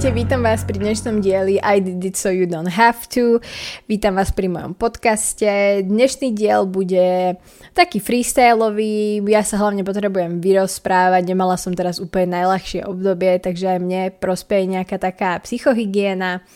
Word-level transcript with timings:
Ahojte, 0.00 0.16
vítam 0.16 0.40
vás 0.40 0.64
pri 0.64 0.80
dnešnom 0.80 1.20
dieli 1.20 1.60
I 1.60 1.76
did 1.76 2.00
it 2.00 2.16
so 2.16 2.32
you 2.32 2.48
don't 2.48 2.72
have 2.72 3.04
to. 3.12 3.36
Vítam 3.84 4.16
vás 4.16 4.32
pri 4.32 4.48
mojom 4.48 4.72
podcaste. 4.72 5.84
Dnešný 5.84 6.32
diel 6.32 6.64
bude 6.64 7.36
taký 7.76 8.00
freestyleový, 8.00 9.20
ja 9.28 9.44
sa 9.44 9.60
hlavne 9.60 9.84
potrebujem 9.84 10.40
vyrozprávať, 10.40 11.28
nemala 11.28 11.60
som 11.60 11.76
teraz 11.76 12.00
úplne 12.00 12.32
najľahšie 12.32 12.88
obdobie, 12.88 13.44
takže 13.44 13.76
aj 13.76 13.80
mne 13.84 14.02
prospeje 14.16 14.72
nejaká 14.72 14.96
taká 14.96 15.36
psychohygiena. 15.44 16.48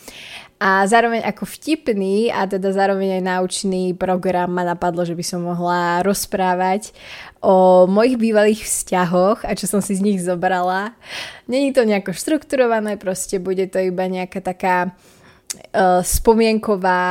A 0.65 0.81
zároveň 0.89 1.21
ako 1.21 1.45
vtipný 1.45 2.33
a 2.33 2.49
teda 2.49 2.73
zároveň 2.73 3.21
aj 3.21 3.23
naučný 3.37 3.93
program 3.93 4.49
ma 4.49 4.65
napadlo, 4.65 5.05
že 5.05 5.13
by 5.13 5.21
som 5.21 5.45
mohla 5.45 6.01
rozprávať 6.01 6.89
o 7.37 7.85
mojich 7.85 8.17
bývalých 8.17 8.65
vzťahoch 8.65 9.45
a 9.45 9.53
čo 9.53 9.69
som 9.69 9.77
si 9.77 9.93
z 9.93 10.01
nich 10.01 10.25
zobrala. 10.25 10.97
Není 11.45 11.69
to 11.69 11.85
nejako 11.85 12.17
štrukturované, 12.17 12.97
proste 12.97 13.37
bude 13.37 13.69
to 13.69 13.77
iba 13.77 14.09
nejaká 14.09 14.41
taká 14.41 14.89
uh, 14.89 16.01
spomienková 16.01 17.05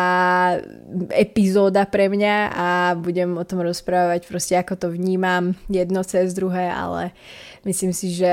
epizóda 1.15 1.87
pre 1.87 2.11
mňa 2.11 2.37
a 2.51 2.69
budem 2.99 3.39
o 3.39 3.47
tom 3.47 3.63
rozprávať 3.63 4.27
proste 4.27 4.59
ako 4.59 4.75
to 4.75 4.87
vnímam 4.91 5.55
jedno 5.71 6.03
cez 6.03 6.35
druhé, 6.35 6.75
ale 6.75 7.15
uh, 7.15 7.54
Myslím 7.65 7.97
si, 7.97 8.13
že 8.13 8.29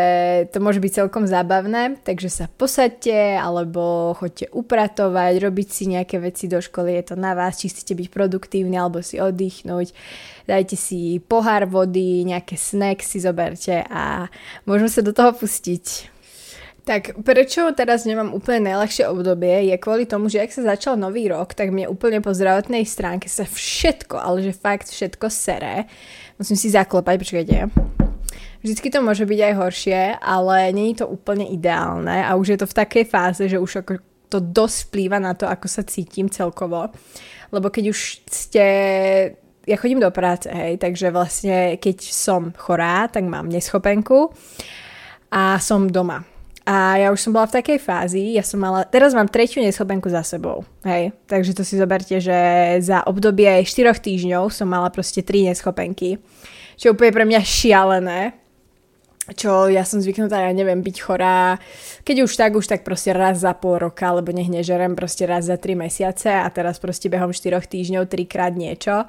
to 0.52 0.60
môže 0.60 0.84
byť 0.84 0.92
celkom 0.92 1.24
zábavné, 1.24 2.04
takže 2.04 2.28
sa 2.28 2.46
posaďte 2.52 3.40
alebo 3.40 4.12
choďte 4.20 4.52
upratovať, 4.52 5.40
robiť 5.40 5.68
si 5.72 5.88
nejaké 5.88 6.20
veci 6.20 6.52
do 6.52 6.60
školy, 6.60 7.00
je 7.00 7.04
to 7.12 7.16
na 7.16 7.32
vás, 7.32 7.56
či 7.56 7.72
chcete 7.72 7.96
byť 7.96 8.08
produktívni 8.12 8.76
alebo 8.76 9.00
si 9.00 9.24
oddychnúť. 9.24 9.96
Dajte 10.52 10.76
si 10.76 11.24
pohár 11.24 11.64
vody, 11.64 12.28
nejaké 12.28 12.60
snack 12.60 13.00
si 13.00 13.24
zoberte 13.24 13.88
a 13.88 14.28
môžeme 14.68 14.92
sa 14.92 15.00
do 15.00 15.16
toho 15.16 15.32
pustiť. 15.32 16.12
Tak 16.84 17.24
prečo 17.24 17.72
teraz 17.72 18.04
nemám 18.04 18.36
úplne 18.36 18.68
najľahšie 18.74 19.08
obdobie 19.08 19.72
je 19.72 19.80
kvôli 19.80 20.04
tomu, 20.04 20.28
že 20.28 20.44
ak 20.44 20.52
sa 20.52 20.76
začal 20.76 21.00
nový 21.00 21.32
rok, 21.32 21.56
tak 21.56 21.72
mne 21.72 21.88
úplne 21.88 22.20
po 22.20 22.36
zdravotnej 22.36 22.84
stránke 22.84 23.32
sa 23.32 23.48
všetko, 23.48 24.20
ale 24.20 24.44
že 24.44 24.52
fakt 24.52 24.92
všetko 24.92 25.32
sere. 25.32 25.88
Musím 26.36 26.60
si 26.60 26.68
zaklopať, 26.68 27.16
počkajte. 27.16 28.11
Vždycky 28.62 28.94
to 28.94 29.02
môže 29.02 29.26
byť 29.26 29.40
aj 29.42 29.54
horšie, 29.58 30.00
ale 30.22 30.70
není 30.70 30.94
to 30.94 31.10
úplne 31.10 31.50
ideálne 31.50 32.22
a 32.22 32.38
už 32.38 32.54
je 32.54 32.60
to 32.62 32.68
v 32.70 32.78
takej 32.78 33.06
fáze, 33.10 33.44
že 33.50 33.58
už 33.58 33.82
ako 33.82 33.94
to 34.32 34.38
dosť 34.40 34.78
vplýva 34.88 35.20
na 35.20 35.36
to, 35.36 35.44
ako 35.44 35.68
sa 35.68 35.84
cítim 35.84 36.32
celkovo. 36.32 36.88
Lebo 37.52 37.68
keď 37.68 37.92
už 37.92 38.00
ste... 38.32 38.66
Ja 39.62 39.78
chodím 39.78 40.02
do 40.02 40.10
práce, 40.10 40.50
hej, 40.50 40.82
takže 40.82 41.14
vlastne 41.14 41.78
keď 41.78 42.02
som 42.02 42.50
chorá, 42.58 43.06
tak 43.06 43.30
mám 43.30 43.46
neschopenku 43.46 44.34
a 45.30 45.62
som 45.62 45.86
doma. 45.86 46.26
A 46.66 46.98
ja 46.98 47.14
už 47.14 47.22
som 47.22 47.34
bola 47.34 47.46
v 47.46 47.62
takej 47.62 47.78
fázi, 47.78 48.38
ja 48.38 48.46
som 48.46 48.58
mala, 48.58 48.86
teraz 48.86 49.14
mám 49.14 49.30
tretiu 49.30 49.66
neschopenku 49.66 50.10
za 50.10 50.22
sebou, 50.22 50.62
hej, 50.86 51.10
takže 51.26 51.58
to 51.58 51.66
si 51.66 51.74
zoberte, 51.74 52.18
že 52.22 52.38
za 52.82 53.02
obdobie 53.06 53.66
4 53.66 53.98
týždňov 53.98 54.50
som 54.54 54.70
mala 54.70 54.90
proste 54.94 55.26
3 55.26 55.54
neschopenky, 55.54 56.22
čo 56.82 56.98
úplne 56.98 57.14
pre 57.14 57.26
mňa 57.30 57.42
šialené, 57.46 58.42
čo 59.38 59.70
ja 59.70 59.86
som 59.86 60.02
zvyknutá, 60.02 60.50
ja 60.50 60.50
neviem, 60.50 60.82
byť 60.82 60.98
chorá, 60.98 61.62
keď 62.02 62.26
už 62.26 62.34
tak, 62.34 62.58
už 62.58 62.66
tak 62.66 62.82
proste 62.82 63.14
raz 63.14 63.46
za 63.46 63.54
pol 63.54 63.78
roka, 63.78 64.10
lebo 64.10 64.34
nech 64.34 64.50
nežerem 64.50 64.98
proste 64.98 65.30
raz 65.30 65.46
za 65.46 65.62
tri 65.62 65.78
mesiace 65.78 66.34
a 66.34 66.50
teraz 66.50 66.82
proste 66.82 67.06
behom 67.06 67.30
4 67.30 67.62
týždňov 67.62 68.10
trikrát 68.10 68.58
niečo. 68.58 69.06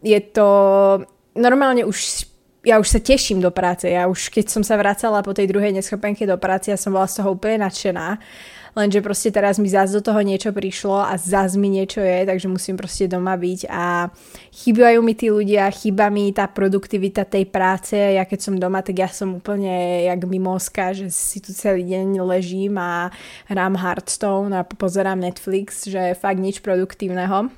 Je 0.00 0.16
to 0.32 0.48
normálne 1.36 1.84
už 1.84 2.32
ja 2.64 2.80
už 2.80 2.88
sa 2.88 2.96
teším 2.96 3.44
do 3.44 3.52
práce. 3.52 3.84
Ja 3.84 4.08
už 4.08 4.32
keď 4.32 4.48
som 4.48 4.64
sa 4.64 4.80
vracala 4.80 5.20
po 5.20 5.36
tej 5.36 5.52
druhej 5.52 5.76
neschopenke 5.76 6.24
do 6.24 6.40
práce, 6.40 6.72
ja 6.72 6.80
som 6.80 6.96
bola 6.96 7.04
z 7.04 7.20
toho 7.20 7.36
úplne 7.36 7.60
nadšená 7.60 8.16
lenže 8.74 9.00
proste 9.00 9.30
teraz 9.30 9.58
mi 9.62 9.70
zás 9.70 9.94
do 9.94 10.02
toho 10.02 10.20
niečo 10.20 10.50
prišlo 10.50 10.98
a 10.98 11.14
zás 11.18 11.54
mi 11.54 11.70
niečo 11.70 12.02
je, 12.02 12.26
takže 12.26 12.46
musím 12.50 12.74
proste 12.74 13.06
doma 13.06 13.38
byť 13.38 13.70
a 13.70 14.10
chýbajú 14.50 14.98
mi 15.00 15.14
tí 15.14 15.30
ľudia, 15.30 15.70
chýba 15.70 16.10
mi 16.10 16.34
tá 16.34 16.50
produktivita 16.50 17.24
tej 17.26 17.46
práce, 17.48 17.94
ja 17.94 18.26
keď 18.26 18.38
som 18.42 18.54
doma, 18.58 18.82
tak 18.82 18.98
ja 18.98 19.08
som 19.08 19.38
úplne 19.38 20.04
jak 20.06 20.20
mimoska, 20.26 20.92
že 20.92 21.08
si 21.08 21.38
tu 21.38 21.54
celý 21.54 21.86
deň 21.86 22.20
ležím 22.26 22.76
a 22.78 23.14
hrám 23.48 23.78
Hearthstone 23.78 24.52
a 24.52 24.66
pozerám 24.66 25.22
Netflix, 25.22 25.86
že 25.86 26.18
fakt 26.18 26.42
nič 26.42 26.60
produktívneho. 26.60 27.48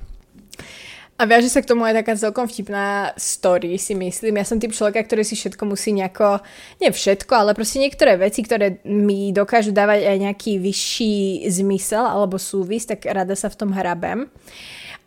A 1.17 1.25
viaže 1.25 1.49
sa 1.49 1.65
k 1.65 1.69
tomu 1.73 1.81
aj 1.81 1.97
taká 2.05 2.13
celkom 2.13 2.45
vtipná 2.45 3.09
story, 3.17 3.81
si 3.81 3.97
myslím. 3.97 4.37
Ja 4.37 4.45
som 4.45 4.61
typ 4.61 4.69
človeka, 4.69 5.01
ktorý 5.01 5.25
si 5.25 5.33
všetko 5.33 5.65
musí 5.65 5.89
nejako, 5.97 6.45
nie 6.77 6.93
všetko, 6.93 7.33
ale 7.33 7.57
proste 7.57 7.81
niektoré 7.81 8.21
veci, 8.21 8.45
ktoré 8.45 8.85
mi 8.85 9.33
dokážu 9.33 9.73
dávať 9.73 10.05
aj 10.05 10.17
nejaký 10.29 10.61
vyšší 10.61 11.13
zmysel 11.49 12.05
alebo 12.05 12.37
súvis, 12.37 12.85
tak 12.85 13.09
rada 13.09 13.33
sa 13.33 13.49
v 13.49 13.57
tom 13.57 13.73
hrabem. 13.73 14.29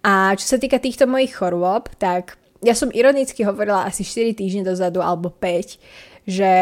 A 0.02 0.34
čo 0.34 0.50
sa 0.50 0.58
týka 0.58 0.82
týchto 0.82 1.06
mojich 1.06 1.30
chorôb, 1.30 1.86
tak 2.02 2.42
ja 2.58 2.74
som 2.74 2.90
ironicky 2.90 3.46
hovorila 3.46 3.86
asi 3.86 4.02
4 4.02 4.34
týždne 4.34 4.66
dozadu 4.66 4.98
alebo 4.98 5.30
5, 5.30 5.78
že 6.26 6.52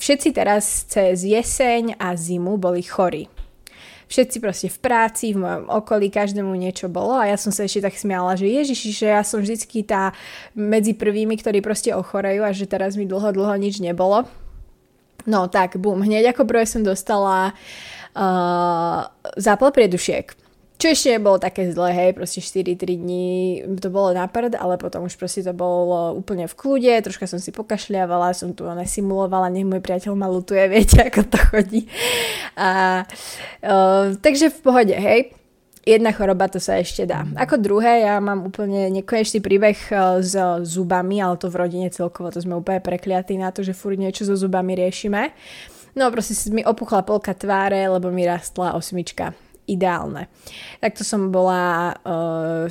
všetci 0.00 0.28
teraz 0.32 0.88
cez 0.88 1.20
jeseň 1.20 2.00
a 2.00 2.16
zimu 2.16 2.56
boli 2.56 2.80
chorí 2.80 3.28
všetci 4.06 4.36
proste 4.38 4.68
v 4.70 4.78
práci, 4.78 5.34
v 5.34 5.42
mojom 5.42 5.66
okolí, 5.66 6.14
každému 6.14 6.54
niečo 6.54 6.86
bolo 6.86 7.18
a 7.18 7.26
ja 7.26 7.34
som 7.34 7.50
sa 7.50 7.66
ešte 7.66 7.90
tak 7.90 7.98
smiala, 7.98 8.38
že 8.38 8.46
ježiši, 8.46 8.90
že 8.94 9.06
ja 9.10 9.22
som 9.26 9.42
vždycky 9.42 9.82
tá 9.82 10.14
medzi 10.54 10.94
prvými, 10.94 11.34
ktorí 11.34 11.58
proste 11.58 11.90
ochorejú 11.90 12.46
a 12.46 12.54
že 12.54 12.70
teraz 12.70 12.94
mi 12.94 13.04
dlho, 13.04 13.34
dlho 13.34 13.54
nič 13.58 13.82
nebolo. 13.82 14.30
No 15.26 15.50
tak, 15.50 15.74
bum, 15.82 16.06
hneď 16.06 16.30
ako 16.30 16.46
prvé 16.46 16.70
som 16.70 16.86
dostala 16.86 17.50
uh, 18.14 19.10
zápal 19.34 19.74
priedušiek 19.74 20.45
čo 20.76 20.92
ešte 20.92 21.16
nebolo 21.16 21.40
také 21.40 21.72
zlé, 21.72 21.90
hej, 21.96 22.10
proste 22.12 22.44
4-3 22.44 23.00
dní 23.00 23.28
to 23.80 23.88
bolo 23.88 24.12
na 24.12 24.28
prd, 24.28 24.60
ale 24.60 24.76
potom 24.76 25.08
už 25.08 25.16
proste 25.16 25.40
to 25.40 25.56
bolo 25.56 26.12
úplne 26.12 26.44
v 26.44 26.52
kľude, 26.52 26.92
troška 27.00 27.24
som 27.24 27.40
si 27.40 27.48
pokašľavala, 27.48 28.36
som 28.36 28.52
tu 28.52 28.68
simulovala, 28.68 29.48
nech 29.48 29.64
môj 29.64 29.80
priateľ 29.80 30.12
ma 30.12 30.28
lutuje, 30.28 30.60
viete, 30.74 31.00
ako 31.00 31.20
to 31.32 31.38
chodí. 31.48 31.80
A, 32.60 33.02
uh, 33.64 34.12
takže 34.20 34.52
v 34.52 34.58
pohode, 34.60 34.92
hej. 34.92 35.32
Jedna 35.86 36.10
choroba 36.10 36.50
to 36.50 36.58
sa 36.58 36.82
ešte 36.82 37.06
dá. 37.06 37.22
Ako 37.38 37.62
druhé, 37.62 38.02
ja 38.02 38.18
mám 38.18 38.50
úplne 38.50 38.90
nekonečný 38.90 39.38
príbeh 39.38 39.78
s 40.18 40.34
zubami, 40.66 41.22
ale 41.22 41.38
to 41.38 41.46
v 41.46 41.62
rodine 41.62 41.86
celkovo, 41.94 42.26
to 42.34 42.42
sme 42.42 42.58
úplne 42.58 42.82
prekliatí 42.82 43.38
na 43.38 43.54
to, 43.54 43.62
že 43.62 43.70
furt 43.70 43.94
niečo 43.94 44.26
so 44.26 44.34
zubami 44.34 44.74
riešime. 44.74 45.30
No 45.94 46.10
proste 46.10 46.34
mi 46.50 46.66
opuchla 46.66 47.06
polka 47.06 47.38
tváre, 47.38 47.86
lebo 47.86 48.10
mi 48.10 48.26
rastla 48.26 48.74
osmička 48.74 49.45
ideálne. 49.66 50.30
Takto 50.80 51.02
som 51.02 51.34
bola, 51.34 51.94
uh, 52.06 52.66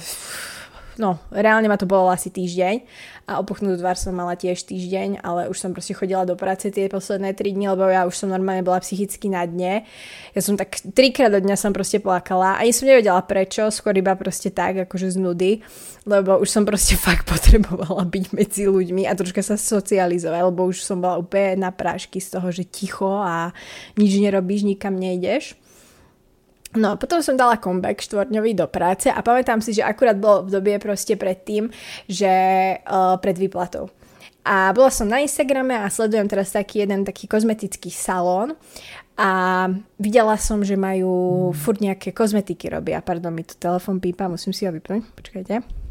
no 0.99 1.19
reálne 1.31 1.67
ma 1.67 1.75
to 1.75 1.87
bolo 1.87 2.09
asi 2.09 2.31
týždeň 2.31 2.83
a 3.25 3.41
opuchnutú 3.41 3.81
tvár 3.81 3.97
som 3.97 4.13
mala 4.13 4.37
tiež 4.37 4.69
týždeň, 4.69 5.25
ale 5.25 5.49
už 5.49 5.57
som 5.57 5.73
proste 5.73 5.97
chodila 5.97 6.29
do 6.29 6.37
práce 6.37 6.69
tie 6.69 6.85
posledné 6.85 7.33
3 7.33 7.57
dni, 7.57 7.73
lebo 7.73 7.89
ja 7.89 8.05
už 8.05 8.13
som 8.13 8.29
normálne 8.29 8.61
bola 8.61 8.77
psychicky 8.85 9.33
na 9.33 9.49
dne. 9.49 9.81
Ja 10.37 10.41
som 10.45 10.53
tak 10.53 10.77
trikrát 10.93 11.33
do 11.33 11.41
dňa 11.41 11.57
som 11.57 11.73
proste 11.73 11.97
plakala. 11.97 12.61
Ani 12.61 12.69
som 12.69 12.85
nevedela 12.85 13.17
prečo, 13.25 13.73
skôr 13.73 13.97
iba 13.97 14.13
proste 14.13 14.53
tak, 14.53 14.85
akože 14.85 15.09
z 15.09 15.17
nudy, 15.17 15.51
lebo 16.05 16.37
už 16.37 16.53
som 16.53 16.69
proste 16.69 16.93
fakt 17.05 17.25
potrebovala 17.25 18.05
byť 18.05 18.25
medzi 18.37 18.69
ľuďmi 18.69 19.09
a 19.09 19.17
troška 19.17 19.41
sa 19.41 19.57
socializovať, 19.57 20.41
lebo 20.45 20.69
už 20.69 20.85
som 20.85 21.01
bola 21.01 21.17
úplne 21.17 21.65
na 21.65 21.73
prášky 21.73 22.21
z 22.21 22.37
toho, 22.37 22.53
že 22.53 22.61
ticho 22.61 23.09
a 23.09 23.49
nič 23.97 24.21
nerobíš, 24.21 24.69
nikam 24.69 24.93
nejdeš. 24.93 25.57
No, 26.75 26.99
potom 26.99 27.23
som 27.23 27.39
dala 27.39 27.55
comeback 27.55 28.03
štvorňový 28.03 28.51
do 28.53 28.67
práce 28.67 29.07
a 29.07 29.19
pamätám 29.23 29.63
si, 29.63 29.71
že 29.71 29.83
akurát 29.83 30.19
bolo 30.19 30.43
obdobie 30.43 30.75
proste 30.77 31.15
pred 31.15 31.39
tým, 31.47 31.71
že 32.05 32.29
uh, 32.83 33.15
pred 33.19 33.35
výplatou. 33.39 33.87
A 34.45 34.69
bola 34.77 34.93
som 34.93 35.09
na 35.09 35.23
Instagrame 35.23 35.73
a 35.73 35.89
sledujem 35.89 36.29
teraz 36.29 36.53
taký 36.53 36.85
jeden 36.85 37.01
taký 37.01 37.25
kozmetický 37.25 37.89
salón 37.89 38.53
a 39.17 39.65
videla 39.97 40.37
som, 40.37 40.61
že 40.61 40.77
majú 40.77 41.49
furt 41.55 41.81
nejaké 41.81 42.13
kozmetiky 42.13 42.69
robia. 42.69 43.01
Pardon, 43.01 43.33
mi 43.33 43.41
tu 43.41 43.57
telefon 43.57 43.97
pípa, 43.97 44.29
musím 44.29 44.53
si 44.53 44.67
ho 44.67 44.71
vypnúť, 44.75 45.01
počkajte. 45.17 45.84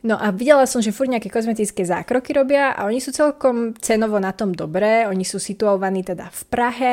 No 0.00 0.16
a 0.16 0.32
videla 0.32 0.64
som, 0.64 0.80
že 0.80 0.96
furt 0.96 1.12
nejaké 1.12 1.28
kozmetické 1.28 1.84
zákroky 1.84 2.32
robia 2.32 2.72
a 2.72 2.88
oni 2.88 3.04
sú 3.04 3.12
celkom 3.12 3.76
cenovo 3.76 4.16
na 4.16 4.32
tom 4.32 4.56
dobré, 4.56 5.04
oni 5.04 5.28
sú 5.28 5.36
situovaní 5.36 6.00
teda 6.00 6.32
v 6.32 6.42
Prahe 6.48 6.92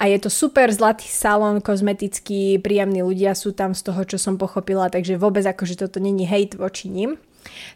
a 0.00 0.08
je 0.08 0.16
to 0.16 0.32
super 0.32 0.72
zlatý 0.72 1.04
salón 1.04 1.60
kozmetický, 1.60 2.56
príjemní 2.64 3.04
ľudia 3.04 3.36
sú 3.36 3.52
tam 3.52 3.76
z 3.76 3.84
toho, 3.84 4.00
čo 4.08 4.16
som 4.16 4.40
pochopila, 4.40 4.88
takže 4.88 5.20
vôbec 5.20 5.44
akože 5.44 5.84
toto 5.84 6.00
není 6.00 6.24
hate 6.24 6.56
voči 6.56 6.88
ním, 6.88 7.20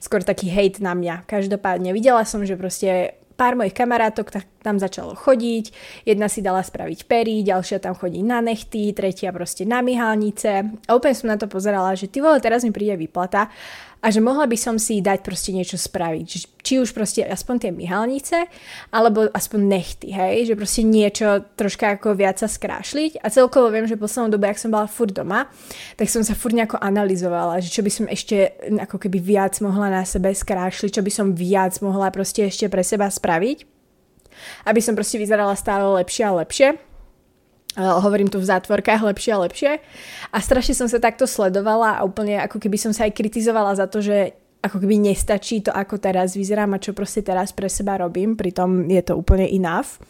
skôr 0.01 0.25
taký 0.25 0.49
hate 0.49 0.81
na 0.81 0.97
mňa. 0.97 1.29
Každopádne 1.29 1.93
videla 1.93 2.25
som, 2.25 2.41
že 2.41 2.57
proste 2.57 3.21
pár 3.37 3.59
mojich 3.59 3.75
kamarátok 3.75 4.31
tam 4.63 4.79
začalo 4.79 5.13
chodiť, 5.19 5.75
jedna 6.09 6.31
si 6.31 6.41
dala 6.41 6.63
spraviť 6.63 7.05
pery, 7.05 7.43
ďalšia 7.45 7.83
tam 7.83 7.93
chodí 7.99 8.23
na 8.23 8.41
nechty, 8.41 8.95
tretia 8.95 9.35
proste 9.35 9.67
na 9.69 9.83
myhalnice. 9.85 10.73
A 10.89 10.91
úplne 10.95 11.15
som 11.19 11.29
na 11.29 11.37
to 11.37 11.51
pozerala, 11.51 11.99
že 11.99 12.09
ty 12.09 12.23
vole, 12.23 12.41
teraz 12.41 12.65
mi 12.65 12.73
príde 12.73 12.97
výplata 12.97 13.51
a 14.05 14.12
že 14.12 14.21
mohla 14.21 14.45
by 14.45 14.53
som 14.61 14.77
si 14.77 15.01
dať 15.01 15.25
proste 15.25 15.49
niečo 15.56 15.81
spraviť. 15.81 16.61
Či 16.61 16.75
už 16.77 16.93
proste 16.93 17.25
aspoň 17.25 17.56
tie 17.56 17.73
myhalnice, 17.73 18.53
alebo 18.93 19.33
aspoň 19.33 19.61
nechty, 19.65 20.12
hej, 20.12 20.53
že 20.53 20.55
proste 20.61 20.85
niečo 20.85 21.49
troška 21.56 21.97
ako 21.97 22.12
viac 22.12 22.37
sa 22.37 22.45
skrášliť. 22.45 23.25
A 23.25 23.33
celkovo 23.33 23.73
viem, 23.73 23.89
že 23.89 23.97
poslednou 23.97 24.37
dobe, 24.37 24.53
ak 24.53 24.61
som 24.61 24.69
bola 24.69 24.85
furt 24.85 25.17
doma, 25.17 25.49
tak 25.97 26.12
som 26.12 26.21
sa 26.21 26.37
furt 26.37 26.53
nejako 26.53 26.77
analyzovala, 26.85 27.65
že 27.65 27.73
čo 27.73 27.81
by 27.81 27.89
som 27.89 28.05
ešte 28.05 28.53
ako 28.77 29.01
keby 29.01 29.25
viac 29.25 29.56
mohla 29.65 29.89
na 29.89 30.05
sebe 30.05 30.29
skrášliť, 30.37 31.01
čo 31.01 31.03
by 31.03 31.12
som 31.12 31.33
viac 31.33 31.73
mohla 31.81 32.12
proste 32.12 32.45
ešte 32.45 32.69
pre 32.69 32.85
seba 32.85 33.09
spraviť, 33.09 33.65
aby 34.69 34.81
som 34.85 34.93
proste 34.93 35.17
vyzerala 35.17 35.56
stále 35.56 35.89
lepšie 36.05 36.25
a 36.29 36.37
lepšie 36.45 36.94
hovorím 37.76 38.31
tu 38.31 38.38
v 38.38 38.47
zátvorkách 38.47 39.03
lepšie 39.03 39.32
a 39.35 39.43
lepšie. 39.43 39.73
A 40.31 40.38
strašne 40.38 40.75
som 40.79 40.87
sa 40.87 41.03
takto 41.03 41.26
sledovala 41.26 41.99
a 41.99 42.05
úplne 42.06 42.38
ako 42.38 42.62
keby 42.62 42.79
som 42.79 42.93
sa 42.94 43.06
aj 43.11 43.19
kritizovala 43.19 43.75
za 43.75 43.91
to, 43.91 43.99
že 43.99 44.38
ako 44.65 44.81
keby 44.81 44.97
nestačí 44.97 45.61
to, 45.61 45.69
ako 45.69 46.00
teraz 46.00 46.32
vyzerám 46.32 46.73
a 46.73 46.81
čo 46.81 46.97
proste 46.97 47.21
teraz 47.21 47.53
pre 47.53 47.69
seba 47.69 48.00
robím, 48.00 48.32
pritom 48.32 48.88
je 48.88 49.03
to 49.05 49.12
úplne 49.12 49.44
enough. 49.44 50.00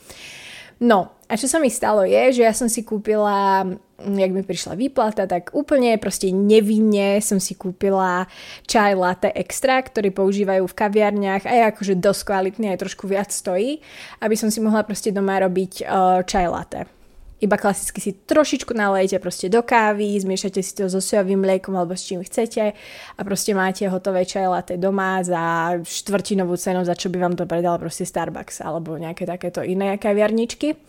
No, 0.78 1.10
a 1.26 1.34
čo 1.34 1.50
sa 1.50 1.58
mi 1.58 1.70
stalo 1.70 2.06
je, 2.06 2.38
že 2.38 2.42
ja 2.46 2.54
som 2.54 2.70
si 2.70 2.82
kúpila, 2.82 3.66
jak 3.98 4.30
mi 4.34 4.42
prišla 4.42 4.74
výplata, 4.78 5.26
tak 5.26 5.54
úplne 5.54 5.96
proste 6.02 6.30
nevinne 6.34 7.22
som 7.22 7.38
si 7.38 7.54
kúpila 7.54 8.26
čaj 8.66 8.92
latte 8.94 9.30
extra, 9.34 9.82
ktorý 9.82 10.10
používajú 10.10 10.66
v 10.66 10.78
kaviarniach 10.78 11.46
a 11.46 11.52
je 11.54 11.62
akože 11.74 11.94
dosť 11.98 12.22
kvalitný, 12.26 12.66
aj 12.74 12.82
trošku 12.82 13.06
viac 13.06 13.30
stojí, 13.30 13.82
aby 14.22 14.34
som 14.34 14.50
si 14.50 14.58
mohla 14.62 14.82
proste 14.82 15.14
doma 15.14 15.38
robiť 15.42 15.86
uh, 15.86 16.22
čaj 16.26 16.46
latte 16.50 17.03
iba 17.44 17.60
klasicky 17.60 18.00
si 18.00 18.16
trošičku 18.16 18.72
nalejete 18.72 19.20
proste 19.20 19.52
do 19.52 19.60
kávy, 19.60 20.16
zmiešate 20.16 20.64
si 20.64 20.72
to 20.72 20.88
so 20.88 21.04
sojovým 21.04 21.44
mliekom 21.44 21.76
alebo 21.76 21.92
s 21.92 22.08
čím 22.08 22.24
chcete 22.24 22.72
a 23.14 23.20
proste 23.20 23.52
máte 23.52 23.84
hotové 23.84 24.24
čaj 24.24 24.48
latte 24.48 24.74
doma 24.80 25.20
za 25.20 25.76
štvrtinovú 25.84 26.56
cenu, 26.56 26.80
za 26.88 26.96
čo 26.96 27.12
by 27.12 27.20
vám 27.20 27.34
to 27.36 27.44
predal 27.44 27.76
proste 27.76 28.08
Starbucks 28.08 28.64
alebo 28.64 28.96
nejaké 28.96 29.28
takéto 29.28 29.60
iné 29.60 30.00
kaviarničky. 30.00 30.80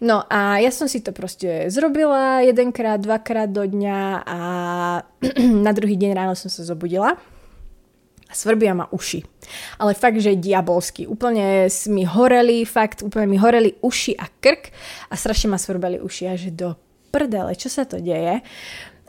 No 0.00 0.24
a 0.30 0.62
ja 0.62 0.72
som 0.72 0.88
si 0.88 1.04
to 1.04 1.12
proste 1.12 1.68
zrobila 1.68 2.40
jedenkrát, 2.40 3.02
dvakrát 3.02 3.50
do 3.50 3.66
dňa 3.66 4.00
a 4.24 4.40
na 5.66 5.72
druhý 5.74 5.98
deň 5.98 6.10
ráno 6.14 6.32
som 6.38 6.48
sa 6.48 6.64
zobudila 6.64 7.18
svrbia 8.32 8.74
ma 8.74 8.86
uši. 8.90 9.22
Ale 9.82 9.94
fakt, 9.98 10.22
že 10.22 10.38
diabolsky. 10.38 11.06
Úplne 11.06 11.66
mi 11.90 12.04
horeli, 12.06 12.62
fakt, 12.64 13.02
úplne 13.02 13.26
mi 13.26 13.38
horeli 13.38 13.76
uši 13.82 14.14
a 14.18 14.26
krk 14.28 14.70
a 15.10 15.14
strašne 15.18 15.50
ma 15.50 15.58
svrbeli 15.58 15.98
uši 15.98 16.24
a 16.30 16.34
že 16.38 16.54
do 16.54 16.78
prdele, 17.10 17.58
čo 17.58 17.66
sa 17.66 17.82
to 17.82 17.98
deje? 17.98 18.40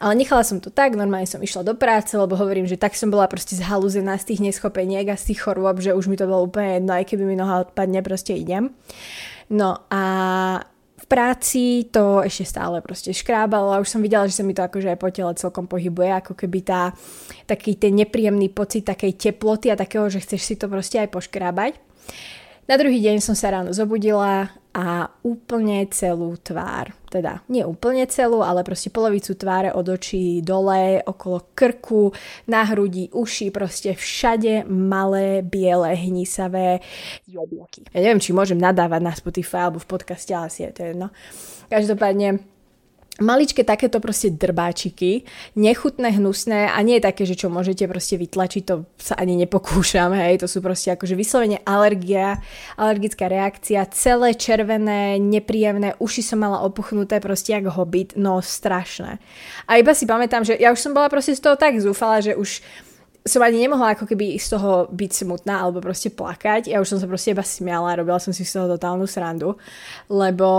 Ale 0.02 0.18
nechala 0.18 0.42
som 0.42 0.58
to 0.58 0.74
tak, 0.74 0.98
normálne 0.98 1.30
som 1.30 1.38
išla 1.38 1.62
do 1.62 1.78
práce, 1.78 2.18
lebo 2.18 2.34
hovorím, 2.34 2.66
že 2.66 2.74
tak 2.74 2.98
som 2.98 3.14
bola 3.14 3.30
proste 3.30 3.54
zhalúzená 3.54 4.18
z 4.18 4.34
tých 4.34 4.42
neschopeniek 4.42 5.06
a 5.14 5.14
z 5.14 5.30
tých 5.30 5.46
chorôb, 5.46 5.78
že 5.78 5.94
už 5.94 6.10
mi 6.10 6.18
to 6.18 6.26
bolo 6.26 6.50
úplne 6.50 6.82
jedno, 6.82 6.98
aj 6.98 7.06
keby 7.06 7.24
mi 7.30 7.38
noha 7.38 7.70
odpadne, 7.70 8.02
proste 8.02 8.34
idem. 8.34 8.74
No 9.54 9.86
a 9.94 10.04
práci 11.06 11.88
to 11.90 12.22
ešte 12.26 12.46
stále 12.46 12.82
proste 12.84 13.14
škrábalo 13.16 13.74
a 13.74 13.82
už 13.82 13.90
som 13.90 14.02
videla, 14.02 14.28
že 14.28 14.38
sa 14.38 14.44
mi 14.44 14.54
to 14.54 14.66
akože 14.66 14.92
aj 14.92 15.00
po 15.00 15.10
tele 15.10 15.34
celkom 15.38 15.66
pohybuje, 15.70 16.12
ako 16.18 16.34
keby 16.34 16.60
tá, 16.66 16.92
taký 17.46 17.78
ten 17.78 17.96
nepríjemný 17.96 18.52
pocit 18.52 18.86
takej 18.86 19.18
teploty 19.18 19.72
a 19.72 19.80
takého, 19.80 20.10
že 20.12 20.22
chceš 20.22 20.42
si 20.42 20.56
to 20.58 20.68
proste 20.68 21.00
aj 21.00 21.10
poškrábať. 21.10 21.78
Na 22.72 22.80
druhý 22.80 23.04
deň 23.04 23.20
som 23.20 23.36
sa 23.36 23.52
ráno 23.52 23.76
zobudila 23.76 24.48
a 24.72 25.12
úplne 25.28 25.84
celú 25.92 26.40
tvár, 26.40 26.96
teda 27.12 27.44
nie 27.52 27.68
úplne 27.68 28.08
celú, 28.08 28.40
ale 28.40 28.64
proste 28.64 28.88
polovicu 28.88 29.36
tváre 29.36 29.76
od 29.76 29.84
očí 29.92 30.40
dole, 30.40 31.04
okolo 31.04 31.52
krku, 31.52 32.16
na 32.48 32.64
hrudi, 32.64 33.12
uši, 33.12 33.52
proste 33.52 33.92
všade 33.92 34.72
malé, 34.72 35.44
biele, 35.44 36.00
hnisavé 36.00 36.80
jablky. 37.28 37.92
Ja 37.92 38.08
neviem, 38.08 38.24
či 38.24 38.32
môžem 38.32 38.56
nadávať 38.56 39.02
na 39.04 39.12
Spotify 39.20 39.68
alebo 39.68 39.84
v 39.84 39.92
podcaste, 39.92 40.32
ale 40.32 40.48
asi 40.48 40.64
je 40.64 40.72
to 40.72 40.82
jedno. 40.96 41.12
Každopádne 41.68 42.40
maličké 43.20 43.68
takéto 43.68 44.00
proste 44.00 44.32
drbáčiky, 44.32 45.28
nechutné, 45.60 46.16
hnusné 46.16 46.72
a 46.72 46.80
nie 46.80 46.98
je 46.98 47.08
také, 47.12 47.28
že 47.28 47.36
čo 47.36 47.52
môžete 47.52 47.84
proste 47.92 48.16
vytlačiť, 48.16 48.64
to 48.64 48.88
sa 48.96 49.20
ani 49.20 49.36
nepokúšam, 49.36 50.16
hej, 50.16 50.40
to 50.40 50.48
sú 50.48 50.64
proste 50.64 50.96
akože 50.96 51.20
vyslovene 51.20 51.60
alergia, 51.68 52.40
alergická 52.80 53.28
reakcia, 53.28 53.92
celé 53.92 54.32
červené, 54.32 55.20
nepríjemné, 55.20 56.00
uši 56.00 56.24
som 56.24 56.40
mala 56.40 56.64
opuchnuté 56.64 57.20
proste 57.20 57.52
jak 57.52 57.68
hobit, 57.68 58.16
no 58.16 58.40
strašné. 58.40 59.20
A 59.68 59.76
iba 59.76 59.92
si 59.92 60.08
pamätám, 60.08 60.48
že 60.48 60.56
ja 60.56 60.72
už 60.72 60.80
som 60.80 60.96
bola 60.96 61.12
proste 61.12 61.36
z 61.36 61.44
toho 61.44 61.60
tak 61.60 61.76
zúfala, 61.84 62.24
že 62.24 62.40
už 62.40 62.64
som 63.22 63.42
ani 63.46 63.62
nemohla 63.62 63.94
ako 63.94 64.10
keby 64.10 64.34
z 64.42 64.58
toho 64.58 64.90
byť 64.90 65.12
smutná 65.14 65.62
alebo 65.62 65.78
proste 65.78 66.10
plakať. 66.10 66.74
Ja 66.74 66.82
už 66.82 66.90
som 66.90 66.98
sa 66.98 67.06
proste 67.06 67.38
iba 67.38 67.46
smiala, 67.46 68.02
robila 68.02 68.18
som 68.18 68.34
si 68.34 68.42
z 68.42 68.58
toho 68.58 68.66
totálnu 68.66 69.06
srandu, 69.06 69.62
lebo 70.10 70.50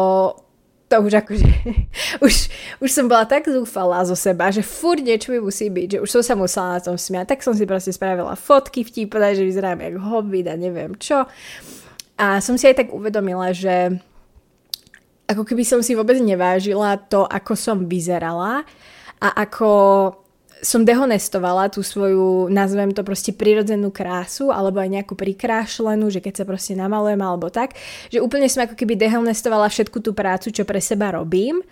to 0.93 1.01
už 1.01 1.25
akože, 1.25 1.49
už, 2.27 2.35
už 2.85 2.91
som 2.93 3.09
bola 3.09 3.25
tak 3.25 3.49
zúfalá 3.49 4.05
zo 4.05 4.13
seba, 4.13 4.53
že 4.53 4.61
furt 4.61 5.01
niečo 5.01 5.33
mi 5.33 5.41
musí 5.41 5.73
byť, 5.73 5.97
že 5.97 5.99
už 6.05 6.11
som 6.13 6.23
sa 6.23 6.35
musela 6.37 6.77
na 6.77 6.81
tom 6.85 7.01
smiať, 7.01 7.33
tak 7.33 7.41
som 7.41 7.57
si 7.57 7.65
proste 7.65 7.97
spravila 7.97 8.37
fotky 8.37 8.85
vtipné, 8.85 9.33
že 9.33 9.49
vyzerám 9.49 9.81
jak 9.81 9.97
hobbit 9.97 10.53
a 10.53 10.55
neviem 10.61 10.93
čo. 11.01 11.25
A 12.21 12.45
som 12.45 12.61
si 12.61 12.69
aj 12.69 12.85
tak 12.85 12.89
uvedomila, 12.93 13.57
že 13.57 13.97
ako 15.25 15.49
keby 15.49 15.65
som 15.65 15.81
si 15.81 15.97
vôbec 15.97 16.21
nevážila 16.21 17.01
to, 17.01 17.25
ako 17.25 17.57
som 17.57 17.89
vyzerala 17.89 18.69
a 19.17 19.29
ako 19.49 19.71
som 20.63 20.87
dehonestovala 20.87 21.75
tú 21.75 21.83
svoju, 21.83 22.47
nazvem 22.47 22.95
to 22.95 23.03
proste 23.03 23.35
prirodzenú 23.35 23.91
krásu, 23.91 24.55
alebo 24.55 24.79
aj 24.79 24.95
nejakú 24.95 25.19
prikrášlenú, 25.19 26.07
že 26.07 26.23
keď 26.23 26.43
sa 26.43 26.45
proste 26.47 26.79
namalujem 26.79 27.19
alebo 27.19 27.51
tak, 27.51 27.75
že 28.09 28.23
úplne 28.23 28.47
som 28.47 28.63
ako 28.63 28.79
keby 28.79 28.95
dehonestovala 28.95 29.67
všetku 29.67 29.99
tú 29.99 30.15
prácu, 30.15 30.55
čo 30.55 30.63
pre 30.63 30.79
seba 30.79 31.19
robím. 31.19 31.67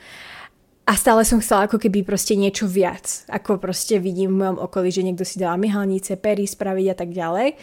A 0.90 0.98
stále 0.98 1.22
som 1.22 1.38
chcela 1.38 1.70
ako 1.70 1.78
keby 1.78 2.02
proste 2.02 2.34
niečo 2.34 2.66
viac, 2.66 3.22
ako 3.30 3.62
proste 3.62 4.02
vidím 4.02 4.34
v 4.34 4.38
mojom 4.42 4.58
okolí, 4.58 4.90
že 4.90 5.06
niekto 5.06 5.22
si 5.22 5.38
dáva 5.38 5.54
myhalnice, 5.54 6.18
pery 6.18 6.50
spraviť 6.50 6.86
a 6.90 6.96
tak 6.98 7.14
ďalej, 7.14 7.54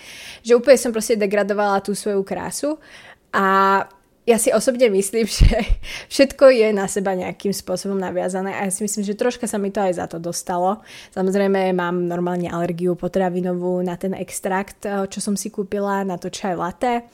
že 0.47 0.55
úplne 0.55 0.79
som 0.79 0.95
proste 0.95 1.19
degradovala 1.19 1.83
tú 1.83 1.91
svoju 1.91 2.23
krásu. 2.23 2.79
A 3.35 3.83
ja 4.27 4.35
si 4.35 4.51
osobne 4.51 4.91
myslím, 4.91 5.23
že 5.39 5.63
všetko 6.11 6.51
je 6.51 6.67
na 6.75 6.85
seba 6.91 7.15
nejakým 7.15 7.55
spôsobom 7.55 7.95
naviazané 7.95 8.51
a 8.51 8.67
ja 8.67 8.71
si 8.71 8.83
myslím, 8.83 9.07
že 9.07 9.15
troška 9.15 9.47
sa 9.47 9.55
mi 9.55 9.71
to 9.71 9.79
aj 9.79 9.95
za 9.95 10.05
to 10.11 10.19
dostalo. 10.19 10.83
Samozrejme 11.15 11.71
mám 11.71 12.03
normálne 12.03 12.51
alergiu 12.51 12.99
potravinovú 12.99 13.79
na 13.79 13.95
ten 13.95 14.11
extrakt, 14.11 14.83
eh, 14.83 15.07
čo 15.07 15.23
som 15.23 15.39
si 15.39 15.47
kúpila, 15.47 16.03
na 16.03 16.19
to 16.19 16.27
čaj 16.27 16.59
latte, 16.59 17.07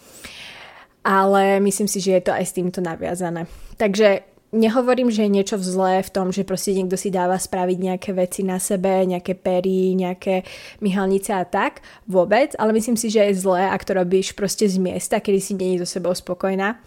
ale 1.05 1.61
myslím 1.61 1.85
si, 1.85 2.01
že 2.01 2.17
je 2.17 2.23
to 2.25 2.33
aj 2.33 2.43
s 2.49 2.55
týmto 2.57 2.81
naviazané. 2.81 3.45
Takže 3.77 4.32
nehovorím, 4.53 5.09
že 5.09 5.25
je 5.25 5.33
niečo 5.33 5.57
zlé 5.57 6.05
v 6.05 6.13
tom, 6.13 6.29
že 6.29 6.45
proste 6.45 6.77
niekto 6.77 6.93
si 6.93 7.09
dáva 7.09 7.35
spraviť 7.35 7.77
nejaké 7.81 8.13
veci 8.13 8.45
na 8.45 8.61
sebe, 8.61 9.03
nejaké 9.03 9.33
pery, 9.33 9.97
nejaké 9.97 10.45
myhalnice 10.79 11.33
a 11.33 11.43
tak, 11.43 11.81
vôbec, 12.05 12.53
ale 12.61 12.77
myslím 12.77 12.95
si, 12.95 13.09
že 13.09 13.25
je 13.27 13.41
zlé, 13.41 13.65
ak 13.67 13.81
to 13.83 13.97
robíš 13.97 14.37
proste 14.37 14.69
z 14.69 14.77
miesta, 14.77 15.17
kedy 15.17 15.39
si 15.41 15.53
není 15.57 15.81
so 15.81 15.89
sebou 15.89 16.13
spokojná, 16.13 16.77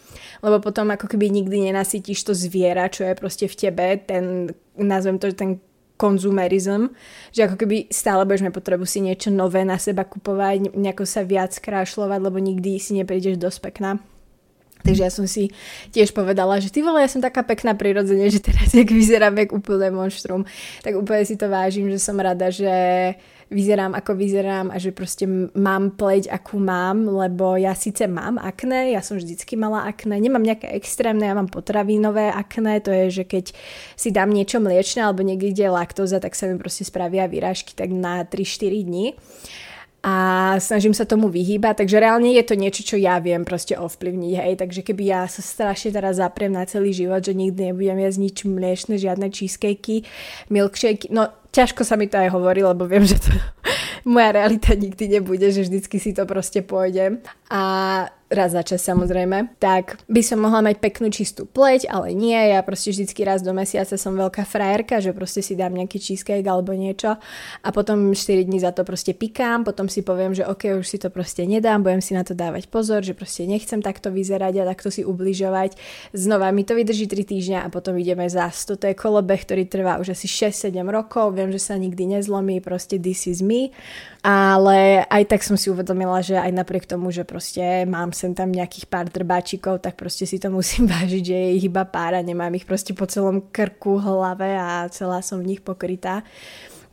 lebo 0.41 0.63
potom 0.63 0.95
ako 0.95 1.11
keby 1.11 1.29
nikdy 1.29 1.69
nenasytíš 1.69 2.23
to 2.23 2.33
zviera, 2.33 2.87
čo 2.87 3.03
je 3.03 3.19
proste 3.19 3.51
v 3.51 3.59
tebe, 3.59 3.87
ten, 3.99 4.55
nazvem 4.79 5.19
to, 5.19 5.35
ten 5.35 5.59
konzumerizm, 5.97 6.93
že 7.33 7.49
ako 7.49 7.57
keby 7.57 7.89
stále 7.89 8.23
budeš 8.29 8.45
mať 8.47 8.55
potrebu 8.55 8.85
si 8.85 9.01
niečo 9.01 9.33
nové 9.33 9.65
na 9.65 9.81
seba 9.81 10.05
kupovať, 10.05 10.77
nejako 10.77 11.09
sa 11.09 11.25
viac 11.25 11.57
krášľovať, 11.57 12.21
lebo 12.21 12.39
nikdy 12.39 12.77
si 12.77 12.95
neprídeš 12.95 13.41
dosť 13.41 13.59
pekná. 13.65 13.99
Takže 14.87 15.03
ja 15.03 15.11
som 15.11 15.27
si 15.27 15.51
tiež 15.91 16.15
povedala, 16.15 16.63
že 16.63 16.71
ty 16.71 16.87
vole, 16.87 17.03
ja 17.03 17.11
som 17.11 17.19
taká 17.19 17.43
pekná 17.43 17.75
prirodzene, 17.75 18.31
že 18.31 18.39
teraz 18.39 18.71
jak 18.71 18.87
vyzerám 18.87 19.35
jak 19.35 19.51
úplné 19.51 19.91
monštrum, 19.91 20.47
tak 20.87 20.95
úplne 20.95 21.27
si 21.27 21.35
to 21.35 21.51
vážim, 21.51 21.91
že 21.91 21.99
som 21.99 22.15
rada, 22.15 22.55
že 22.55 22.71
vyzerám 23.47 23.95
ako 23.95 24.19
vyzerám 24.19 24.75
a 24.75 24.77
že 24.83 24.91
proste 24.91 25.23
mám 25.55 25.95
pleť 25.95 26.27
akú 26.35 26.59
mám, 26.59 27.07
lebo 27.07 27.55
ja 27.55 27.79
síce 27.79 28.11
mám 28.11 28.43
akné, 28.43 28.91
ja 28.91 29.03
som 29.03 29.23
vždycky 29.23 29.55
mala 29.55 29.87
akné, 29.87 30.19
nemám 30.19 30.43
nejaké 30.43 30.75
extrémne, 30.75 31.23
ja 31.23 31.35
mám 31.39 31.47
potravinové 31.47 32.35
akné, 32.35 32.83
to 32.83 32.91
je, 32.91 33.23
že 33.23 33.25
keď 33.25 33.55
si 33.95 34.11
dám 34.11 34.35
niečo 34.35 34.59
mliečne 34.59 35.07
alebo 35.07 35.23
niekde, 35.23 35.55
kde 35.55 35.65
je 35.71 35.71
laktóza, 35.71 36.19
tak 36.19 36.35
sa 36.35 36.51
mi 36.51 36.59
proste 36.59 36.83
spravia 36.83 37.31
výražky 37.31 37.71
tak 37.79 37.95
na 37.95 38.27
3-4 38.27 38.83
dní 38.83 39.07
a 40.07 40.15
snažím 40.63 40.95
sa 40.95 41.03
tomu 41.03 41.27
vyhýbať, 41.27 41.83
takže 41.83 41.99
reálne 41.99 42.31
je 42.31 42.47
to 42.47 42.55
niečo, 42.55 42.87
čo 42.87 42.95
ja 42.95 43.19
viem 43.19 43.43
proste 43.43 43.75
ovplyvniť, 43.75 44.33
hej, 44.39 44.55
takže 44.55 44.87
keby 44.87 45.03
ja 45.03 45.27
sa 45.27 45.43
strašne 45.43 45.91
teraz 45.91 46.23
zapriem 46.23 46.55
na 46.55 46.63
celý 46.63 46.95
život, 46.95 47.19
že 47.27 47.35
nikdy 47.35 47.75
nebudem 47.75 47.99
jesť 48.07 48.19
nič 48.23 48.37
mliečne, 48.47 48.95
žiadne 49.03 49.27
cheesecakey, 49.35 50.07
milkshake, 50.47 51.11
no 51.11 51.27
ťažko 51.51 51.83
sa 51.83 51.99
mi 51.99 52.07
to 52.07 52.23
aj 52.23 52.31
hovorí, 52.31 52.63
lebo 52.63 52.87
viem, 52.87 53.03
že 53.03 53.19
to 53.19 53.35
moja 54.15 54.31
realita 54.31 54.79
nikdy 54.79 55.19
nebude, 55.19 55.51
že 55.51 55.67
vždycky 55.67 55.99
si 55.99 56.15
to 56.15 56.23
proste 56.23 56.63
pôjdem. 56.63 57.19
A 57.51 58.07
raz 58.27 58.53
za 58.53 58.63
čas 58.67 58.83
samozrejme, 58.83 59.59
tak 59.63 60.03
by 60.11 60.19
som 60.19 60.43
mohla 60.43 60.59
mať 60.59 60.83
peknú 60.83 61.15
čistú 61.15 61.47
pleť, 61.47 61.87
ale 61.87 62.11
nie, 62.11 62.35
ja 62.35 62.59
proste 62.67 62.91
vždycky 62.91 63.23
raz 63.23 63.39
do 63.41 63.55
mesiaca 63.55 63.95
som 63.95 64.19
veľká 64.19 64.43
frajerka, 64.43 64.99
že 64.99 65.15
proste 65.15 65.47
si 65.47 65.55
dám 65.55 65.79
nejaký 65.79 66.03
cheesecake 66.03 66.43
alebo 66.43 66.75
niečo 66.75 67.15
a 67.63 67.69
potom 67.71 68.11
4 68.11 68.43
dní 68.43 68.59
za 68.59 68.75
to 68.75 68.83
proste 68.83 69.15
pikám, 69.15 69.63
potom 69.63 69.87
si 69.87 70.03
poviem, 70.03 70.35
že 70.35 70.43
ok, 70.43 70.83
už 70.83 70.87
si 70.87 70.99
to 70.99 71.07
proste 71.07 71.47
nedám, 71.47 71.87
budem 71.87 72.03
si 72.03 72.19
na 72.19 72.27
to 72.27 72.35
dávať 72.35 72.67
pozor, 72.67 73.07
že 73.07 73.15
proste 73.15 73.47
nechcem 73.47 73.79
takto 73.79 74.11
vyzerať 74.11 74.63
a 74.63 74.69
takto 74.75 74.91
si 74.91 75.07
ubližovať. 75.07 75.79
Znova 76.11 76.51
mi 76.51 76.67
to 76.67 76.75
vydrží 76.75 77.07
3 77.07 77.23
týždňa 77.23 77.59
a 77.63 77.69
potom 77.71 77.95
ideme 77.95 78.27
zás. 78.27 78.67
Toto 78.67 78.91
je 78.91 78.99
kolobeh, 78.99 79.39
ktorý 79.39 79.71
trvá 79.71 80.03
už 80.03 80.19
asi 80.19 80.27
6-7 80.27 80.83
rokov, 80.91 81.31
viem, 81.39 81.55
že 81.55 81.63
sa 81.63 81.79
nikdy 81.79 82.19
nezlomí, 82.19 82.59
proste 82.59 82.99
this 82.99 83.31
is 83.31 83.39
me 83.39 83.71
ale 84.27 85.07
aj 85.07 85.23
tak 85.31 85.47
som 85.47 85.55
si 85.55 85.71
uvedomila, 85.71 86.19
že 86.19 86.35
aj 86.35 86.51
napriek 86.51 86.83
tomu, 86.83 87.15
že 87.15 87.23
proste 87.23 87.87
mám 87.87 88.11
sem 88.17 88.33
tam 88.33 88.49
nejakých 88.49 88.89
pár 88.89 89.13
drbáčikov, 89.13 89.85
tak 89.85 90.01
proste 90.01 90.25
si 90.25 90.41
to 90.41 90.49
musím 90.49 90.89
vážiť, 90.97 91.23
že 91.23 91.37
je 91.37 91.51
ich 91.61 91.65
iba 91.69 91.85
pár 91.85 92.17
a 92.17 92.25
nemám 92.25 92.57
ich 92.57 92.65
proste 92.65 92.97
po 92.97 93.05
celom 93.05 93.45
krku, 93.53 94.01
hlave 94.01 94.57
a 94.57 94.89
celá 94.89 95.21
som 95.21 95.45
v 95.45 95.53
nich 95.53 95.61
pokrytá. 95.61 96.25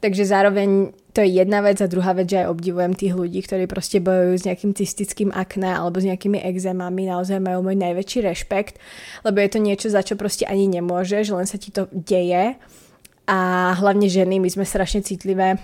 Takže 0.04 0.28
zároveň 0.28 0.92
to 1.16 1.24
je 1.24 1.40
jedna 1.40 1.64
vec 1.64 1.80
a 1.80 1.88
druhá 1.88 2.12
vec, 2.12 2.28
že 2.28 2.44
aj 2.44 2.52
obdivujem 2.52 2.92
tých 2.92 3.16
ľudí, 3.16 3.40
ktorí 3.40 3.72
proste 3.72 4.04
bojujú 4.04 4.36
s 4.36 4.44
nejakým 4.44 4.76
cystickým 4.76 5.32
akné 5.32 5.80
alebo 5.80 6.04
s 6.04 6.10
nejakými 6.12 6.44
exémami, 6.44 7.08
naozaj 7.08 7.40
majú 7.40 7.64
môj 7.64 7.80
najväčší 7.80 8.28
rešpekt, 8.28 8.84
lebo 9.24 9.40
je 9.40 9.50
to 9.54 9.60
niečo, 9.64 9.88
za 9.88 10.04
čo 10.04 10.20
proste 10.20 10.44
ani 10.44 10.68
nemôžeš, 10.68 11.32
len 11.32 11.48
sa 11.48 11.56
ti 11.56 11.72
to 11.72 11.88
deje 11.96 12.60
a 13.30 13.40
hlavne 13.80 14.12
ženy, 14.12 14.44
my 14.44 14.50
sme 14.52 14.68
strašne 14.68 15.00
citlivé 15.08 15.56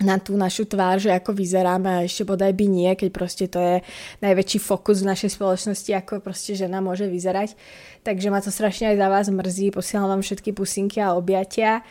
na 0.00 0.16
tú 0.16 0.34
našu 0.34 0.64
tvár, 0.64 0.96
že 0.96 1.12
ako 1.12 1.36
vyzeráme 1.36 1.88
a 1.88 2.04
ešte 2.08 2.24
bodaj 2.24 2.56
by 2.56 2.66
nie, 2.66 2.90
keď 2.96 3.08
proste 3.12 3.44
to 3.46 3.60
je 3.60 3.76
najväčší 4.24 4.58
fokus 4.58 5.04
v 5.04 5.12
našej 5.12 5.36
spoločnosti, 5.36 5.90
ako 5.92 6.24
proste 6.24 6.56
žena 6.56 6.80
môže 6.80 7.04
vyzerať. 7.04 7.52
Takže 8.00 8.32
ma 8.32 8.40
to 8.40 8.48
strašne 8.48 8.92
aj 8.92 8.96
za 8.96 9.08
vás 9.12 9.26
mrzí, 9.28 9.76
posielam 9.76 10.08
vám 10.08 10.22
všetky 10.24 10.56
pusinky 10.56 11.04
a 11.04 11.12
objatia 11.12 11.84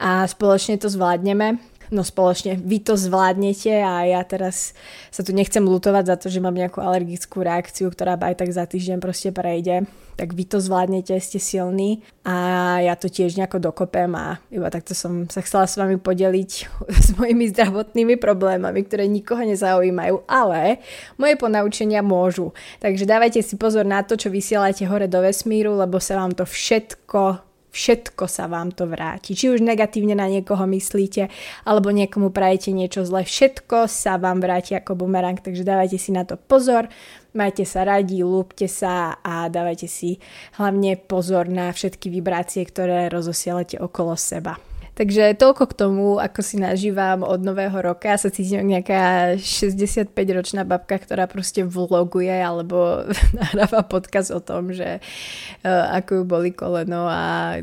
a 0.00 0.24
spoločne 0.24 0.80
to 0.80 0.88
zvládneme 0.88 1.75
no 1.90 2.02
spoločne 2.02 2.58
vy 2.58 2.82
to 2.82 2.94
zvládnete 2.98 3.82
a 3.82 4.06
ja 4.06 4.20
teraz 4.26 4.74
sa 5.14 5.22
tu 5.22 5.30
nechcem 5.30 5.62
lutovať 5.62 6.04
za 6.06 6.16
to, 6.16 6.26
že 6.28 6.42
mám 6.42 6.54
nejakú 6.54 6.82
alergickú 6.82 7.42
reakciu, 7.42 7.90
ktorá 7.90 8.18
aj 8.18 8.42
tak 8.42 8.50
za 8.50 8.64
týždeň 8.66 8.98
proste 8.98 9.30
prejde. 9.30 9.86
Tak 10.16 10.32
vy 10.32 10.48
to 10.48 10.64
zvládnete, 10.64 11.12
ste 11.20 11.36
silní 11.36 12.00
a 12.24 12.78
ja 12.80 12.96
to 12.96 13.12
tiež 13.12 13.36
nejako 13.36 13.60
dokopem 13.60 14.08
a 14.16 14.40
iba 14.48 14.72
takto 14.72 14.96
som 14.96 15.28
sa 15.28 15.44
chcela 15.44 15.68
s 15.68 15.76
vami 15.76 16.00
podeliť 16.00 16.50
s 17.06 17.08
mojimi 17.20 17.52
zdravotnými 17.52 18.16
problémami, 18.16 18.80
ktoré 18.84 19.04
nikoho 19.06 19.44
nezaujímajú, 19.44 20.24
ale 20.24 20.80
moje 21.20 21.36
ponaučenia 21.36 22.00
môžu. 22.00 22.56
Takže 22.80 23.04
dávajte 23.04 23.44
si 23.44 23.60
pozor 23.60 23.84
na 23.84 24.00
to, 24.00 24.16
čo 24.16 24.32
vysielate 24.32 24.88
hore 24.88 25.04
do 25.04 25.20
vesmíru, 25.20 25.76
lebo 25.76 26.00
sa 26.00 26.16
vám 26.16 26.32
to 26.32 26.48
všetko 26.48 27.46
všetko 27.76 28.24
sa 28.24 28.48
vám 28.48 28.72
to 28.72 28.88
vráti. 28.88 29.36
Či 29.36 29.52
už 29.52 29.60
negatívne 29.60 30.16
na 30.16 30.24
niekoho 30.32 30.64
myslíte, 30.64 31.28
alebo 31.68 31.92
niekomu 31.92 32.32
prajete 32.32 32.72
niečo 32.72 33.04
zle, 33.04 33.28
všetko 33.28 33.84
sa 33.84 34.16
vám 34.16 34.40
vráti 34.40 34.72
ako 34.72 34.96
bumerang, 34.96 35.36
takže 35.36 35.60
dávajte 35.60 36.00
si 36.00 36.16
na 36.16 36.24
to 36.24 36.40
pozor, 36.40 36.88
majte 37.36 37.68
sa 37.68 37.84
radi, 37.84 38.24
lúpte 38.24 38.64
sa 38.64 39.20
a 39.20 39.52
dávajte 39.52 39.84
si 39.84 40.16
hlavne 40.56 40.96
pozor 40.96 41.52
na 41.52 41.68
všetky 41.68 42.08
vibrácie, 42.08 42.64
ktoré 42.64 43.12
rozosielate 43.12 43.76
okolo 43.76 44.16
seba. 44.16 44.56
Takže 44.96 45.36
toľko 45.36 45.64
k 45.68 45.74
tomu, 45.76 46.06
ako 46.16 46.40
si 46.40 46.56
nažívam 46.56 47.20
od 47.20 47.44
nového 47.44 47.76
roka. 47.84 48.16
Sa 48.16 48.32
cítim 48.32 48.64
ako 48.64 48.72
nejaká 48.72 49.02
65-ročná 49.36 50.64
babka, 50.64 50.96
ktorá 50.96 51.28
proste 51.28 51.68
vloguje 51.68 52.32
alebo 52.32 53.04
nahráva 53.36 53.84
podcast 53.84 54.32
o 54.32 54.40
tom, 54.40 54.72
že 54.72 55.04
uh, 55.04 56.00
ako 56.00 56.10
ju 56.16 56.24
boli 56.24 56.50
koleno 56.56 57.04
a 57.12 57.60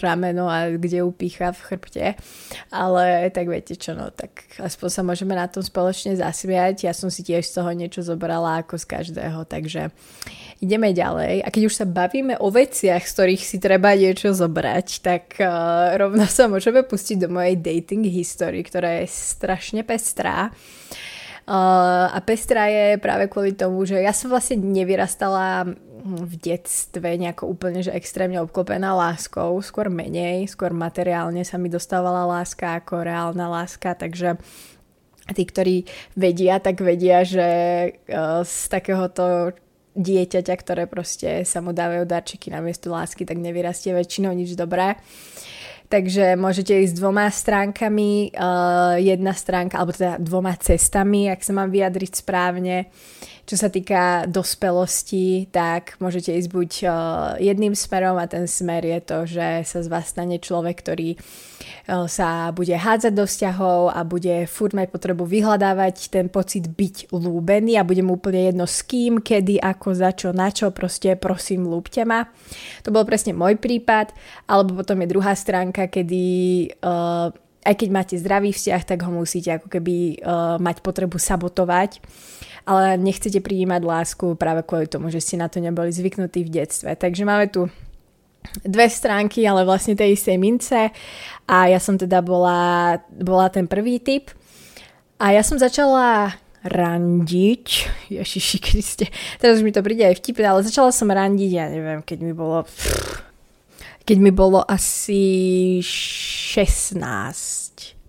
rameno 0.00 0.48
a 0.48 0.72
kde 0.72 1.04
ju 1.04 1.12
pícha 1.12 1.52
v 1.52 1.60
chrbte. 1.60 2.06
Ale 2.72 3.28
tak 3.36 3.52
viete 3.52 3.76
čo, 3.76 3.92
no 3.92 4.08
tak 4.08 4.40
aspoň 4.56 4.88
sa 4.88 5.02
môžeme 5.04 5.36
na 5.36 5.52
tom 5.52 5.60
spoločne 5.60 6.16
zasmiať. 6.16 6.88
Ja 6.88 6.96
som 6.96 7.12
si 7.12 7.20
tiež 7.20 7.52
z 7.52 7.52
toho 7.52 7.68
niečo 7.76 8.00
zobrala 8.00 8.64
ako 8.64 8.80
z 8.80 8.88
každého, 8.88 9.44
takže 9.44 9.92
ideme 10.62 10.94
ďalej. 10.94 11.42
A 11.42 11.48
keď 11.50 11.62
už 11.66 11.74
sa 11.82 11.86
bavíme 11.86 12.38
o 12.38 12.48
veciach, 12.48 13.02
z 13.02 13.12
ktorých 13.12 13.42
si 13.42 13.58
treba 13.58 13.98
niečo 13.98 14.30
zobrať, 14.30 14.86
tak 15.02 15.24
uh, 15.42 15.98
rovno 15.98 16.22
sa 16.30 16.46
môžeme 16.46 16.86
pustiť 16.86 17.26
do 17.26 17.28
mojej 17.28 17.58
dating 17.58 18.06
history, 18.06 18.62
ktorá 18.62 19.02
je 19.02 19.10
strašne 19.10 19.82
pestrá. 19.82 20.54
Uh, 21.42 22.06
a 22.14 22.22
pestrá 22.22 22.70
je 22.70 23.02
práve 23.02 23.26
kvôli 23.26 23.58
tomu, 23.58 23.82
že 23.82 23.98
ja 23.98 24.14
som 24.14 24.30
vlastne 24.30 24.62
nevyrastala 24.62 25.74
v 26.02 26.34
detstve 26.38 27.18
nejako 27.18 27.50
úplne, 27.50 27.82
že 27.82 27.94
extrémne 27.94 28.38
obklopená 28.42 28.94
láskou, 28.94 29.58
skôr 29.62 29.90
menej, 29.90 30.46
skôr 30.50 30.70
materiálne 30.70 31.42
sa 31.42 31.58
mi 31.58 31.70
dostávala 31.70 32.26
láska 32.26 32.82
ako 32.82 33.02
reálna 33.02 33.50
láska, 33.50 33.98
takže 33.98 34.38
tí, 35.34 35.42
ktorí 35.42 35.76
vedia, 36.14 36.62
tak 36.62 36.78
vedia, 36.78 37.26
že 37.26 37.50
uh, 38.06 38.46
z 38.46 38.70
takéhoto 38.70 39.54
dieťaťa, 39.92 40.54
ktoré 40.56 40.84
proste 40.88 41.44
sa 41.44 41.60
mu 41.60 41.76
dávajú 41.76 42.08
darčeky 42.08 42.48
na 42.48 42.64
miesto 42.64 42.88
lásky, 42.92 43.28
tak 43.28 43.40
nevyrastie 43.40 43.92
väčšinou 43.92 44.32
nič 44.32 44.56
dobré. 44.56 44.96
Takže 45.92 46.40
môžete 46.40 46.72
ísť 46.88 46.96
dvoma 46.96 47.28
stránkami, 47.28 48.32
uh, 48.32 48.96
jedna 48.96 49.36
stránka, 49.36 49.76
alebo 49.76 49.92
teda 49.92 50.16
dvoma 50.16 50.56
cestami, 50.56 51.28
ak 51.28 51.44
sa 51.44 51.52
mám 51.52 51.68
vyjadriť 51.68 52.24
správne. 52.24 52.88
Čo 53.42 53.58
sa 53.58 53.68
týka 53.74 54.30
dospelosti, 54.30 55.50
tak 55.50 55.98
môžete 55.98 56.30
ísť 56.30 56.50
buď 56.54 56.70
uh, 56.86 56.92
jedným 57.42 57.74
smerom 57.74 58.14
a 58.14 58.30
ten 58.30 58.46
smer 58.46 58.86
je 58.86 59.00
to, 59.02 59.18
že 59.26 59.66
sa 59.66 59.82
z 59.82 59.90
vás 59.90 60.14
stane 60.14 60.38
človek, 60.38 60.78
ktorý 60.78 61.18
uh, 61.18 62.06
sa 62.06 62.54
bude 62.54 62.70
hádzať 62.70 63.10
do 63.10 63.26
vzťahov 63.26 63.90
a 63.90 64.06
bude 64.06 64.46
furt 64.46 64.78
mať 64.78 64.94
potrebu 64.94 65.26
vyhľadávať 65.26 66.14
ten 66.14 66.30
pocit 66.30 66.70
byť 66.70 67.10
lúbený 67.10 67.82
a 67.82 67.86
bude 67.86 68.06
mu 68.06 68.14
úplne 68.14 68.46
jedno 68.46 68.62
s 68.62 68.78
kým, 68.86 69.18
kedy, 69.18 69.58
ako, 69.58 69.88
za 69.90 70.14
čo, 70.14 70.30
na 70.30 70.54
čo, 70.54 70.70
proste 70.70 71.18
prosím, 71.18 71.66
lúbte 71.66 72.06
ma. 72.06 72.30
To 72.86 72.94
bol 72.94 73.02
presne 73.02 73.34
môj 73.34 73.58
prípad, 73.58 74.14
alebo 74.46 74.78
potom 74.78 75.02
je 75.02 75.10
druhá 75.10 75.34
stránka, 75.34 75.90
kedy 75.90 76.22
uh, 76.78 77.34
aj 77.62 77.74
keď 77.74 77.88
máte 77.90 78.14
zdravý 78.18 78.54
vzťah, 78.54 78.82
tak 78.86 79.02
ho 79.02 79.10
musíte 79.10 79.50
ako 79.54 79.66
keby 79.66 80.22
uh, 80.22 80.58
mať 80.62 80.82
potrebu 80.82 81.18
sabotovať 81.18 82.02
ale 82.66 82.98
nechcete 82.98 83.42
prijímať 83.42 83.82
lásku 83.82 84.38
práve 84.38 84.62
kvôli 84.62 84.86
tomu, 84.86 85.10
že 85.10 85.22
ste 85.22 85.40
na 85.40 85.50
to 85.50 85.58
neboli 85.58 85.90
zvyknutí 85.90 86.46
v 86.46 86.62
detstve. 86.62 86.94
Takže 86.94 87.22
máme 87.26 87.46
tu 87.50 87.66
dve 88.62 88.86
stránky, 88.90 89.46
ale 89.46 89.66
vlastne 89.66 89.94
tej 89.98 90.18
istej 90.18 90.36
mince. 90.38 90.90
A 91.46 91.56
ja 91.70 91.78
som 91.78 91.98
teda 91.98 92.22
bola, 92.22 92.98
bola 93.10 93.48
ten 93.50 93.66
prvý 93.66 93.98
typ. 94.02 94.30
A 95.22 95.34
ja 95.34 95.42
som 95.46 95.58
začala 95.58 96.34
randiť, 96.62 97.66
Ježiši 98.22 98.58
Kriste, 98.62 99.06
teraz 99.42 99.58
už 99.58 99.66
mi 99.66 99.74
to 99.74 99.82
príde 99.82 100.06
aj 100.06 100.18
vtipné, 100.22 100.46
ale 100.46 100.62
začala 100.62 100.94
som 100.94 101.10
randiť, 101.10 101.50
ja 101.50 101.66
neviem, 101.66 102.02
keď 102.06 102.18
mi 102.22 102.30
bolo 102.34 102.62
keď 104.02 104.18
mi 104.18 104.34
bolo 104.34 104.66
asi 104.66 105.78
16, 105.78 106.98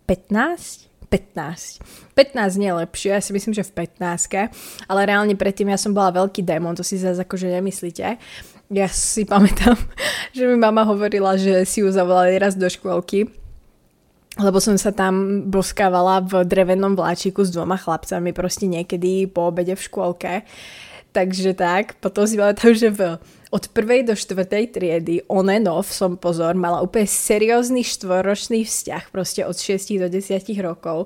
15, 0.10 0.83
15. 1.14 2.18
15 2.18 2.58
nie 2.58 2.74
lepšie, 2.74 3.14
ja 3.14 3.22
si 3.22 3.30
myslím, 3.38 3.54
že 3.54 3.62
v 3.62 3.86
15, 3.86 4.50
ale 4.90 5.00
reálne 5.06 5.38
predtým 5.38 5.70
ja 5.70 5.78
som 5.78 5.94
bola 5.94 6.10
veľký 6.10 6.42
démon, 6.42 6.74
to 6.74 6.82
si 6.82 6.98
zase 6.98 7.22
akože 7.22 7.54
nemyslíte. 7.54 8.18
Ja 8.74 8.88
si 8.90 9.22
pamätám, 9.30 9.78
že 10.34 10.50
mi 10.50 10.58
mama 10.58 10.82
hovorila, 10.82 11.38
že 11.38 11.70
si 11.70 11.86
ju 11.86 11.94
zavolali 11.94 12.42
raz 12.42 12.58
do 12.58 12.66
škôlky, 12.66 13.30
lebo 14.42 14.58
som 14.58 14.74
sa 14.82 14.90
tam 14.90 15.46
boskávala 15.54 16.26
v 16.26 16.42
drevenom 16.42 16.98
vláčiku 16.98 17.46
s 17.46 17.54
dvoma 17.54 17.78
chlapcami 17.78 18.34
proste 18.34 18.66
niekedy 18.66 19.30
po 19.30 19.54
obede 19.54 19.78
v 19.78 19.86
škôlke. 19.86 20.42
Takže 21.14 21.54
tak, 21.54 22.02
potom 22.02 22.26
si 22.26 22.34
pamätám, 22.42 22.74
že 22.74 22.90
v 22.90 23.22
od 23.54 23.70
prvej 23.70 24.02
do 24.02 24.18
štvrtej 24.18 24.74
triedy 24.74 25.22
on 25.30 25.46
and 25.46 25.70
off 25.70 25.94
som 25.94 26.18
pozor, 26.18 26.58
mala 26.58 26.82
úplne 26.82 27.06
seriózny 27.06 27.86
štvoročný 27.86 28.66
vzťah, 28.66 29.14
proste 29.14 29.46
od 29.46 29.54
6 29.54 30.02
do 30.02 30.10
10 30.10 30.42
rokov 30.66 31.06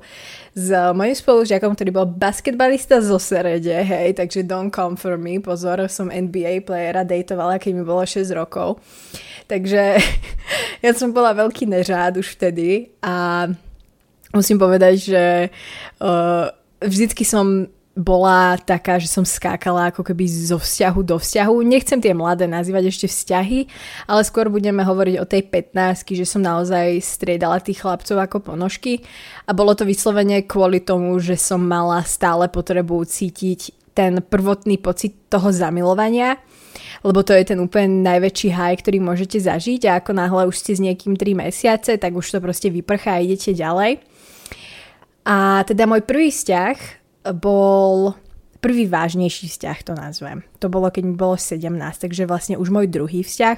s 0.55 0.71
mojim 0.95 1.11
spolužiakom, 1.11 1.75
ktorý 1.75 1.91
bol 1.91 2.07
basketbalista 2.07 3.03
zo 3.03 3.19
Serede, 3.19 3.83
hej, 3.83 4.15
takže 4.15 4.47
don't 4.47 4.71
come 4.71 4.95
for 4.95 5.19
me, 5.19 5.43
pozor, 5.43 5.91
som 5.91 6.07
NBA 6.07 6.63
playera 6.63 7.03
dejtovala, 7.03 7.59
keď 7.59 7.71
mi 7.75 7.83
bolo 7.83 8.07
6 8.07 8.23
rokov. 8.31 8.79
Takže 9.51 9.99
ja 10.87 10.91
som 10.95 11.11
bola 11.11 11.35
veľký 11.35 11.67
nežád 11.67 12.15
už 12.15 12.39
vtedy 12.39 12.95
a 13.03 13.51
musím 14.31 14.55
povedať, 14.55 14.95
že 15.03 15.23
uh, 15.99 16.47
vždycky 16.79 17.27
som 17.27 17.67
bola 17.97 18.61
taká, 18.61 19.01
že 19.01 19.09
som 19.09 19.25
skákala 19.25 19.89
ako 19.89 20.05
keby 20.05 20.29
zo 20.29 20.61
vzťahu 20.61 20.99
do 21.01 21.17
vzťahu. 21.17 21.55
Nechcem 21.65 21.97
tie 21.97 22.13
mladé 22.13 22.45
nazývať 22.45 22.93
ešte 22.93 23.07
vzťahy, 23.09 23.65
ale 24.05 24.21
skôr 24.21 24.53
budeme 24.53 24.85
hovoriť 24.85 25.15
o 25.17 25.25
tej 25.25 25.49
15 25.49 26.13
že 26.13 26.29
som 26.29 26.45
naozaj 26.45 27.01
striedala 27.01 27.57
tých 27.57 27.81
chlapcov 27.81 28.21
ako 28.21 28.53
ponožky 28.53 29.01
a 29.49 29.51
bolo 29.57 29.73
to 29.73 29.81
vyslovene 29.83 30.45
kvôli 30.45 30.77
tomu, 30.77 31.17
že 31.17 31.33
som 31.33 31.57
mala 31.57 32.05
stále 32.05 32.45
potrebu 32.53 33.01
cítiť 33.01 33.73
ten 33.97 34.21
prvotný 34.21 34.77
pocit 34.77 35.25
toho 35.25 35.49
zamilovania, 35.49 36.37
lebo 37.01 37.25
to 37.25 37.33
je 37.33 37.49
ten 37.49 37.57
úplne 37.57 38.05
najväčší 38.05 38.53
haj, 38.53 38.73
ktorý 38.85 39.01
môžete 39.01 39.41
zažiť 39.41 39.89
a 39.89 39.97
ako 39.97 40.11
náhle 40.13 40.45
už 40.45 40.53
ste 40.53 40.77
s 40.77 40.83
niekým 40.85 41.17
3 41.17 41.33
mesiace, 41.33 41.97
tak 41.97 42.13
už 42.13 42.29
to 42.29 42.37
proste 42.37 42.69
vyprchá 42.69 43.17
a 43.17 43.23
idete 43.25 43.57
ďalej. 43.57 44.05
A 45.27 45.65
teda 45.65 45.89
môj 45.89 46.05
prvý 46.05 46.29
vzťah 46.29 46.96
bol 47.35 48.15
prvý 48.59 48.89
vážnejší 48.89 49.47
vzťah, 49.47 49.77
to 49.83 49.93
nazvem. 49.95 50.43
To 50.59 50.67
bolo, 50.67 50.91
keď 50.91 51.03
mi 51.05 51.15
bolo 51.15 51.39
17, 51.39 51.67
takže 51.97 52.27
vlastne 52.27 52.55
už 52.59 52.69
môj 52.73 52.89
druhý 52.89 53.23
vzťah. 53.23 53.57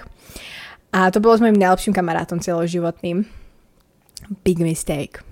A 0.93 1.13
to 1.13 1.21
bolo 1.21 1.37
s 1.37 1.43
mojim 1.43 1.57
najlepším 1.57 1.93
kamarátom 1.93 2.41
celoživotným. 2.41 3.25
Big 4.43 4.59
mistake. 4.59 5.23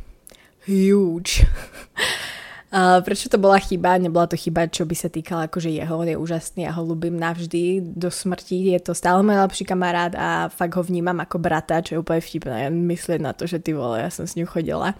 Huge. 0.66 1.44
Uh, 2.68 3.00
prečo 3.00 3.32
to 3.32 3.40
bola 3.40 3.64
chyba? 3.64 3.96
Nebola 3.96 4.28
to 4.28 4.36
chyba, 4.36 4.68
čo 4.68 4.84
by 4.84 4.92
sa 4.92 5.08
týkala 5.08 5.48
akože 5.48 5.72
jeho, 5.72 5.96
on 5.96 6.12
je 6.12 6.20
úžasný, 6.20 6.68
ja 6.68 6.76
ho 6.76 6.84
ľúbim 6.84 7.16
navždy 7.16 7.80
do 7.80 8.12
smrti, 8.12 8.76
je 8.76 8.80
to 8.84 8.92
stále 8.92 9.24
môj 9.24 9.40
lepší 9.40 9.64
kamarát 9.64 10.12
a 10.12 10.52
fakt 10.52 10.76
ho 10.76 10.84
vnímam 10.84 11.16
ako 11.16 11.40
brata, 11.40 11.80
čo 11.80 11.96
je 11.96 12.02
úplne 12.04 12.20
vtipné, 12.20 12.68
myslieť 12.68 13.24
na 13.24 13.32
to, 13.32 13.48
že 13.48 13.64
ty 13.64 13.72
vole, 13.72 14.04
ja 14.04 14.12
som 14.12 14.28
s 14.28 14.36
ním 14.36 14.52
chodila. 14.52 15.00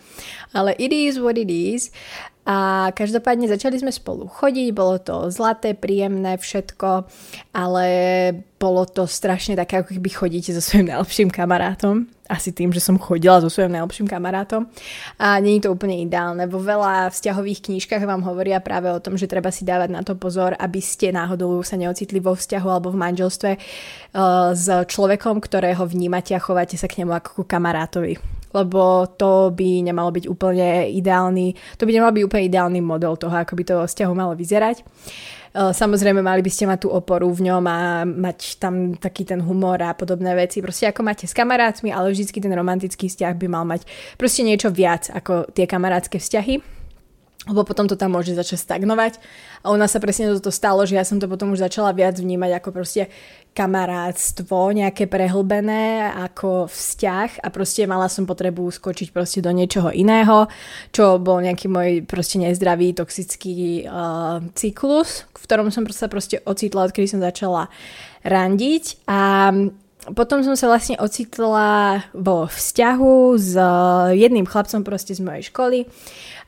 Ale 0.56 0.80
it 0.80 0.96
is 0.96 1.20
what 1.20 1.36
it 1.36 1.52
is. 1.52 1.92
A 2.48 2.88
každopádne 2.96 3.52
začali 3.52 3.76
sme 3.76 3.92
spolu 3.92 4.24
chodiť, 4.32 4.72
bolo 4.72 4.96
to 5.04 5.28
zlaté, 5.28 5.76
príjemné, 5.76 6.40
všetko, 6.40 7.04
ale 7.52 7.86
bolo 8.56 8.88
to 8.88 9.04
strašne 9.04 9.60
také, 9.60 9.84
ako 9.84 10.00
keby 10.00 10.08
chodíte 10.08 10.56
so 10.56 10.64
svojím 10.64 10.96
najlepším 10.96 11.28
kamarátom. 11.28 12.08
Asi 12.32 12.56
tým, 12.56 12.72
že 12.72 12.80
som 12.80 12.96
chodila 12.96 13.44
so 13.44 13.52
svojím 13.52 13.76
najlepším 13.76 14.08
kamarátom. 14.08 14.64
A 15.20 15.44
je 15.44 15.60
to 15.60 15.76
úplne 15.76 16.00
ideálne. 16.00 16.48
Vo 16.48 16.64
veľa 16.64 17.12
vzťahových 17.12 17.68
knížkach 17.68 18.08
vám 18.08 18.24
hovoria 18.24 18.64
práve 18.64 18.96
o 18.96 19.04
tom, 19.04 19.20
že 19.20 19.28
treba 19.28 19.52
si 19.52 19.68
dávať 19.68 19.90
na 19.92 20.00
to 20.08 20.16
pozor, 20.16 20.56
aby 20.56 20.80
ste 20.80 21.12
náhodou 21.12 21.60
sa 21.68 21.76
neocitli 21.76 22.24
vo 22.24 22.32
vzťahu 22.32 22.68
alebo 22.72 22.96
v 22.96 23.02
manželstve 23.04 23.52
uh, 23.60 24.56
s 24.56 24.72
človekom, 24.72 25.44
ktorého 25.44 25.84
vnímate 25.84 26.32
a 26.32 26.40
chováte 26.40 26.80
sa 26.80 26.88
k 26.88 27.04
nemu 27.04 27.12
ako 27.12 27.30
ku 27.32 27.44
kamarátovi 27.44 28.37
lebo 28.54 29.08
to 29.20 29.52
by 29.52 29.84
nemalo 29.84 30.12
byť 30.12 30.26
úplne 30.28 30.92
ideálny, 30.94 31.56
to 31.76 31.84
by 31.84 31.92
nemal 31.92 32.12
byť 32.12 32.24
úplne 32.24 32.44
ideálny 32.48 32.80
model 32.84 33.20
toho, 33.20 33.34
ako 33.34 33.54
by 33.56 33.64
to 33.64 33.76
vzťahu 33.84 34.14
malo 34.14 34.34
vyzerať. 34.38 34.82
E, 34.82 34.84
samozrejme, 35.74 36.22
mali 36.22 36.46
by 36.46 36.52
ste 36.54 36.70
mať 36.70 36.86
tú 36.86 36.90
oporu 36.94 37.28
v 37.34 37.50
ňom 37.50 37.64
a 37.66 38.06
mať 38.06 38.62
tam 38.62 38.94
taký 38.94 39.26
ten 39.26 39.42
humor 39.42 39.82
a 39.82 39.98
podobné 39.98 40.38
veci. 40.38 40.62
Proste 40.62 40.94
ako 40.94 41.02
máte 41.02 41.26
s 41.26 41.34
kamarátmi, 41.34 41.90
ale 41.90 42.14
vždycky 42.14 42.38
ten 42.38 42.54
romantický 42.54 43.10
vzťah 43.10 43.34
by 43.34 43.48
mal 43.50 43.66
mať 43.66 43.84
proste 44.16 44.46
niečo 44.46 44.70
viac 44.70 45.10
ako 45.10 45.50
tie 45.52 45.66
kamarátske 45.66 46.22
vzťahy 46.22 46.77
lebo 47.48 47.64
potom 47.64 47.88
to 47.88 47.96
tam 47.96 48.14
môže 48.14 48.36
začať 48.36 48.60
stagnovať. 48.60 49.18
A 49.64 49.72
u 49.72 49.78
nás 49.80 49.96
sa 49.96 50.04
presne 50.04 50.30
toto 50.36 50.52
stalo, 50.52 50.84
že 50.84 51.00
ja 51.00 51.08
som 51.08 51.18
to 51.18 51.32
potom 51.32 51.56
už 51.56 51.64
začala 51.64 51.96
viac 51.96 52.20
vnímať 52.20 52.60
ako 52.60 52.70
proste 52.76 53.08
kamarátstvo, 53.58 54.70
nejaké 54.70 55.10
prehlbené 55.10 56.14
ako 56.14 56.70
vzťah. 56.70 57.42
A 57.42 57.48
proste 57.50 57.90
mala 57.90 58.06
som 58.12 58.30
potrebu 58.30 58.70
skočiť 58.70 59.10
proste 59.10 59.40
do 59.42 59.50
niečoho 59.50 59.90
iného, 59.90 60.46
čo 60.94 61.18
bol 61.18 61.42
nejaký 61.42 61.66
môj 61.66 62.06
proste 62.06 62.38
nezdravý, 62.38 62.94
toxický 62.94 63.88
uh, 63.90 64.46
cyklus, 64.54 65.26
v 65.34 65.44
ktorom 65.48 65.74
som 65.74 65.88
sa 65.90 66.06
proste 66.06 66.44
ocitla, 66.46 66.86
odkedy 66.86 67.10
som 67.10 67.24
začala 67.24 67.74
randiť. 68.22 69.10
A 69.10 69.50
potom 70.14 70.40
som 70.46 70.56
sa 70.56 70.72
vlastne 70.72 70.96
ocitla 71.02 72.00
vo 72.16 72.48
vzťahu 72.48 73.16
s 73.36 73.58
jedným 74.16 74.48
chlapcom 74.48 74.86
proste 74.86 75.12
z 75.12 75.20
mojej 75.20 75.50
školy 75.52 75.90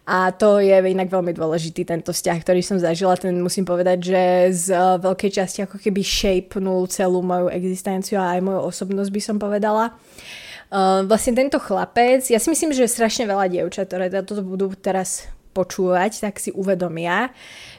a 0.10 0.34
to 0.34 0.58
je 0.58 0.74
inak 0.74 1.06
veľmi 1.06 1.38
dôležitý 1.38 1.86
tento 1.86 2.10
vzťah, 2.10 2.42
ktorý 2.42 2.66
som 2.66 2.82
zažila. 2.82 3.14
Ten 3.14 3.38
musím 3.38 3.62
povedať, 3.62 4.10
že 4.10 4.22
z 4.58 4.68
veľkej 4.98 5.32
časti 5.38 5.62
ako 5.70 5.78
keby 5.78 6.02
shapenul 6.02 6.90
celú 6.90 7.22
moju 7.22 7.54
existenciu 7.54 8.18
a 8.18 8.34
aj 8.34 8.42
moju 8.42 8.74
osobnosť 8.74 9.12
by 9.14 9.22
som 9.22 9.38
povedala. 9.38 9.94
Uh, 10.74 11.06
vlastne 11.06 11.38
tento 11.38 11.62
chlapec, 11.62 12.26
ja 12.26 12.42
si 12.42 12.50
myslím, 12.50 12.74
že 12.74 12.90
strašne 12.90 13.30
veľa 13.30 13.54
dievčat, 13.54 13.86
ktoré 13.86 14.10
toto 14.10 14.42
budú 14.42 14.74
teraz 14.74 15.30
počúvať, 15.54 16.26
tak 16.26 16.42
si 16.42 16.50
uvedomia, 16.58 17.30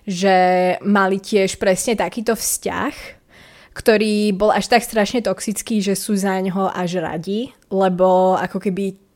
že 0.06 0.34
mali 0.86 1.18
tiež 1.18 1.58
presne 1.58 1.98
takýto 1.98 2.38
vzťah, 2.38 2.94
ktorý 3.74 4.34
bol 4.38 4.54
až 4.54 4.70
tak 4.70 4.86
strašne 4.86 5.22
toxický, 5.22 5.82
že 5.82 5.98
sú 5.98 6.14
za 6.14 6.38
ňoho 6.38 6.70
až 6.74 7.02
radi, 7.02 7.50
lebo 7.70 8.38
ako 8.38 8.58
keby 8.58 9.09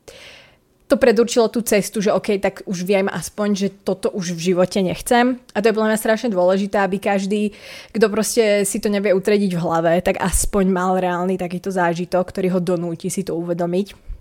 to 0.94 1.02
predurčilo 1.02 1.50
tú 1.50 1.58
cestu, 1.66 1.98
že 1.98 2.14
OK, 2.14 2.38
tak 2.38 2.62
už 2.70 2.86
viem 2.86 3.10
aspoň, 3.10 3.48
že 3.58 3.68
toto 3.82 4.14
už 4.14 4.38
v 4.38 4.54
živote 4.54 4.78
nechcem. 4.78 5.42
A 5.50 5.58
to 5.58 5.66
je 5.66 5.74
podľa 5.74 5.90
mňa 5.90 5.98
strašne 5.98 6.30
dôležité, 6.30 6.78
aby 6.78 7.02
každý, 7.02 7.50
kto 7.90 8.06
proste 8.06 8.62
si 8.62 8.78
to 8.78 8.86
nevie 8.86 9.10
utrediť 9.10 9.58
v 9.58 9.62
hlave, 9.66 9.92
tak 10.06 10.22
aspoň 10.22 10.70
mal 10.70 10.94
reálny 10.94 11.34
takýto 11.34 11.74
zážitok, 11.74 12.30
ktorý 12.30 12.54
ho 12.54 12.60
donúti 12.62 13.10
si 13.10 13.26
to 13.26 13.34
uvedomiť. 13.34 14.14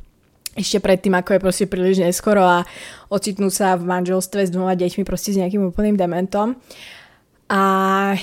Ešte 0.57 0.81
predtým, 0.81 1.13
ako 1.13 1.37
je 1.37 1.43
proste 1.45 1.65
príliš 1.69 2.01
neskoro 2.01 2.41
a 2.41 2.65
ocitnúť 3.13 3.53
sa 3.53 3.67
v 3.77 3.85
manželstve 3.85 4.49
s 4.49 4.53
dvoma 4.53 4.73
deťmi 4.73 5.05
proste 5.05 5.29
s 5.29 5.37
nejakým 5.37 5.69
úplným 5.69 5.93
dementom. 5.93 6.57
A 7.51 7.61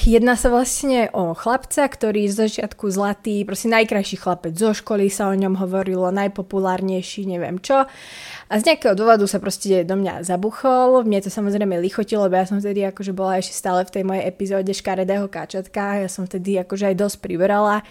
jedná 0.00 0.32
sa 0.32 0.48
vlastne 0.48 1.12
o 1.12 1.36
chlapca, 1.36 1.84
ktorý 1.84 2.24
z 2.26 2.48
začiatku 2.48 2.88
zlatý, 2.88 3.44
proste 3.44 3.68
najkrajší 3.68 4.16
chlapec 4.16 4.56
zo 4.56 4.72
školy 4.72 5.12
sa 5.12 5.28
o 5.28 5.36
ňom 5.36 5.60
hovorilo, 5.60 6.08
najpopulárnejší, 6.08 7.28
neviem 7.28 7.60
čo. 7.60 7.84
A 8.50 8.52
z 8.56 8.66
nejakého 8.66 8.96
dôvodu 8.96 9.22
sa 9.28 9.36
proste 9.36 9.84
do 9.84 9.94
mňa 9.94 10.24
zabuchol. 10.24 11.04
Mne 11.04 11.20
to 11.20 11.30
samozrejme 11.30 11.78
lichotilo, 11.84 12.26
lebo 12.26 12.40
ja 12.40 12.48
som 12.48 12.58
vtedy 12.58 12.80
akože 12.88 13.12
bola 13.12 13.38
ešte 13.38 13.54
stále 13.54 13.84
v 13.84 13.92
tej 13.92 14.02
mojej 14.08 14.24
epizóde 14.24 14.72
škaredého 14.72 15.28
kačatka. 15.28 16.00
Ja 16.00 16.08
som 16.08 16.24
vtedy 16.24 16.56
akože 16.56 16.90
aj 16.90 16.96
dosť 16.96 17.16
priberala 17.20 17.84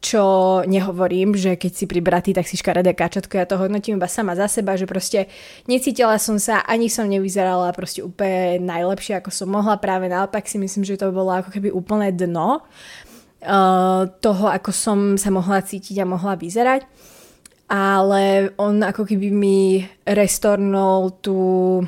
čo 0.00 0.24
nehovorím, 0.68 1.34
že 1.34 1.56
keď 1.56 1.72
si 1.72 1.84
pribratý, 1.88 2.30
tak 2.36 2.46
si 2.46 2.60
škaredé 2.60 2.92
kačatko, 2.92 3.32
ja 3.36 3.48
to 3.48 3.58
hodnotím 3.58 3.96
iba 3.96 4.06
sama 4.06 4.36
za 4.36 4.46
seba, 4.46 4.76
že 4.76 4.86
proste 4.86 5.26
necítila 5.66 6.20
som 6.20 6.36
sa, 6.36 6.62
ani 6.62 6.92
som 6.92 7.08
nevyzerala 7.08 7.72
proste 7.72 8.04
úplne 8.04 8.62
najlepšie, 8.62 9.18
ako 9.18 9.30
som 9.32 9.48
mohla, 9.50 9.80
práve 9.80 10.06
naopak 10.06 10.44
si 10.46 10.60
myslím, 10.60 10.84
že 10.84 11.00
to 11.00 11.10
bolo 11.10 11.32
ako 11.32 11.50
keby 11.50 11.72
úplné 11.72 12.12
dno 12.12 12.60
uh, 12.62 14.02
toho, 14.20 14.46
ako 14.52 14.70
som 14.70 14.98
sa 15.16 15.32
mohla 15.32 15.64
cítiť 15.64 15.96
a 16.04 16.06
mohla 16.06 16.36
vyzerať. 16.36 16.86
Ale 17.66 18.54
on 18.62 18.78
ako 18.86 19.02
keby 19.10 19.34
mi 19.34 19.82
restornol 20.06 21.18
tú 21.18 21.82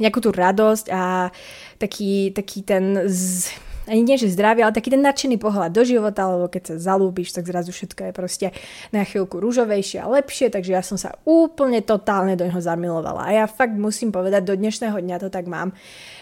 nejakú 0.00 0.24
tú 0.24 0.30
radosť 0.32 0.88
a 0.88 1.28
taký, 1.76 2.32
taký 2.32 2.64
ten 2.64 3.04
z, 3.04 3.52
ani 3.88 4.04
nie, 4.04 4.20
že 4.20 4.28
zdravie, 4.30 4.62
ale 4.62 4.76
taký 4.76 4.92
ten 4.92 5.00
nadšený 5.00 5.40
pohľad 5.40 5.72
do 5.72 5.82
života, 5.82 6.28
lebo 6.28 6.46
keď 6.46 6.76
sa 6.76 6.92
zalúbiš, 6.92 7.32
tak 7.32 7.48
zrazu 7.48 7.72
všetko 7.72 8.08
je 8.08 8.12
proste 8.12 8.46
na 8.92 9.02
chvíľku 9.02 9.40
rúžovejšie 9.40 10.04
a 10.04 10.06
lepšie, 10.12 10.52
takže 10.52 10.76
ja 10.76 10.84
som 10.84 11.00
sa 11.00 11.16
úplne 11.24 11.80
totálne 11.80 12.36
do 12.36 12.44
neho 12.44 12.60
zamilovala. 12.60 13.26
A 13.26 13.30
ja 13.32 13.44
fakt 13.48 13.74
musím 13.74 14.12
povedať, 14.12 14.44
do 14.44 14.54
dnešného 14.54 15.00
dňa 15.00 15.16
to 15.24 15.28
tak 15.32 15.48
mám, 15.48 15.72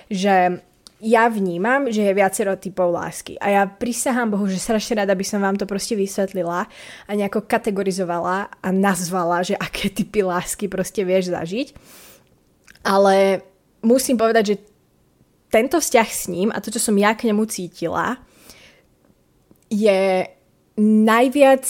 že 0.07 0.63
ja 0.97 1.29
vnímam, 1.29 1.93
že 1.93 2.09
je 2.09 2.17
viacero 2.17 2.57
typov 2.57 2.89
lásky. 2.89 3.37
A 3.37 3.53
ja 3.53 3.63
prisahám 3.69 4.33
Bohu, 4.33 4.49
že 4.49 4.57
strašne 4.57 5.05
rada 5.05 5.13
by 5.13 5.25
som 5.29 5.45
vám 5.45 5.61
to 5.61 5.69
proste 5.69 5.93
vysvetlila 5.93 6.65
a 7.05 7.11
nejako 7.13 7.45
kategorizovala 7.45 8.49
a 8.49 8.69
nazvala, 8.73 9.45
že 9.45 9.61
aké 9.61 9.93
typy 9.93 10.25
lásky 10.25 10.73
proste 10.73 11.05
vieš 11.05 11.37
zažiť. 11.37 11.77
Ale 12.81 13.45
musím 13.85 14.17
povedať, 14.17 14.45
že 14.47 14.57
tento 15.57 15.81
vzťah 15.81 16.09
s 16.13 16.29
ním 16.29 16.53
a 16.53 16.61
to, 16.61 16.69
čo 16.69 16.93
som 16.93 17.01
ja 17.01 17.17
k 17.17 17.33
nemu 17.33 17.49
cítila, 17.49 18.21
je 19.73 20.29
najviac 20.77 21.65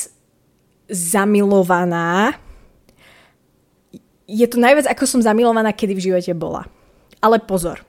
zamilovaná. 0.90 2.34
Je 4.26 4.46
to 4.50 4.58
najviac, 4.58 4.90
ako 4.90 5.06
som 5.06 5.20
zamilovaná, 5.22 5.70
kedy 5.70 5.94
v 5.94 6.04
živote 6.10 6.34
bola. 6.34 6.66
Ale 7.22 7.38
pozor. 7.38 7.86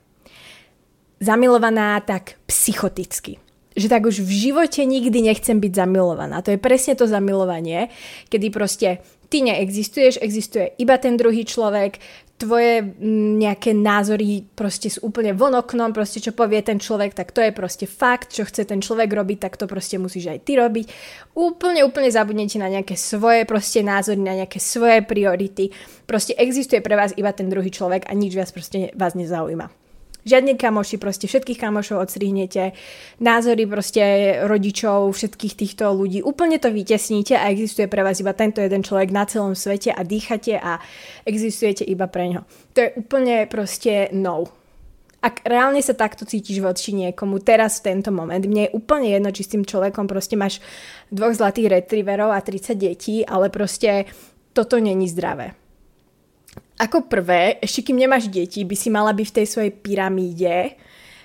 Zamilovaná 1.18 1.98
tak 2.06 2.38
psychoticky 2.46 3.42
že 3.78 3.94
tak 3.94 4.10
už 4.10 4.26
v 4.26 4.50
živote 4.50 4.82
nikdy 4.82 5.30
nechcem 5.30 5.62
byť 5.62 5.86
zamilovaná. 5.86 6.42
To 6.42 6.50
je 6.50 6.58
presne 6.58 6.98
to 6.98 7.06
zamilovanie, 7.06 7.94
kedy 8.26 8.50
proste 8.50 9.06
ty 9.30 9.46
neexistuješ, 9.46 10.18
existuje 10.18 10.74
iba 10.82 10.98
ten 10.98 11.14
druhý 11.14 11.46
človek, 11.46 12.02
tvoje 12.38 12.86
mm, 12.86 13.42
nejaké 13.42 13.74
názory 13.74 14.46
proste 14.54 14.94
sú 14.94 15.10
úplne 15.10 15.34
von 15.34 15.58
oknom, 15.58 15.90
proste 15.90 16.22
čo 16.22 16.38
povie 16.38 16.62
ten 16.62 16.78
človek, 16.78 17.18
tak 17.18 17.34
to 17.34 17.42
je 17.42 17.50
proste 17.50 17.90
fakt, 17.90 18.30
čo 18.30 18.46
chce 18.46 18.70
ten 18.70 18.78
človek 18.78 19.10
robiť, 19.10 19.38
tak 19.42 19.58
to 19.58 19.66
proste 19.66 19.98
musíš 19.98 20.30
aj 20.30 20.40
ty 20.46 20.62
robiť. 20.62 20.86
Úplne, 21.34 21.82
úplne 21.82 22.14
zabudnete 22.14 22.62
na 22.62 22.70
nejaké 22.70 22.94
svoje 22.94 23.50
proste 23.50 23.82
názory, 23.82 24.22
na 24.22 24.38
nejaké 24.38 24.62
svoje 24.62 25.02
priority. 25.02 25.74
Proste 26.06 26.38
existuje 26.38 26.80
pre 26.86 26.94
vás 26.94 27.12
iba 27.18 27.34
ten 27.34 27.50
druhý 27.50 27.74
človek 27.74 28.06
a 28.06 28.14
nič 28.14 28.38
viac 28.38 28.54
proste 28.54 28.94
vás 28.94 29.18
nezaujíma. 29.18 29.87
Žiadne 30.28 30.60
kamoši, 30.60 31.00
proste 31.00 31.32
všetkých 31.32 31.56
kamošov 31.56 32.04
odstrihnete, 32.04 32.76
názory 33.24 33.64
proste 33.64 34.04
rodičov, 34.44 35.16
všetkých 35.16 35.54
týchto 35.56 35.88
ľudí, 35.96 36.20
úplne 36.20 36.60
to 36.60 36.68
vytesníte 36.68 37.40
a 37.40 37.48
existuje 37.48 37.88
pre 37.88 38.04
vás 38.04 38.20
iba 38.20 38.36
tento 38.36 38.60
jeden 38.60 38.84
človek 38.84 39.08
na 39.16 39.24
celom 39.24 39.56
svete 39.56 39.96
a 39.96 40.04
dýchate 40.04 40.60
a 40.60 40.84
existujete 41.24 41.88
iba 41.88 42.12
pre 42.12 42.28
ňo. 42.28 42.42
To 42.76 42.78
je 42.84 42.90
úplne 43.00 43.48
proste 43.48 44.12
no. 44.12 44.52
ak 45.24 45.48
reálne 45.48 45.80
sa 45.80 45.96
takto 45.96 46.28
cítiš 46.28 46.60
voči 46.60 46.92
niekomu 46.92 47.40
teraz 47.40 47.80
v 47.80 47.96
tento 47.96 48.12
moment, 48.12 48.44
mne 48.44 48.68
je 48.68 48.76
úplne 48.76 49.08
jedno, 49.08 49.32
či 49.32 49.48
s 49.48 49.52
tým 49.56 49.64
človekom 49.64 50.12
proste 50.12 50.36
máš 50.36 50.60
dvoch 51.08 51.32
zlatých 51.34 51.72
retrieverov 51.72 52.36
a 52.36 52.44
30 52.44 52.76
detí, 52.76 53.24
ale 53.24 53.48
proste 53.48 54.12
toto 54.52 54.76
není 54.76 55.08
zdravé. 55.08 55.67
Ako 56.78 57.10
prvé, 57.10 57.58
ešte 57.58 57.90
kým 57.90 57.98
nemáš 57.98 58.30
deti, 58.30 58.62
by 58.62 58.76
si 58.78 58.94
mala 58.94 59.10
byť 59.10 59.28
v 59.34 59.38
tej 59.42 59.48
svojej 59.50 59.74
pyramíde, 59.74 60.78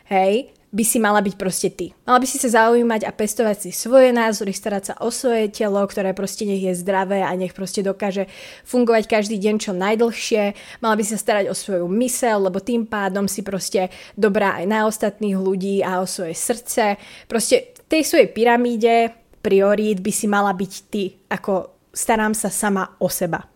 hej, 0.08 0.48
by 0.72 0.84
si 0.88 0.96
mala 0.96 1.20
byť 1.20 1.34
proste 1.36 1.68
ty. 1.68 1.92
Mala 2.08 2.16
by 2.16 2.24
si 2.24 2.40
sa 2.40 2.48
zaujímať 2.48 3.04
a 3.04 3.12
pestovať 3.12 3.68
si 3.68 3.70
svoje 3.76 4.08
názory, 4.08 4.56
starať 4.56 4.82
sa 4.88 4.94
o 5.04 5.12
svoje 5.12 5.52
telo, 5.52 5.84
ktoré 5.84 6.16
proste 6.16 6.48
nech 6.48 6.64
je 6.64 6.72
zdravé 6.72 7.20
a 7.20 7.28
nech 7.36 7.52
proste 7.52 7.84
dokáže 7.84 8.24
fungovať 8.64 9.04
každý 9.04 9.36
deň 9.36 9.54
čo 9.60 9.76
najdlhšie. 9.76 10.56
Mala 10.80 10.96
by 10.96 11.04
sa 11.04 11.20
starať 11.20 11.52
o 11.52 11.54
svoju 11.54 11.84
mysel, 12.00 12.48
lebo 12.48 12.56
tým 12.56 12.88
pádom 12.88 13.28
si 13.28 13.44
proste 13.44 13.92
dobrá 14.16 14.64
aj 14.64 14.64
na 14.64 14.88
ostatných 14.88 15.36
ľudí 15.36 15.84
a 15.84 16.00
o 16.00 16.08
svoje 16.08 16.32
srdce. 16.32 16.96
Proste 17.28 17.76
v 17.76 17.80
tej 17.92 18.02
svojej 18.08 18.32
pyramíde 18.32 19.12
priorít 19.44 20.00
by 20.00 20.12
si 20.16 20.24
mala 20.24 20.56
byť 20.56 20.72
ty, 20.88 21.12
ako 21.28 21.84
starám 21.92 22.32
sa 22.32 22.48
sama 22.48 22.96
o 22.96 23.12
seba. 23.12 23.51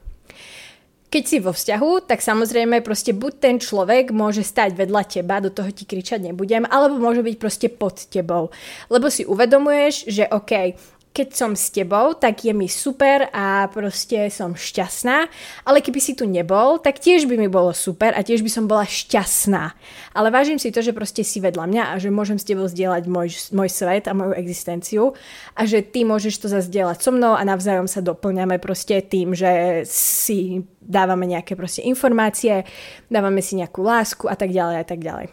Keď 1.16 1.24
si 1.24 1.40
vo 1.40 1.48
vzťahu, 1.48 2.12
tak 2.12 2.20
samozrejme 2.20 2.84
proste 2.84 3.16
buď 3.16 3.32
ten 3.40 3.56
človek 3.56 4.12
môže 4.12 4.44
stať 4.44 4.76
vedľa 4.76 5.00
teba, 5.08 5.40
do 5.40 5.48
toho 5.48 5.72
ti 5.72 5.88
kričať 5.88 6.28
nebudem, 6.28 6.68
alebo 6.68 7.00
môže 7.00 7.24
byť 7.24 7.36
proste 7.40 7.72
pod 7.72 8.04
tebou. 8.12 8.52
Lebo 8.92 9.08
si 9.08 9.24
uvedomuješ, 9.24 10.12
že 10.12 10.28
OK, 10.28 10.76
keď 11.16 11.32
som 11.32 11.56
s 11.56 11.72
tebou, 11.72 12.12
tak 12.12 12.44
je 12.44 12.52
mi 12.52 12.68
super 12.68 13.32
a 13.32 13.72
proste 13.72 14.28
som 14.28 14.52
šťastná, 14.52 15.24
ale 15.64 15.80
keby 15.80 15.96
si 15.96 16.12
tu 16.12 16.28
nebol, 16.28 16.76
tak 16.76 17.00
tiež 17.00 17.24
by 17.24 17.40
mi 17.40 17.48
bolo 17.48 17.72
super 17.72 18.12
a 18.12 18.20
tiež 18.20 18.44
by 18.44 18.50
som 18.52 18.68
bola 18.68 18.84
šťastná. 18.84 19.72
Ale 20.12 20.28
vážim 20.28 20.60
si 20.60 20.68
to, 20.68 20.84
že 20.84 20.92
proste 20.92 21.24
si 21.24 21.40
vedľa 21.40 21.64
mňa 21.64 21.84
a 21.88 21.94
že 21.96 22.12
môžem 22.12 22.36
s 22.36 22.44
tebou 22.44 22.68
zdieľať 22.68 23.08
môj, 23.08 23.32
môj 23.56 23.72
svet 23.72 24.04
a 24.04 24.12
moju 24.12 24.36
existenciu 24.36 25.16
a 25.56 25.64
že 25.64 25.80
ty 25.80 26.04
môžeš 26.04 26.36
to 26.36 26.52
zazdieľať 26.52 27.00
so 27.00 27.08
mnou 27.08 27.32
a 27.32 27.40
navzájom 27.48 27.88
sa 27.88 28.04
doplňame 28.04 28.60
proste 28.60 29.00
tým, 29.00 29.32
že 29.32 29.88
si 29.88 30.68
dávame 30.84 31.24
nejaké 31.24 31.56
proste 31.56 31.80
informácie, 31.80 32.68
dávame 33.08 33.40
si 33.40 33.56
nejakú 33.56 33.80
lásku 33.80 34.28
a 34.28 34.36
tak 34.36 34.52
ďalej 34.52 34.76
a 34.76 34.84
tak 34.84 35.00
ďalej. 35.00 35.32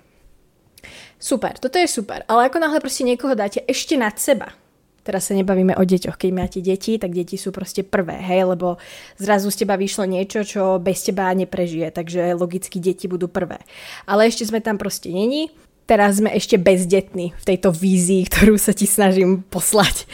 Super, 1.20 1.60
toto 1.60 1.76
je 1.76 1.88
super, 1.92 2.24
ale 2.32 2.48
ako 2.48 2.60
náhle 2.60 2.80
proste 2.80 3.04
niekoho 3.04 3.36
dáte 3.36 3.64
ešte 3.68 3.96
nad 3.96 4.16
seba, 4.20 4.52
Teraz 5.04 5.28
sa 5.28 5.36
nebavíme 5.36 5.76
o 5.76 5.84
deťoch. 5.84 6.16
Keď 6.16 6.32
máte 6.32 6.60
deti, 6.64 6.96
tak 6.96 7.12
deti 7.12 7.36
sú 7.36 7.52
proste 7.52 7.84
prvé, 7.84 8.16
hej, 8.24 8.48
lebo 8.56 8.80
zrazu 9.20 9.52
z 9.52 9.68
teba 9.68 9.76
vyšlo 9.76 10.08
niečo, 10.08 10.48
čo 10.48 10.80
bez 10.80 11.04
teba 11.04 11.28
neprežije, 11.36 11.92
takže 11.92 12.40
logicky 12.40 12.80
deti 12.80 13.12
budú 13.12 13.28
prvé. 13.28 13.60
Ale 14.08 14.32
ešte 14.32 14.48
sme 14.48 14.64
tam 14.64 14.80
proste 14.80 15.12
není. 15.12 15.52
Teraz 15.84 16.24
sme 16.24 16.32
ešte 16.32 16.56
bezdetní 16.56 17.36
v 17.36 17.44
tejto 17.44 17.76
vízii, 17.76 18.24
ktorú 18.32 18.56
sa 18.56 18.72
ti 18.72 18.88
snažím 18.88 19.44
poslať. 19.52 20.08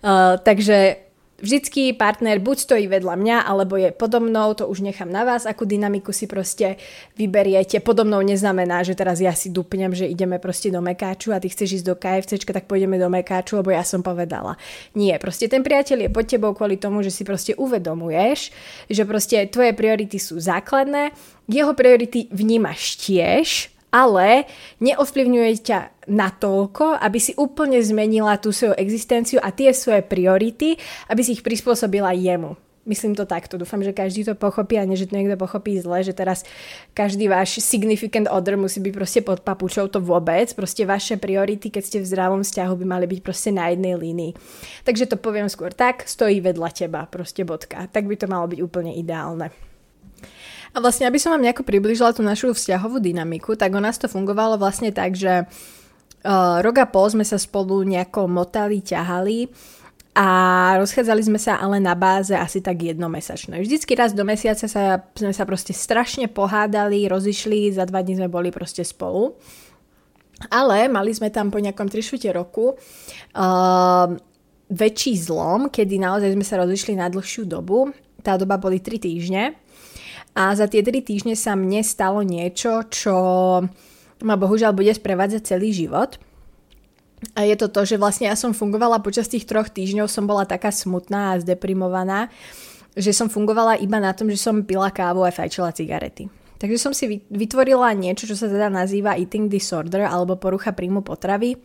Uh, 0.00 0.38
takže 0.38 1.09
vždycky 1.40 1.96
partner 1.96 2.38
buď 2.38 2.56
stojí 2.68 2.84
vedľa 2.86 3.14
mňa, 3.16 3.36
alebo 3.48 3.80
je 3.80 3.90
podobnou, 3.90 4.52
to 4.54 4.68
už 4.68 4.84
nechám 4.84 5.08
na 5.08 5.24
vás, 5.24 5.48
akú 5.48 5.64
dynamiku 5.64 6.12
si 6.12 6.28
proste 6.28 6.76
vyberiete. 7.16 7.80
Podobnou 7.80 8.20
neznamená, 8.22 8.84
že 8.84 8.94
teraz 8.94 9.18
ja 9.18 9.32
si 9.32 9.50
dupnem, 9.50 9.90
že 9.96 10.06
ideme 10.06 10.38
proste 10.38 10.70
do 10.70 10.78
Mekáču 10.84 11.32
a 11.32 11.40
ty 11.42 11.50
chceš 11.50 11.82
ísť 11.82 11.86
do 11.88 11.96
KFC, 11.96 12.38
tak 12.44 12.68
pôjdeme 12.68 13.00
do 13.00 13.08
Mekáču, 13.08 13.58
lebo 13.58 13.72
ja 13.72 13.82
som 13.82 14.04
povedala. 14.04 14.60
Nie, 14.94 15.18
proste 15.18 15.48
ten 15.48 15.64
priateľ 15.64 16.06
je 16.06 16.10
pod 16.14 16.28
tebou 16.28 16.52
kvôli 16.54 16.76
tomu, 16.76 17.02
že 17.02 17.10
si 17.10 17.26
proste 17.26 17.56
uvedomuješ, 17.56 18.52
že 18.86 19.02
proste 19.08 19.48
tvoje 19.48 19.72
priority 19.74 20.20
sú 20.20 20.38
základné, 20.38 21.10
jeho 21.50 21.74
priority 21.74 22.30
vnímaš 22.30 23.00
tiež, 23.02 23.79
ale 23.90 24.46
neovplyvňuje 24.78 25.50
ťa 25.62 25.78
natoľko, 26.10 26.98
aby 26.98 27.18
si 27.18 27.34
úplne 27.38 27.78
zmenila 27.82 28.38
tú 28.38 28.50
svoju 28.50 28.74
existenciu 28.78 29.38
a 29.42 29.54
tie 29.54 29.70
svoje 29.70 30.02
priority, 30.02 30.78
aby 31.10 31.20
si 31.22 31.38
ich 31.38 31.46
prispôsobila 31.46 32.14
jemu. 32.14 32.58
Myslím 32.88 33.12
to 33.12 33.28
takto. 33.28 33.60
Dúfam, 33.60 33.84
že 33.84 33.92
každý 33.92 34.24
to 34.24 34.32
pochopí 34.32 34.80
a 34.80 34.88
nie, 34.88 34.96
že 34.96 35.04
to 35.04 35.14
niekto 35.14 35.36
pochopí 35.36 35.76
zle, 35.78 36.00
že 36.00 36.16
teraz 36.16 36.48
každý 36.96 37.28
váš 37.28 37.60
significant 37.60 38.24
other 38.26 38.56
musí 38.56 38.80
byť 38.80 38.92
proste 38.96 39.20
pod 39.20 39.44
papučou, 39.44 39.86
to 39.92 40.00
vôbec. 40.00 40.48
Proste 40.56 40.88
vaše 40.88 41.20
priority, 41.20 41.68
keď 41.68 41.82
ste 41.84 41.98
v 42.00 42.08
zdravom 42.08 42.40
vzťahu, 42.40 42.72
by 42.80 42.86
mali 42.88 43.06
byť 43.06 43.20
proste 43.20 43.52
na 43.52 43.68
jednej 43.68 44.00
línii. 44.00 44.32
Takže 44.88 45.12
to 45.12 45.20
poviem 45.20 45.52
skôr 45.52 45.76
tak, 45.76 46.08
stojí 46.08 46.40
vedľa 46.40 46.70
teba, 46.72 47.04
proste 47.04 47.44
bodka. 47.44 47.84
Tak 47.84 48.08
by 48.08 48.16
to 48.16 48.26
malo 48.26 48.48
byť 48.48 48.58
úplne 48.64 48.96
ideálne. 48.96 49.69
A 50.70 50.78
vlastne, 50.78 51.10
aby 51.10 51.18
som 51.18 51.34
vám 51.34 51.42
nejako 51.42 51.66
približila 51.66 52.14
tú 52.14 52.22
našu 52.22 52.54
vzťahovú 52.54 53.02
dynamiku, 53.02 53.58
tak 53.58 53.74
u 53.74 53.82
nás 53.82 53.98
to 53.98 54.06
fungovalo 54.06 54.54
vlastne 54.54 54.94
tak, 54.94 55.18
že 55.18 55.42
uh, 55.42 56.62
rok 56.62 56.76
a 56.78 56.86
pol 56.86 57.10
sme 57.10 57.26
sa 57.26 57.42
spolu 57.42 57.82
nejako 57.82 58.30
motali, 58.30 58.78
ťahali 58.78 59.50
a 60.14 60.26
rozchádzali 60.78 61.22
sme 61.26 61.38
sa 61.42 61.58
ale 61.58 61.82
na 61.82 61.98
báze 61.98 62.34
asi 62.34 62.62
tak 62.62 62.82
jednomesačné. 62.86 63.58
Vždycky 63.58 63.98
raz 63.98 64.14
do 64.14 64.22
mesiaca 64.22 64.66
sa, 64.66 65.02
sme 65.14 65.34
sa 65.34 65.42
proste 65.46 65.74
strašne 65.74 66.30
pohádali, 66.30 67.10
rozišli, 67.10 67.74
za 67.74 67.86
dva 67.86 68.02
dní 68.02 68.18
sme 68.22 68.30
boli 68.30 68.54
proste 68.54 68.86
spolu. 68.86 69.38
Ale 70.54 70.88
mali 70.88 71.12
sme 71.12 71.28
tam 71.28 71.52
po 71.52 71.60
nejakom 71.60 71.90
3 71.90 72.30
roku 72.32 72.72
uh, 72.72 74.06
väčší 74.70 75.12
zlom, 75.20 75.68
kedy 75.68 76.00
naozaj 76.00 76.32
sme 76.32 76.46
sa 76.46 76.62
rozišli 76.62 76.96
na 76.96 77.12
dlhšiu 77.12 77.44
dobu. 77.44 77.92
Tá 78.24 78.40
doba 78.40 78.56
boli 78.56 78.80
3 78.80 79.02
týždne 79.02 79.58
a 80.40 80.56
za 80.56 80.64
tie 80.64 80.80
3 80.80 81.04
týždne 81.04 81.36
sa 81.36 81.52
mne 81.52 81.84
stalo 81.84 82.24
niečo, 82.24 82.88
čo 82.88 83.14
ma 84.24 84.34
bohužiaľ 84.40 84.72
bude 84.72 84.88
sprevádzať 84.88 85.42
celý 85.44 85.76
život. 85.76 86.16
A 87.36 87.44
je 87.44 87.52
to 87.60 87.68
to, 87.68 87.84
že 87.84 88.00
vlastne 88.00 88.32
ja 88.32 88.36
som 88.40 88.56
fungovala 88.56 89.04
počas 89.04 89.28
tých 89.28 89.44
troch 89.44 89.68
týždňov, 89.68 90.08
som 90.08 90.24
bola 90.24 90.48
taká 90.48 90.72
smutná 90.72 91.36
a 91.36 91.40
zdeprimovaná, 91.44 92.32
že 92.96 93.12
som 93.12 93.28
fungovala 93.28 93.76
iba 93.84 94.00
na 94.00 94.16
tom, 94.16 94.32
že 94.32 94.40
som 94.40 94.64
pila 94.64 94.88
kávu 94.88 95.28
a 95.28 95.28
fajčila 95.28 95.76
cigarety. 95.76 96.32
Takže 96.60 96.76
som 96.76 96.92
si 96.92 97.24
vytvorila 97.32 97.88
niečo, 97.96 98.28
čo 98.28 98.36
sa 98.36 98.44
teda 98.44 98.68
nazýva 98.68 99.16
eating 99.16 99.48
disorder 99.48 100.04
alebo 100.04 100.36
porucha 100.36 100.76
príjmu 100.76 101.00
potravy. 101.00 101.56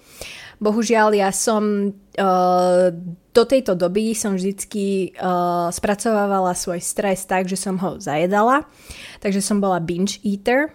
Bohužiaľ, 0.63 1.11
ja 1.11 1.35
som 1.35 1.91
uh, 1.91 2.87
do 3.35 3.43
tejto 3.43 3.75
doby 3.75 4.15
som 4.15 4.39
vždycky 4.39 5.11
uh, 5.19 5.67
spracovávala 5.67 6.55
svoj 6.55 6.79
stres 6.79 7.27
tak, 7.27 7.51
že 7.51 7.59
som 7.59 7.75
ho 7.83 7.99
zajedala. 7.99 8.63
Takže 9.19 9.43
som 9.43 9.59
bola 9.59 9.83
binge 9.83 10.23
eater, 10.23 10.71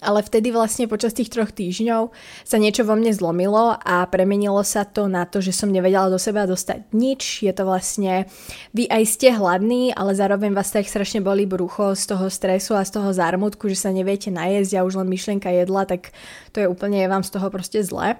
ale 0.00 0.24
vtedy 0.24 0.50
vlastne 0.50 0.90
počas 0.90 1.14
tých 1.14 1.30
troch 1.30 1.52
týždňov 1.52 2.10
sa 2.42 2.56
niečo 2.58 2.82
vo 2.82 2.98
mne 2.98 3.14
zlomilo 3.14 3.78
a 3.78 4.06
premenilo 4.10 4.62
sa 4.66 4.88
to 4.88 5.06
na 5.06 5.28
to, 5.28 5.38
že 5.38 5.54
som 5.54 5.70
nevedela 5.70 6.10
do 6.10 6.18
seba 6.18 6.48
dostať 6.48 6.90
nič. 6.90 7.44
Je 7.44 7.52
to 7.52 7.68
vlastne, 7.68 8.26
vy 8.74 8.88
aj 8.90 9.02
ste 9.06 9.28
hladní, 9.34 9.94
ale 9.94 10.16
zároveň 10.16 10.54
vás 10.54 10.72
tak 10.72 10.88
strašne 10.88 11.22
boli 11.22 11.44
brucho 11.44 11.94
z 11.94 12.10
toho 12.10 12.26
stresu 12.26 12.74
a 12.74 12.82
z 12.82 12.96
toho 12.96 13.10
zármutku, 13.14 13.70
že 13.70 13.78
sa 13.78 13.90
neviete 13.94 14.32
najesť 14.32 14.80
a 14.80 14.86
už 14.86 15.04
len 15.04 15.08
myšlienka 15.10 15.52
jedla, 15.52 15.86
tak 15.86 16.10
to 16.50 16.64
je 16.64 16.66
úplne, 16.66 16.98
je 16.98 17.08
vám 17.10 17.22
z 17.22 17.30
toho 17.34 17.46
proste 17.52 17.80
zle. 17.84 18.18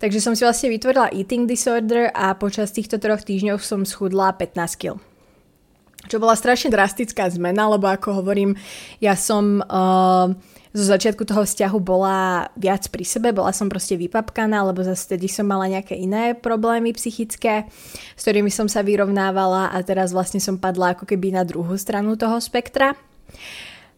Takže 0.00 0.24
som 0.24 0.32
si 0.32 0.48
vlastne 0.48 0.72
vytvorila 0.72 1.12
eating 1.12 1.44
disorder 1.44 2.08
a 2.16 2.32
počas 2.32 2.72
týchto 2.72 2.96
troch 2.96 3.20
týždňov 3.20 3.60
som 3.60 3.84
schudla 3.84 4.32
15 4.32 4.80
kg. 4.80 4.96
Čo 6.08 6.16
bola 6.16 6.32
strašne 6.32 6.72
drastická 6.72 7.28
zmena, 7.28 7.68
lebo 7.68 7.84
ako 7.84 8.24
hovorím, 8.24 8.56
ja 9.04 9.12
som 9.12 9.60
uh, 9.60 10.32
zo 10.70 10.84
začiatku 10.86 11.26
toho 11.26 11.42
vzťahu 11.42 11.78
bola 11.82 12.46
viac 12.54 12.86
pri 12.94 13.02
sebe, 13.02 13.34
bola 13.34 13.50
som 13.50 13.66
proste 13.66 13.98
vypapkaná, 13.98 14.62
lebo 14.62 14.86
zase 14.86 15.18
tedy 15.18 15.26
som 15.26 15.42
mala 15.42 15.66
nejaké 15.66 15.98
iné 15.98 16.38
problémy 16.38 16.94
psychické, 16.94 17.66
s 18.14 18.22
ktorými 18.22 18.54
som 18.54 18.70
sa 18.70 18.86
vyrovnávala 18.86 19.74
a 19.74 19.76
teraz 19.82 20.14
vlastne 20.14 20.38
som 20.38 20.62
padla 20.62 20.94
ako 20.94 21.10
keby 21.10 21.34
na 21.34 21.42
druhú 21.42 21.74
stranu 21.74 22.14
toho 22.14 22.38
spektra. 22.38 22.94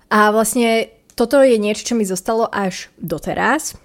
A 0.08 0.32
vlastne 0.32 0.88
toto 1.12 1.44
je 1.44 1.61
niečo, 1.61 1.92
čo 1.92 1.94
mi 1.96 2.08
zostalo 2.08 2.48
až 2.48 2.88
doteraz. 2.96 3.76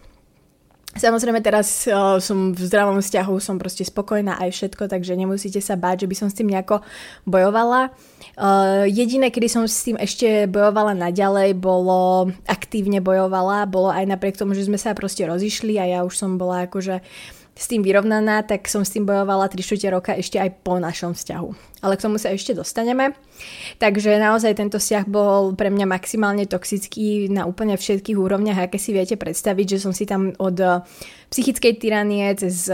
Samozrejme 0.97 1.39
teraz 1.45 1.85
uh, 1.87 2.17
som 2.17 2.51
v 2.51 2.59
zdravom 2.65 2.99
vzťahu, 2.99 3.33
som 3.37 3.61
proste 3.61 3.85
spokojná 3.85 4.41
aj 4.41 4.49
všetko, 4.53 4.89
takže 4.89 5.13
nemusíte 5.15 5.61
sa 5.61 5.77
báť, 5.77 6.05
že 6.05 6.09
by 6.09 6.15
som 6.17 6.27
s 6.27 6.37
tým 6.37 6.49
nejako 6.49 6.81
bojovala. 7.23 7.93
Uh, 8.37 8.85
jediné, 8.89 9.29
kedy 9.29 9.47
som 9.47 9.63
s 9.65 9.85
tým 9.85 9.97
ešte 9.97 10.45
bojovala 10.49 10.97
naďalej, 10.97 11.57
bolo 11.57 12.33
aktívne 12.49 12.99
bojovala, 12.99 13.69
bolo 13.69 13.93
aj 13.93 14.05
napriek 14.09 14.35
tomu, 14.35 14.57
že 14.57 14.65
sme 14.65 14.81
sa 14.81 14.97
proste 14.97 15.23
rozišli 15.25 15.77
a 15.77 15.85
ja 15.85 15.99
už 16.03 16.13
som 16.17 16.35
bola 16.35 16.65
akože 16.65 17.01
s 17.57 17.65
tým 17.65 17.81
vyrovnaná, 17.81 18.45
tak 18.45 18.69
som 18.69 18.85
s 18.85 18.93
tým 18.93 19.09
bojovala 19.09 19.49
3 19.49 19.65
roka 19.89 20.13
ešte 20.13 20.37
aj 20.37 20.61
po 20.61 20.77
našom 20.77 21.17
vzťahu. 21.17 21.81
Ale 21.81 21.97
k 21.97 22.03
tomu 22.05 22.21
sa 22.21 22.29
ešte 22.29 22.53
dostaneme. 22.53 23.17
Takže 23.81 24.21
naozaj 24.21 24.61
tento 24.61 24.77
vzťah 24.77 25.05
bol 25.09 25.57
pre 25.57 25.73
mňa 25.73 25.89
maximálne 25.89 26.45
toxický 26.45 27.33
na 27.33 27.49
úplne 27.49 27.73
všetkých 27.73 28.17
úrovniach, 28.17 28.69
aké 28.69 28.77
si 28.77 28.93
viete 28.93 29.17
predstaviť, 29.17 29.77
že 29.77 29.81
som 29.81 29.91
si 29.91 30.05
tam 30.05 30.37
od 30.37 30.85
psychickej 31.33 31.73
tyranie 31.81 32.29
cez 32.37 32.69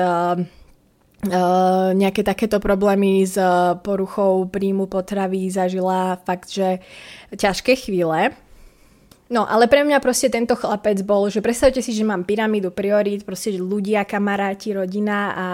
Uh, 1.23 1.95
nejaké 1.95 2.19
takéto 2.19 2.59
problémy 2.59 3.23
s 3.23 3.39
poruchou 3.79 4.43
príjmu 4.43 4.91
potravy 4.91 5.47
zažila 5.47 6.19
fakt, 6.19 6.51
že 6.51 6.83
ťažké 7.31 7.79
chvíle. 7.79 8.35
No, 9.33 9.49
ale 9.49 9.65
pre 9.65 9.81
mňa 9.81 9.97
proste 9.97 10.29
tento 10.29 10.53
chlapec 10.53 11.01
bol, 11.01 11.25
že 11.25 11.41
predstavte 11.41 11.81
si, 11.81 11.89
že 11.89 12.05
mám 12.05 12.21
pyramídu 12.21 12.69
priorít, 12.69 13.25
proste 13.25 13.57
ľudia, 13.57 14.05
kamaráti, 14.05 14.77
rodina 14.77 15.33
a 15.33 15.47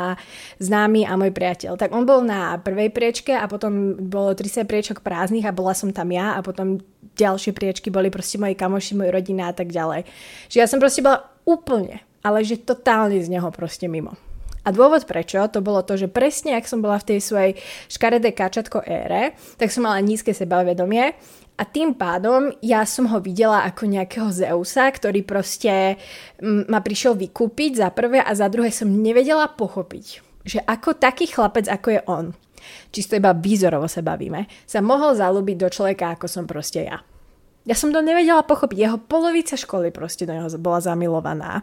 známy 0.60 1.08
a 1.08 1.16
môj 1.16 1.32
priateľ. 1.32 1.80
Tak 1.80 1.96
on 1.96 2.04
bol 2.04 2.20
na 2.20 2.60
prvej 2.60 2.92
priečke 2.92 3.32
a 3.32 3.48
potom 3.48 3.96
bolo 3.96 4.36
30 4.36 4.68
priečok 4.68 5.00
prázdnych 5.00 5.48
a 5.48 5.56
bola 5.56 5.72
som 5.72 5.96
tam 5.96 6.12
ja 6.12 6.36
a 6.36 6.44
potom 6.44 6.84
ďalšie 7.16 7.56
priečky 7.56 7.88
boli 7.88 8.12
proste 8.12 8.36
moji 8.36 8.60
kamoši, 8.60 9.00
moja 9.00 9.16
rodina 9.16 9.48
a 9.48 9.56
tak 9.56 9.72
ďalej. 9.72 10.04
Že 10.52 10.58
ja 10.60 10.68
som 10.68 10.84
proste 10.84 11.00
bola 11.00 11.32
úplne, 11.48 12.04
ale 12.20 12.44
že 12.44 12.60
totálne 12.60 13.16
z 13.24 13.32
neho 13.32 13.48
proste 13.48 13.88
mimo. 13.88 14.20
A 14.68 14.76
dôvod 14.76 15.08
prečo, 15.08 15.40
to 15.48 15.64
bolo 15.64 15.80
to, 15.88 15.96
že 15.96 16.12
presne 16.12 16.60
ak 16.60 16.68
som 16.68 16.84
bola 16.84 17.00
v 17.00 17.16
tej 17.16 17.20
svojej 17.24 17.52
škaredej 17.88 18.36
kačatko 18.36 18.84
ére, 18.84 19.40
tak 19.56 19.72
som 19.72 19.88
mala 19.88 20.04
nízke 20.04 20.36
sebavedomie 20.36 21.16
a 21.60 21.68
tým 21.68 21.92
pádom 21.92 22.56
ja 22.64 22.88
som 22.88 23.12
ho 23.12 23.20
videla 23.20 23.68
ako 23.68 23.92
nejakého 23.92 24.32
Zeusa, 24.32 24.88
ktorý 24.88 25.28
proste 25.28 26.00
ma 26.42 26.80
prišiel 26.80 27.20
vykúpiť 27.20 27.84
za 27.84 27.92
prvé 27.92 28.24
a 28.24 28.32
za 28.32 28.48
druhé 28.48 28.72
som 28.72 28.88
nevedela 28.88 29.52
pochopiť, 29.52 30.06
že 30.48 30.64
ako 30.64 30.96
taký 30.96 31.28
chlapec, 31.28 31.68
ako 31.68 31.88
je 31.92 32.02
on, 32.08 32.26
čisto 32.96 33.20
iba 33.20 33.36
výzorovo 33.36 33.92
sa 33.92 34.00
bavíme, 34.00 34.48
sa 34.64 34.80
mohol 34.80 35.20
zalúbiť 35.20 35.58
do 35.60 35.68
človeka, 35.68 36.16
ako 36.16 36.32
som 36.32 36.48
proste 36.48 36.88
ja. 36.88 37.04
Ja 37.68 37.76
som 37.76 37.92
to 37.92 38.00
nevedela 38.00 38.42
pochopiť. 38.42 38.78
Jeho 38.82 38.98
polovica 38.98 39.54
školy 39.54 39.94
proste 39.94 40.24
do 40.26 40.34
neho 40.34 40.50
bola 40.58 40.80
zamilovaná. 40.82 41.62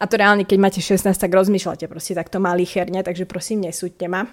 A 0.00 0.04
to 0.08 0.18
reálne, 0.18 0.42
keď 0.42 0.58
máte 0.58 0.80
16, 0.82 1.04
tak 1.14 1.30
rozmýšľate 1.30 1.86
proste 1.86 2.16
takto 2.16 2.42
malicherne, 2.42 3.04
takže 3.04 3.28
prosím, 3.28 3.68
nesúďte 3.68 4.08
ma. 4.08 4.26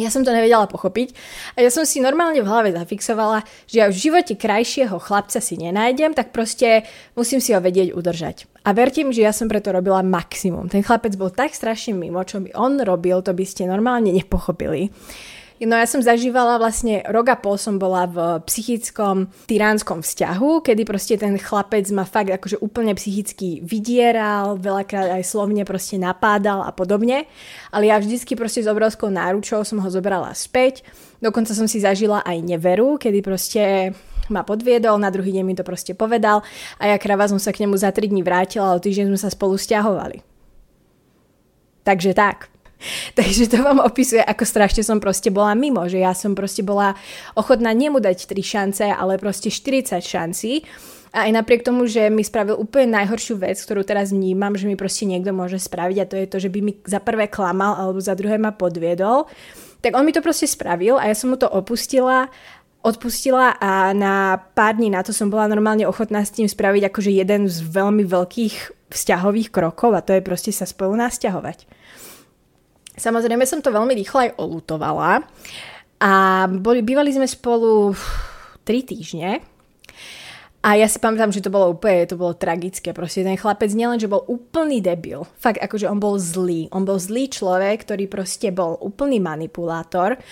Ja 0.00 0.08
som 0.08 0.24
to 0.24 0.32
nevedela 0.32 0.64
pochopiť 0.64 1.12
a 1.52 1.60
ja 1.60 1.68
som 1.68 1.84
si 1.84 2.00
normálne 2.00 2.40
v 2.40 2.48
hlave 2.48 2.72
zafixovala, 2.72 3.44
že 3.68 3.84
ja 3.84 3.86
v 3.92 4.00
živote 4.00 4.40
krajšieho 4.40 4.96
chlapca 4.96 5.36
si 5.36 5.60
nenájdem, 5.60 6.16
tak 6.16 6.32
proste 6.32 6.88
musím 7.12 7.44
si 7.44 7.52
ho 7.52 7.60
vedieť 7.60 7.92
udržať. 7.92 8.48
A 8.64 8.72
verte 8.72 9.04
mi, 9.04 9.12
že 9.12 9.28
ja 9.28 9.36
som 9.36 9.52
preto 9.52 9.68
robila 9.68 10.00
maximum. 10.00 10.72
Ten 10.72 10.80
chlapec 10.80 11.12
bol 11.20 11.28
tak 11.28 11.52
strašne 11.52 11.92
mimo, 11.92 12.24
čo 12.24 12.40
by 12.40 12.56
on 12.56 12.80
robil, 12.80 13.20
to 13.20 13.36
by 13.36 13.44
ste 13.44 13.68
normálne 13.68 14.08
nepochopili. 14.08 14.88
No 15.62 15.78
ja 15.78 15.86
som 15.86 16.02
zažívala 16.02 16.58
vlastne, 16.58 17.06
rok 17.06 17.30
a 17.30 17.38
pol 17.38 17.54
som 17.54 17.78
bola 17.78 18.10
v 18.10 18.18
psychickom 18.50 19.30
tyránskom 19.46 20.02
vzťahu, 20.02 20.58
kedy 20.58 20.82
proste 20.82 21.14
ten 21.14 21.38
chlapec 21.38 21.86
ma 21.94 22.02
fakt 22.02 22.34
akože 22.34 22.58
úplne 22.58 22.90
psychicky 22.98 23.62
vydieral, 23.62 24.58
veľakrát 24.58 25.14
aj 25.14 25.22
slovne 25.22 25.62
proste 25.62 26.02
napádal 26.02 26.66
a 26.66 26.74
podobne. 26.74 27.30
Ale 27.70 27.94
ja 27.94 28.02
vždycky 28.02 28.34
proste 28.34 28.66
s 28.66 28.66
obrovskou 28.66 29.06
náručou 29.06 29.62
som 29.62 29.78
ho 29.78 29.86
zobrala 29.86 30.34
späť. 30.34 30.82
Dokonca 31.22 31.54
som 31.54 31.70
si 31.70 31.78
zažila 31.78 32.26
aj 32.26 32.42
neveru, 32.42 32.98
kedy 32.98 33.22
proste 33.22 33.94
ma 34.34 34.42
podviedol, 34.42 34.98
na 34.98 35.14
druhý 35.14 35.30
deň 35.30 35.44
mi 35.46 35.54
to 35.54 35.62
proste 35.62 35.94
povedal 35.94 36.42
a 36.82 36.90
ja 36.90 36.96
krava 36.98 37.30
som 37.30 37.38
sa 37.38 37.54
k 37.54 37.62
nemu 37.62 37.78
za 37.78 37.94
3 37.94 38.10
dní 38.10 38.26
vrátila 38.26 38.74
a 38.74 38.82
týždeň 38.82 39.14
sme 39.14 39.18
sa 39.18 39.30
spolu 39.30 39.54
stiahovali. 39.54 40.26
Takže 41.86 42.18
tak. 42.18 42.50
Takže 43.18 43.52
to 43.52 43.60
vám 43.60 43.84
opisuje, 43.84 44.24
ako 44.24 44.44
strašne 44.48 44.80
som 44.80 44.96
proste 44.96 45.28
bola 45.28 45.52
mimo, 45.52 45.84
že 45.84 46.00
ja 46.00 46.16
som 46.16 46.32
proste 46.32 46.64
bola 46.64 46.96
ochotná 47.36 47.76
nemu 47.76 48.00
dať 48.00 48.24
3 48.24 48.40
šance, 48.40 48.84
ale 48.88 49.20
proste 49.20 49.52
40 49.52 50.00
šancí. 50.00 50.64
A 51.12 51.28
aj 51.28 51.44
napriek 51.44 51.60
tomu, 51.60 51.84
že 51.84 52.08
mi 52.08 52.24
spravil 52.24 52.56
úplne 52.56 52.96
najhoršiu 52.96 53.36
vec, 53.36 53.60
ktorú 53.60 53.84
teraz 53.84 54.16
vnímam, 54.16 54.56
že 54.56 54.64
mi 54.64 54.80
proste 54.80 55.04
niekto 55.04 55.36
môže 55.36 55.60
spraviť 55.60 55.96
a 56.00 56.08
to 56.08 56.16
je 56.16 56.26
to, 56.26 56.38
že 56.40 56.48
by 56.48 56.60
mi 56.64 56.72
za 56.88 57.04
prvé 57.04 57.28
klamal 57.28 57.76
alebo 57.76 58.00
za 58.00 58.16
druhé 58.16 58.40
ma 58.40 58.48
podviedol, 58.48 59.28
tak 59.84 59.92
on 59.92 60.08
mi 60.08 60.16
to 60.16 60.24
proste 60.24 60.48
spravil 60.48 60.96
a 60.96 61.12
ja 61.12 61.14
som 61.18 61.28
mu 61.28 61.36
to 61.36 61.44
opustila 61.52 62.32
odpustila 62.82 63.54
a 63.62 63.94
na 63.94 64.42
pár 64.58 64.74
dní 64.74 64.90
na 64.90 65.06
to 65.06 65.14
som 65.14 65.30
bola 65.30 65.46
normálne 65.46 65.86
ochotná 65.86 66.26
s 66.26 66.34
tým 66.34 66.50
spraviť 66.50 66.90
akože 66.90 67.14
jeden 67.14 67.46
z 67.46 67.62
veľmi 67.62 68.02
veľkých 68.02 68.90
vzťahových 68.90 69.54
krokov 69.54 69.94
a 69.94 70.02
to 70.02 70.18
je 70.18 70.22
proste 70.26 70.50
sa 70.50 70.66
spolu 70.66 70.98
nasťahovať. 70.98 71.81
Samozrejme 72.92 73.44
som 73.48 73.64
to 73.64 73.72
veľmi 73.72 73.96
rýchlo 73.96 74.28
aj 74.28 74.30
olutovala 74.36 75.24
a 76.02 76.12
boli, 76.50 76.84
bývali 76.84 77.14
sme 77.14 77.24
spolu 77.24 77.96
3 78.66 78.90
týždne 78.90 79.40
a 80.62 80.78
ja 80.78 80.86
si 80.86 81.02
pamätám, 81.02 81.34
že 81.34 81.42
to 81.42 81.50
bolo 81.50 81.74
úplne, 81.74 82.06
to 82.06 82.14
bolo 82.14 82.38
tragické. 82.38 82.94
Proste 82.94 83.26
ten 83.26 83.34
chlapec 83.34 83.74
nielen, 83.74 83.98
že 83.98 84.06
bol 84.06 84.22
úplný 84.30 84.78
debil. 84.78 85.26
Fakt, 85.34 85.58
akože 85.58 85.90
on 85.90 85.98
bol 85.98 86.14
zlý. 86.22 86.70
On 86.70 86.86
bol 86.86 87.02
zlý 87.02 87.26
človek, 87.26 87.82
ktorý 87.82 88.06
proste 88.06 88.54
bol 88.54 88.78
úplný 88.78 89.18
manipulátor. 89.18 90.22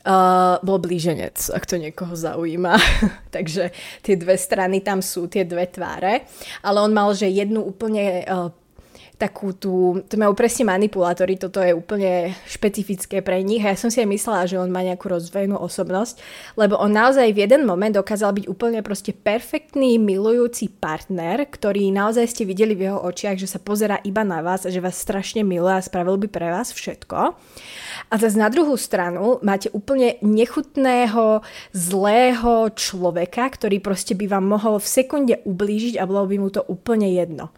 Uh, 0.00 0.58
bol 0.66 0.82
blíženec, 0.82 1.38
ak 1.54 1.70
to 1.70 1.78
niekoho 1.78 2.18
zaujíma. 2.18 2.74
Takže 3.36 3.70
tie 4.02 4.18
dve 4.18 4.34
strany 4.34 4.82
tam 4.82 4.98
sú, 5.06 5.30
tie 5.30 5.46
dve 5.46 5.70
tváre. 5.70 6.26
Ale 6.66 6.82
on 6.82 6.90
mal, 6.90 7.14
že 7.14 7.30
jednu 7.30 7.62
úplne 7.62 8.26
uh, 8.26 8.50
takú 9.20 9.52
tú, 9.52 10.00
to 10.08 10.16
majú 10.16 10.32
presne 10.32 10.64
manipulátory, 10.64 11.36
toto 11.36 11.60
je 11.60 11.76
úplne 11.76 12.32
špecifické 12.48 13.20
pre 13.20 13.44
nich 13.44 13.60
a 13.60 13.76
ja 13.76 13.76
som 13.76 13.92
si 13.92 14.00
aj 14.00 14.08
myslela, 14.08 14.48
že 14.48 14.56
on 14.56 14.72
má 14.72 14.80
nejakú 14.80 15.12
rozvojenú 15.12 15.60
osobnosť, 15.60 16.24
lebo 16.56 16.80
on 16.80 16.88
naozaj 16.88 17.28
v 17.36 17.44
jeden 17.44 17.68
moment 17.68 17.92
dokázal 17.92 18.32
byť 18.32 18.48
úplne 18.48 18.80
proste 18.80 19.12
perfektný, 19.12 20.00
milujúci 20.00 20.72
partner, 20.72 21.44
ktorý 21.44 21.92
naozaj 21.92 22.32
ste 22.32 22.48
videli 22.48 22.72
v 22.72 22.88
jeho 22.88 23.04
očiach, 23.04 23.36
že 23.36 23.44
sa 23.44 23.60
pozera 23.60 24.00
iba 24.08 24.24
na 24.24 24.40
vás 24.40 24.64
a 24.64 24.72
že 24.72 24.80
vás 24.80 24.96
strašne 24.96 25.44
miluje 25.44 25.76
a 25.76 25.84
spravil 25.84 26.16
by 26.16 26.28
pre 26.32 26.48
vás 26.48 26.72
všetko. 26.72 27.36
A 28.08 28.14
zase 28.16 28.40
na 28.40 28.48
druhú 28.48 28.80
stranu 28.80 29.36
máte 29.44 29.68
úplne 29.76 30.16
nechutného, 30.24 31.44
zlého 31.76 32.72
človeka, 32.72 33.44
ktorý 33.52 33.84
proste 33.84 34.16
by 34.16 34.26
vám 34.32 34.48
mohol 34.48 34.80
v 34.80 34.88
sekunde 34.88 35.34
ublížiť 35.44 36.00
a 36.00 36.08
bolo 36.08 36.24
by 36.24 36.36
mu 36.40 36.48
to 36.48 36.64
úplne 36.64 37.12
jedno. 37.12 37.52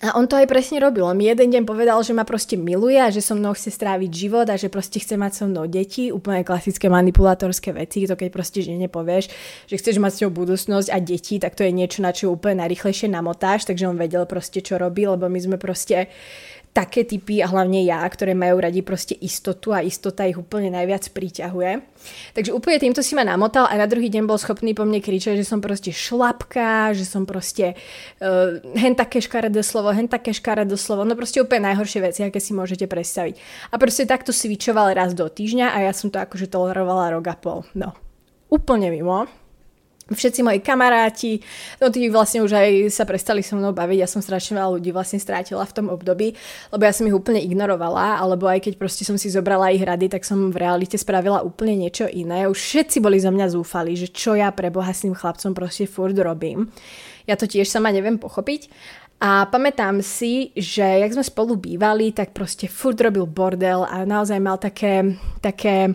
A 0.00 0.16
on 0.16 0.24
to 0.24 0.32
aj 0.32 0.48
presne 0.48 0.80
robil. 0.80 1.04
On 1.04 1.12
mi 1.12 1.28
jeden 1.28 1.52
deň 1.52 1.68
povedal, 1.68 2.00
že 2.00 2.16
ma 2.16 2.24
proste 2.24 2.56
miluje 2.56 2.96
a 2.96 3.12
že 3.12 3.20
so 3.20 3.36
mnou 3.36 3.52
chce 3.52 3.68
stráviť 3.68 4.08
život 4.08 4.48
a 4.48 4.56
že 4.56 4.72
proste 4.72 4.96
chce 4.96 5.20
mať 5.20 5.32
so 5.36 5.44
mnou 5.44 5.68
deti. 5.68 6.08
Úplne 6.08 6.40
klasické 6.40 6.88
manipulátorské 6.88 7.76
veci. 7.76 8.08
To 8.08 8.16
keď 8.16 8.32
proste 8.32 8.64
žene 8.64 8.88
povieš, 8.88 9.28
že 9.68 9.76
chceš 9.76 10.00
mať 10.00 10.12
s 10.16 10.20
ňou 10.24 10.32
budúcnosť 10.32 10.88
a 10.88 10.96
deti, 11.04 11.36
tak 11.36 11.52
to 11.52 11.68
je 11.68 11.72
niečo, 11.76 12.00
na 12.00 12.16
čo 12.16 12.32
úplne 12.32 12.64
najrychlejšie 12.64 13.12
namotáš. 13.12 13.68
Takže 13.68 13.92
on 13.92 14.00
vedel 14.00 14.24
proste, 14.24 14.64
čo 14.64 14.80
robí, 14.80 15.04
lebo 15.04 15.28
my 15.28 15.36
sme 15.36 15.56
proste 15.60 16.08
také 16.70 17.02
typy 17.02 17.42
a 17.42 17.50
hlavne 17.50 17.82
ja, 17.82 18.06
ktoré 18.06 18.30
majú 18.30 18.62
radi 18.62 18.78
proste 18.86 19.18
istotu 19.18 19.74
a 19.74 19.82
istota 19.82 20.22
ich 20.22 20.38
úplne 20.38 20.70
najviac 20.70 21.10
priťahuje. 21.10 21.82
Takže 22.38 22.54
úplne 22.54 22.78
týmto 22.78 23.02
si 23.02 23.18
ma 23.18 23.26
namotal 23.26 23.66
a 23.66 23.74
na 23.74 23.90
druhý 23.90 24.06
deň 24.06 24.22
bol 24.30 24.38
schopný 24.38 24.70
po 24.70 24.86
mne 24.86 25.02
kričať, 25.02 25.34
že 25.34 25.46
som 25.50 25.58
proste 25.58 25.90
šlapka, 25.90 26.94
že 26.94 27.02
som 27.02 27.26
proste 27.26 27.74
uh, 28.22 28.62
hen 28.78 28.94
také 28.94 29.18
škaredé 29.18 29.66
slovo, 29.66 29.90
hen 29.90 30.06
také 30.06 30.30
škaredé 30.30 30.78
slovo, 30.78 31.02
no 31.02 31.18
proste 31.18 31.42
úplne 31.42 31.74
najhoršie 31.74 32.06
veci, 32.06 32.20
aké 32.22 32.38
si 32.38 32.54
môžete 32.54 32.86
predstaviť. 32.86 33.34
A 33.70 33.74
proste 33.74 34.06
takto 34.06 34.30
switchoval 34.30 34.94
raz 34.94 35.10
do 35.10 35.26
týždňa 35.26 35.74
a 35.74 35.90
ja 35.90 35.92
som 35.92 36.06
to 36.06 36.22
akože 36.22 36.46
tolerovala 36.46 37.18
rok 37.18 37.26
a 37.26 37.34
pol. 37.34 37.66
No, 37.74 37.98
úplne 38.46 38.94
mimo 38.94 39.26
všetci 40.10 40.40
moji 40.42 40.60
kamaráti, 40.60 41.40
no 41.78 41.88
tí 41.88 42.10
vlastne 42.10 42.42
už 42.42 42.52
aj 42.52 42.70
sa 42.90 43.06
prestali 43.06 43.46
so 43.46 43.54
mnou 43.54 43.70
baviť, 43.70 43.98
ja 44.02 44.08
som 44.10 44.18
strašne 44.18 44.58
veľa 44.58 44.76
ľudí 44.76 44.90
vlastne 44.90 45.22
strátila 45.22 45.62
v 45.62 45.74
tom 45.74 45.86
období, 45.86 46.34
lebo 46.74 46.82
ja 46.82 46.92
som 46.92 47.06
ich 47.06 47.14
úplne 47.14 47.38
ignorovala, 47.38 48.18
alebo 48.18 48.50
aj 48.50 48.66
keď 48.66 48.74
proste 48.76 49.06
som 49.06 49.14
si 49.14 49.30
zobrala 49.30 49.70
ich 49.70 49.82
rady, 49.82 50.10
tak 50.10 50.26
som 50.26 50.50
v 50.50 50.60
realite 50.60 50.98
spravila 50.98 51.46
úplne 51.46 51.78
niečo 51.78 52.10
iné. 52.10 52.50
Už 52.50 52.58
všetci 52.58 52.98
boli 52.98 53.22
za 53.22 53.30
mňa 53.30 53.46
zúfali, 53.54 53.94
že 53.94 54.10
čo 54.10 54.34
ja 54.34 54.50
pre 54.50 54.68
Boha 54.68 54.90
s 54.90 55.06
tým 55.06 55.14
chlapcom 55.14 55.54
proste 55.54 55.86
furt 55.86 56.18
robím. 56.18 56.68
Ja 57.30 57.38
to 57.38 57.46
tiež 57.46 57.70
sama 57.70 57.94
neviem 57.94 58.18
pochopiť. 58.18 58.70
A 59.20 59.44
pamätám 59.52 60.00
si, 60.00 60.48
že 60.56 60.80
jak 60.80 61.12
sme 61.12 61.20
spolu 61.20 61.52
bývali, 61.60 62.08
tak 62.08 62.32
proste 62.32 62.72
furt 62.72 62.96
robil 62.96 63.28
bordel 63.28 63.84
a 63.84 64.08
naozaj 64.08 64.40
mal 64.40 64.56
také, 64.56 65.20
také 65.44 65.92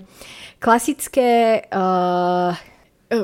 klasické... 0.62 1.66
Uh, 1.74 2.54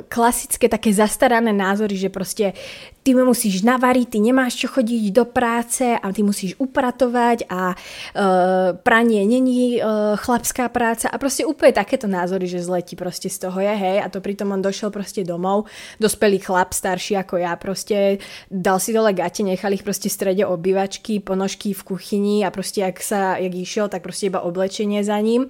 klasické 0.10 0.70
také 0.70 0.94
zastarané 0.94 1.54
názory, 1.54 1.98
že 1.98 2.10
proste 2.10 2.54
ty 3.02 3.18
musíš 3.18 3.66
navariť, 3.66 4.08
ty 4.14 4.18
nemáš 4.22 4.62
čo 4.62 4.68
chodiť 4.70 5.04
do 5.10 5.26
práce 5.26 5.82
a 5.82 6.06
ty 6.14 6.22
musíš 6.22 6.54
upratovať 6.62 7.50
a 7.50 7.74
uh, 7.74 8.78
pranie 8.78 9.26
není 9.26 9.82
uh, 9.82 10.14
chlapská 10.22 10.70
práca 10.70 11.10
a 11.10 11.18
proste 11.18 11.42
úplne 11.42 11.74
takéto 11.74 12.06
názory, 12.06 12.46
že 12.46 12.62
zle 12.62 12.86
ti 12.86 12.94
proste 12.94 13.26
z 13.26 13.50
toho 13.50 13.58
je, 13.58 13.74
hej, 13.74 13.98
a 14.06 14.08
to 14.08 14.22
pritom 14.22 14.54
on 14.54 14.62
došiel 14.62 14.94
proste 14.94 15.26
domov, 15.26 15.66
dospelý 15.98 16.38
chlap, 16.46 16.78
starší 16.78 17.18
ako 17.18 17.42
ja, 17.42 17.58
proste 17.58 18.22
dal 18.54 18.78
si 18.78 18.94
dole 18.94 19.18
gate, 19.18 19.42
nechal 19.42 19.74
ich 19.74 19.82
proste 19.82 20.06
v 20.06 20.14
strede 20.14 20.44
obývačky, 20.46 21.18
ponožky 21.26 21.74
v 21.74 21.82
kuchyni 21.82 22.46
a 22.46 22.54
proste 22.54 22.86
jak 22.86 23.02
sa, 23.02 23.42
jak 23.42 23.54
išiel, 23.54 23.90
tak 23.90 24.06
proste 24.06 24.30
iba 24.30 24.46
oblečenie 24.46 25.02
za 25.02 25.18
ním. 25.18 25.50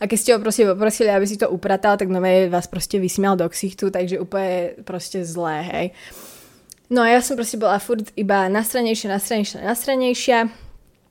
A 0.00 0.04
keď 0.04 0.18
ste 0.20 0.30
ho 0.36 0.38
proste 0.38 0.68
poprosili, 0.68 1.08
aby 1.08 1.24
si 1.24 1.40
to 1.40 1.48
upratal, 1.48 1.96
tak 1.96 2.12
no 2.12 2.20
vás 2.20 2.68
proste 2.68 3.00
vysmial 3.00 3.40
do 3.40 3.48
ksichtu, 3.48 3.88
takže 3.88 4.20
úplne 4.20 4.76
proste 4.84 5.24
zlé, 5.24 5.56
hej. 5.64 5.86
No 6.90 7.06
a 7.06 7.08
ja 7.14 7.22
som 7.22 7.38
proste 7.38 7.54
bola 7.54 7.78
furt 7.78 8.10
iba 8.18 8.50
nastranejšia, 8.50 9.14
nastranejšia, 9.14 9.62
nastranejšia. 9.62 10.38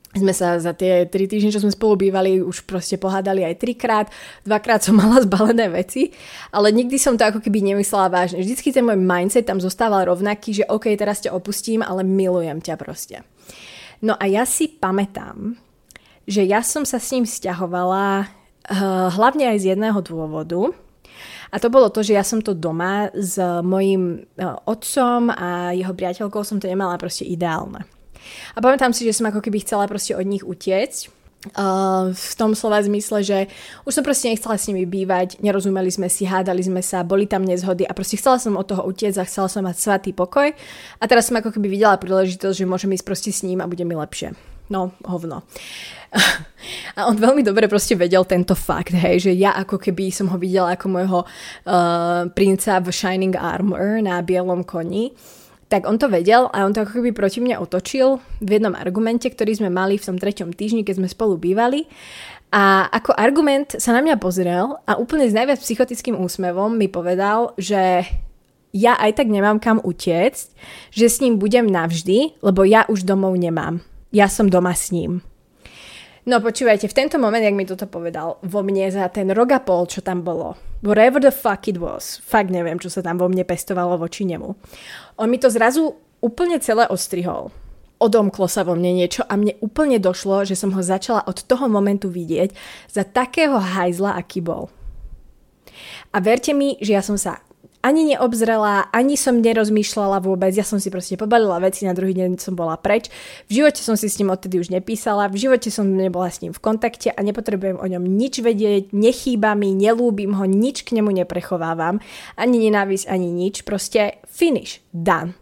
sme 0.10 0.34
sa 0.36 0.60
za 0.60 0.76
tie 0.76 1.08
tri 1.08 1.24
týždne, 1.24 1.56
čo 1.56 1.64
sme 1.64 1.72
spolu 1.72 1.96
bývali, 1.96 2.44
už 2.44 2.68
proste 2.68 3.00
pohádali 3.00 3.48
aj 3.48 3.64
trikrát, 3.64 4.08
dvakrát 4.44 4.84
som 4.84 4.98
mala 5.00 5.24
zbalené 5.24 5.72
veci, 5.72 6.12
ale 6.52 6.76
nikdy 6.76 7.00
som 7.00 7.16
to 7.16 7.24
ako 7.24 7.40
keby 7.40 7.64
nemyslela 7.64 8.12
vážne. 8.12 8.44
Vždycky 8.44 8.76
ten 8.76 8.84
môj 8.84 9.00
mindset 9.00 9.48
tam 9.48 9.64
zostával 9.64 10.04
rovnaký, 10.12 10.52
že 10.52 10.68
OK, 10.68 10.92
teraz 11.00 11.24
ťa 11.24 11.32
opustím, 11.32 11.80
ale 11.80 12.04
milujem 12.04 12.60
ťa 12.60 12.76
proste. 12.76 13.24
No 14.04 14.20
a 14.20 14.28
ja 14.28 14.44
si 14.44 14.68
pamätám, 14.68 15.56
že 16.28 16.44
ja 16.44 16.60
som 16.60 16.84
sa 16.84 17.00
s 17.00 17.08
ním 17.16 17.24
vzťahovala 17.24 18.28
uh, 18.28 18.28
hlavne 19.16 19.56
aj 19.56 19.58
z 19.64 19.66
jedného 19.76 20.00
dôvodu, 20.04 20.76
a 21.50 21.56
to 21.58 21.68
bolo 21.74 21.90
to, 21.90 22.06
že 22.06 22.14
ja 22.14 22.24
som 22.26 22.40
to 22.40 22.54
doma 22.54 23.10
s 23.14 23.42
mojim 23.66 24.26
uh, 24.38 24.62
otcom 24.70 25.34
a 25.34 25.74
jeho 25.74 25.94
priateľkou 25.94 26.42
som 26.46 26.62
to 26.62 26.70
nemala 26.70 26.98
proste 27.02 27.26
ideálne. 27.26 27.86
A 28.54 28.62
pamätám 28.62 28.94
si, 28.94 29.06
že 29.06 29.16
som 29.18 29.30
ako 29.30 29.42
keby 29.42 29.64
chcela 29.66 29.90
proste 29.90 30.14
od 30.14 30.26
nich 30.26 30.46
utiecť. 30.46 31.18
Uh, 31.56 32.12
v 32.12 32.34
tom 32.36 32.52
slova 32.52 32.84
zmysle, 32.84 33.24
že 33.24 33.48
už 33.88 33.96
som 33.96 34.04
proste 34.04 34.28
nechcela 34.28 34.60
s 34.60 34.68
nimi 34.68 34.84
bývať, 34.84 35.40
nerozumeli 35.40 35.88
sme 35.88 36.12
si, 36.12 36.28
hádali 36.28 36.60
sme 36.60 36.84
sa, 36.84 37.00
boli 37.00 37.32
tam 37.32 37.48
nezhody 37.48 37.88
a 37.88 37.96
proste 37.96 38.20
chcela 38.20 38.44
som 38.44 38.60
od 38.60 38.68
toho 38.68 38.84
utiecť 38.84 39.24
a 39.24 39.28
chcela 39.28 39.48
som 39.48 39.64
mať 39.64 39.80
svatý 39.80 40.12
pokoj 40.12 40.52
a 41.00 41.04
teraz 41.08 41.32
som 41.32 41.40
ako 41.40 41.56
keby 41.56 41.72
videla 41.72 41.96
príležitosť, 41.96 42.60
že 42.60 42.68
môžem 42.68 42.92
ísť 42.92 43.08
proste 43.08 43.32
s 43.32 43.48
ním 43.48 43.64
a 43.64 43.72
bude 43.72 43.88
mi 43.88 43.96
lepšie. 43.96 44.36
No, 44.70 44.94
hovno. 45.06 45.44
A 46.98 47.06
on 47.10 47.18
veľmi 47.18 47.42
dobre 47.46 47.66
proste 47.70 47.98
vedel 47.98 48.26
tento 48.26 48.54
fakt, 48.54 48.94
hej, 48.94 49.30
že 49.30 49.32
ja 49.34 49.54
ako 49.58 49.78
keby 49.78 50.14
som 50.14 50.30
ho 50.30 50.38
videla 50.38 50.74
ako 50.74 50.86
môjho 50.90 51.20
uh, 51.24 52.30
princa 52.34 52.82
v 52.82 52.88
Shining 52.90 53.38
Armor 53.38 54.02
na 54.02 54.22
bielom 54.22 54.66
koni 54.66 55.14
tak 55.70 55.86
on 55.86 56.02
to 56.02 56.10
vedel 56.10 56.50
a 56.50 56.66
on 56.66 56.74
to 56.74 56.82
ako 56.82 56.98
keby 56.98 57.14
proti 57.14 57.46
mne 57.46 57.62
otočil 57.62 58.18
v 58.42 58.58
jednom 58.58 58.74
argumente, 58.74 59.30
ktorý 59.30 59.54
sme 59.54 59.70
mali 59.70 60.02
v 60.02 60.06
tom 60.10 60.18
treťom 60.18 60.50
týždni, 60.50 60.82
keď 60.82 60.98
sme 60.98 61.08
spolu 61.08 61.38
bývali. 61.38 61.86
A 62.50 62.90
ako 62.90 63.14
argument 63.14 63.78
sa 63.78 63.94
na 63.94 64.02
mňa 64.02 64.18
pozrel 64.18 64.82
a 64.90 64.98
úplne 64.98 65.30
s 65.30 65.38
najviac 65.38 65.62
psychotickým 65.62 66.18
úsmevom 66.18 66.74
mi 66.74 66.90
povedal, 66.90 67.54
že 67.62 68.02
ja 68.74 68.98
aj 68.98 69.22
tak 69.22 69.30
nemám 69.30 69.62
kam 69.62 69.78
utiecť, 69.78 70.58
že 70.90 71.06
s 71.06 71.22
ním 71.22 71.38
budem 71.38 71.70
navždy, 71.70 72.42
lebo 72.42 72.66
ja 72.66 72.90
už 72.90 73.06
domov 73.06 73.38
nemám. 73.38 73.86
Ja 74.10 74.26
som 74.26 74.50
doma 74.50 74.74
s 74.74 74.90
ním. 74.90 75.22
No 76.26 76.42
počúvajte, 76.42 76.90
v 76.90 76.98
tento 76.98 77.18
moment, 77.22 77.42
jak 77.42 77.54
mi 77.54 77.66
toto 77.66 77.86
povedal, 77.90 78.42
vo 78.42 78.62
mne 78.62 78.90
za 78.90 79.06
ten 79.10 79.30
rok 79.34 79.50
a 79.54 79.62
pol, 79.62 79.86
čo 79.90 80.02
tam 80.02 80.26
bolo, 80.26 80.58
whatever 80.86 81.18
the 81.18 81.34
fuck 81.34 81.66
it 81.70 81.82
was, 81.82 82.22
fakt 82.22 82.54
neviem, 82.54 82.78
čo 82.78 82.90
sa 82.90 83.02
tam 83.02 83.18
vo 83.18 83.26
mne 83.26 83.46
pestovalo 83.46 83.98
voči 83.98 84.26
nemu. 84.30 84.54
On 85.18 85.28
mi 85.30 85.38
to 85.38 85.50
zrazu 85.50 85.98
úplne 86.22 86.62
celé 86.62 86.86
ostrihol. 86.90 87.50
Odomklo 87.98 88.46
sa 88.46 88.62
vo 88.62 88.78
mne 88.78 88.98
niečo 88.98 89.26
a 89.26 89.34
mne 89.36 89.58
úplne 89.62 89.98
došlo, 89.98 90.46
že 90.46 90.54
som 90.54 90.72
ho 90.74 90.82
začala 90.86 91.26
od 91.26 91.46
toho 91.46 91.66
momentu 91.66 92.14
vidieť 92.14 92.54
za 92.90 93.04
takého 93.06 93.58
hajzla, 93.58 94.14
aký 94.18 94.42
bol. 94.42 94.74
A 96.14 96.18
verte 96.22 96.52
mi, 96.54 96.78
že 96.82 96.94
ja 96.98 97.04
som 97.06 97.18
sa 97.18 97.44
ani 97.80 98.16
neobzrela, 98.16 98.92
ani 98.92 99.16
som 99.16 99.40
nerozmýšľala 99.40 100.20
vôbec, 100.20 100.52
ja 100.52 100.68
som 100.68 100.84
si 100.84 100.92
proste 100.92 101.16
pobalila 101.16 101.64
veci, 101.64 101.88
na 101.88 101.96
druhý 101.96 102.12
deň 102.12 102.36
som 102.36 102.54
bola 102.54 102.76
preč. 102.76 103.08
V 103.48 103.64
živote 103.64 103.80
som 103.80 103.96
si 103.96 104.12
s 104.12 104.20
ním 104.20 104.36
odtedy 104.36 104.60
už 104.60 104.68
nepísala, 104.68 105.32
v 105.32 105.40
živote 105.40 105.72
som 105.72 105.88
nebola 105.88 106.28
s 106.28 106.44
ním 106.44 106.52
v 106.52 106.60
kontakte 106.60 107.16
a 107.16 107.20
nepotrebujem 107.24 107.80
o 107.80 107.88
ňom 107.88 108.04
nič 108.04 108.44
vedieť, 108.44 108.92
nechýba 108.92 109.56
mi, 109.56 109.72
nelúbim 109.72 110.36
ho, 110.36 110.44
nič 110.44 110.84
k 110.84 111.00
nemu 111.00 111.24
neprechovávam, 111.24 112.04
ani 112.36 112.58
nenávisť, 112.68 113.08
ani 113.08 113.32
nič, 113.32 113.64
proste 113.64 114.20
finish, 114.28 114.84
done. 114.92 115.40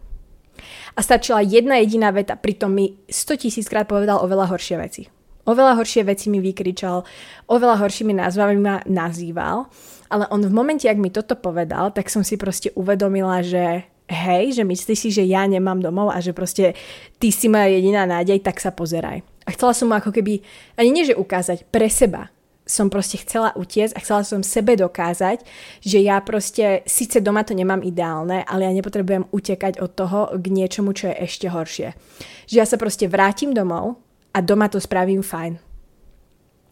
A 0.94 1.02
stačila 1.02 1.42
jedna 1.42 1.78
jediná 1.78 2.10
veta, 2.10 2.34
pritom 2.34 2.74
mi 2.74 2.98
100 3.06 3.46
tisíc 3.46 3.66
krát 3.70 3.86
povedal 3.86 4.18
oveľa 4.22 4.50
horšie 4.50 4.76
veci. 4.78 5.17
Oveľa 5.48 5.80
horšie 5.80 6.04
veci 6.04 6.28
mi 6.28 6.44
vykričal, 6.44 7.08
oveľa 7.48 7.80
horšími 7.80 8.12
názvami 8.12 8.56
ma 8.60 8.84
nazýval 8.84 9.72
ale 10.10 10.24
on 10.32 10.40
v 10.40 10.52
momente, 10.52 10.88
ak 10.88 10.98
mi 10.98 11.12
toto 11.12 11.36
povedal, 11.36 11.92
tak 11.92 12.08
som 12.08 12.24
si 12.24 12.40
proste 12.40 12.72
uvedomila, 12.74 13.44
že 13.44 13.84
hej, 14.08 14.56
že 14.56 14.64
myslíš 14.64 14.98
si, 14.98 15.08
že 15.12 15.24
ja 15.28 15.44
nemám 15.44 15.84
domov 15.84 16.08
a 16.08 16.18
že 16.24 16.32
proste 16.32 16.72
ty 17.20 17.28
si 17.28 17.52
moja 17.52 17.68
jediná 17.68 18.08
nádej, 18.08 18.40
tak 18.40 18.56
sa 18.56 18.72
pozeraj. 18.72 19.20
A 19.44 19.52
chcela 19.52 19.76
som 19.76 19.92
mu 19.92 19.96
ako 19.96 20.12
keby, 20.12 20.40
ani 20.80 20.90
nie 20.92 21.04
že 21.04 21.16
ukázať, 21.16 21.68
pre 21.68 21.92
seba 21.92 22.32
som 22.68 22.92
proste 22.92 23.16
chcela 23.24 23.56
utiecť 23.56 23.96
a 23.96 24.02
chcela 24.04 24.20
som 24.28 24.44
sebe 24.44 24.76
dokázať, 24.76 25.40
že 25.80 26.04
ja 26.04 26.20
proste, 26.20 26.84
síce 26.84 27.24
doma 27.24 27.40
to 27.40 27.56
nemám 27.56 27.80
ideálne, 27.80 28.44
ale 28.44 28.68
ja 28.68 28.72
nepotrebujem 28.76 29.24
utekať 29.32 29.80
od 29.80 29.90
toho 29.96 30.36
k 30.36 30.44
niečomu, 30.52 30.92
čo 30.92 31.08
je 31.08 31.16
ešte 31.24 31.48
horšie. 31.48 31.96
Že 32.44 32.56
ja 32.60 32.66
sa 32.68 32.76
proste 32.76 33.08
vrátim 33.08 33.56
domov 33.56 33.96
a 34.34 34.38
doma 34.40 34.68
to 34.68 34.80
spravím 34.80 35.22
fajn. 35.22 35.58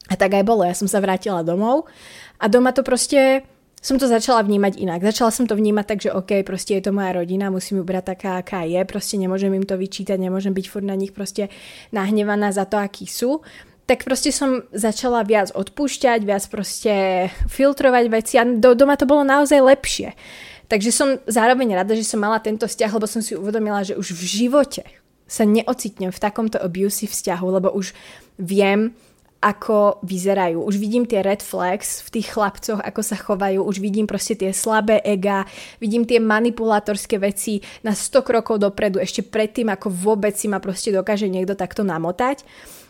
A 0.07 0.15
tak 0.15 0.39
aj 0.39 0.47
bolo, 0.47 0.63
ja 0.63 0.75
som 0.75 0.87
sa 0.87 1.03
vrátila 1.03 1.43
domov 1.43 1.91
a 2.39 2.47
doma 2.47 2.71
to 2.71 2.87
proste 2.87 3.43
som 3.87 4.03
to 4.03 4.11
začala 4.11 4.43
vnímať 4.43 4.83
inak. 4.83 4.99
Začala 4.99 5.31
som 5.31 5.47
to 5.47 5.55
vnímať 5.55 5.85
tak, 5.87 5.99
že 6.03 6.11
OK, 6.11 6.43
proste 6.43 6.75
je 6.75 6.91
to 6.91 6.97
moja 6.97 7.15
rodina, 7.15 7.55
musím 7.55 7.79
ju 7.79 7.85
brať 7.87 8.19
taká, 8.19 8.43
aká 8.43 8.67
je, 8.67 8.83
proste 8.83 9.15
nemôžem 9.15 9.53
im 9.55 9.63
to 9.63 9.79
vyčítať, 9.79 10.19
nemôžem 10.19 10.51
byť 10.51 10.67
furt 10.67 10.83
na 10.83 10.99
nich 10.99 11.15
proste 11.15 11.53
nahnevaná 11.95 12.51
za 12.51 12.67
to, 12.67 12.83
akí 12.83 13.07
sú. 13.07 13.47
Tak 13.87 14.03
proste 14.03 14.35
som 14.35 14.67
začala 14.75 15.23
viac 15.23 15.55
odpúšťať, 15.55 16.27
viac 16.27 16.43
proste 16.51 17.29
filtrovať 17.47 18.05
veci 18.11 18.35
a 18.35 18.43
do, 18.43 18.75
doma 18.75 18.99
to 18.99 19.07
bolo 19.07 19.23
naozaj 19.23 19.63
lepšie. 19.63 20.19
Takže 20.67 20.91
som 20.91 21.23
zároveň 21.31 21.79
rada, 21.79 21.95
že 21.95 22.03
som 22.03 22.19
mala 22.19 22.43
tento 22.43 22.67
vzťah, 22.67 22.91
lebo 22.91 23.07
som 23.07 23.23
si 23.23 23.39
uvedomila, 23.39 23.87
že 23.87 23.95
už 23.95 24.19
v 24.19 24.23
živote 24.27 24.83
sa 25.27 25.43
neocitnem 25.43 26.15
v 26.15 26.23
takomto 26.23 26.57
abusive 26.57 27.11
vzťahu, 27.11 27.47
lebo 27.59 27.69
už 27.75 27.93
viem, 28.39 28.95
ako 29.43 30.01
vyzerajú. 30.03 30.65
Už 30.65 30.81
vidím 30.81 31.05
tie 31.05 31.21
red 31.21 31.45
flags 31.45 32.01
v 32.09 32.19
tých 32.19 32.33
chlapcoch, 32.33 32.81
ako 32.81 33.01
sa 33.05 33.15
chovajú, 33.21 33.63
už 33.63 33.79
vidím 33.85 34.09
proste 34.09 34.33
tie 34.35 34.51
slabé 34.51 35.05
ega, 35.05 35.45
vidím 35.77 36.09
tie 36.09 36.19
manipulátorské 36.19 37.21
veci 37.21 37.61
na 37.85 37.93
100 37.93 38.27
krokov 38.27 38.59
dopredu, 38.59 38.97
ešte 38.99 39.21
predtým, 39.21 39.69
ako 39.69 39.93
vôbec 39.93 40.35
si 40.35 40.49
ma 40.49 40.59
proste 40.59 40.91
dokáže 40.91 41.29
niekto 41.29 41.53
takto 41.53 41.85
namotať. 41.85 42.43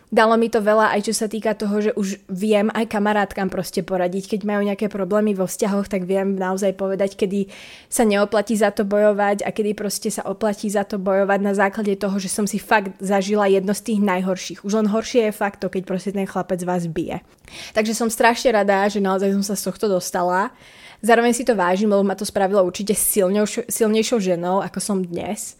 Dalo 0.06 0.38
mi 0.38 0.46
to 0.46 0.62
veľa 0.62 0.94
aj 0.94 1.10
čo 1.10 1.14
sa 1.18 1.26
týka 1.26 1.58
toho, 1.58 1.82
že 1.82 1.90
už 1.98 2.22
viem 2.30 2.70
aj 2.70 2.86
kamarátkam 2.86 3.50
proste 3.50 3.82
poradiť. 3.82 4.38
Keď 4.38 4.40
majú 4.46 4.62
nejaké 4.62 4.86
problémy 4.86 5.34
vo 5.34 5.50
vzťahoch, 5.50 5.90
tak 5.90 6.06
viem 6.06 6.38
naozaj 6.38 6.78
povedať, 6.78 7.18
kedy 7.18 7.50
sa 7.90 8.06
neoplatí 8.06 8.54
za 8.54 8.70
to 8.70 8.86
bojovať 8.86 9.42
a 9.42 9.50
kedy 9.50 9.74
proste 9.74 10.14
sa 10.14 10.22
oplatí 10.22 10.70
za 10.70 10.86
to 10.86 11.02
bojovať 11.02 11.40
na 11.42 11.58
základe 11.58 11.98
toho, 11.98 12.22
že 12.22 12.30
som 12.30 12.46
si 12.46 12.62
fakt 12.62 12.94
zažila 13.02 13.50
jedno 13.50 13.74
z 13.74 13.82
tých 13.82 14.00
najhorších. 14.06 14.62
Už 14.62 14.78
len 14.78 14.86
horšie 14.86 15.26
je 15.26 15.34
fakt 15.34 15.58
to, 15.58 15.66
keď 15.66 15.82
proste 15.82 16.14
ten 16.14 16.22
chlapec 16.22 16.62
vás 16.62 16.86
bije. 16.86 17.26
Takže 17.74 17.90
som 17.90 18.06
strašne 18.06 18.54
rada, 18.54 18.86
že 18.86 19.02
naozaj 19.02 19.34
som 19.34 19.42
sa 19.42 19.58
z 19.58 19.66
tohto 19.66 19.90
dostala. 19.90 20.54
Zároveň 21.02 21.34
si 21.34 21.42
to 21.42 21.58
vážim, 21.58 21.90
lebo 21.90 22.06
ma 22.06 22.14
to 22.14 22.22
spravilo 22.22 22.62
určite 22.62 22.94
silnejšou, 22.94 23.66
silnejšou 23.66 24.22
ženou, 24.22 24.62
ako 24.62 24.78
som 24.78 25.02
dnes. 25.02 25.58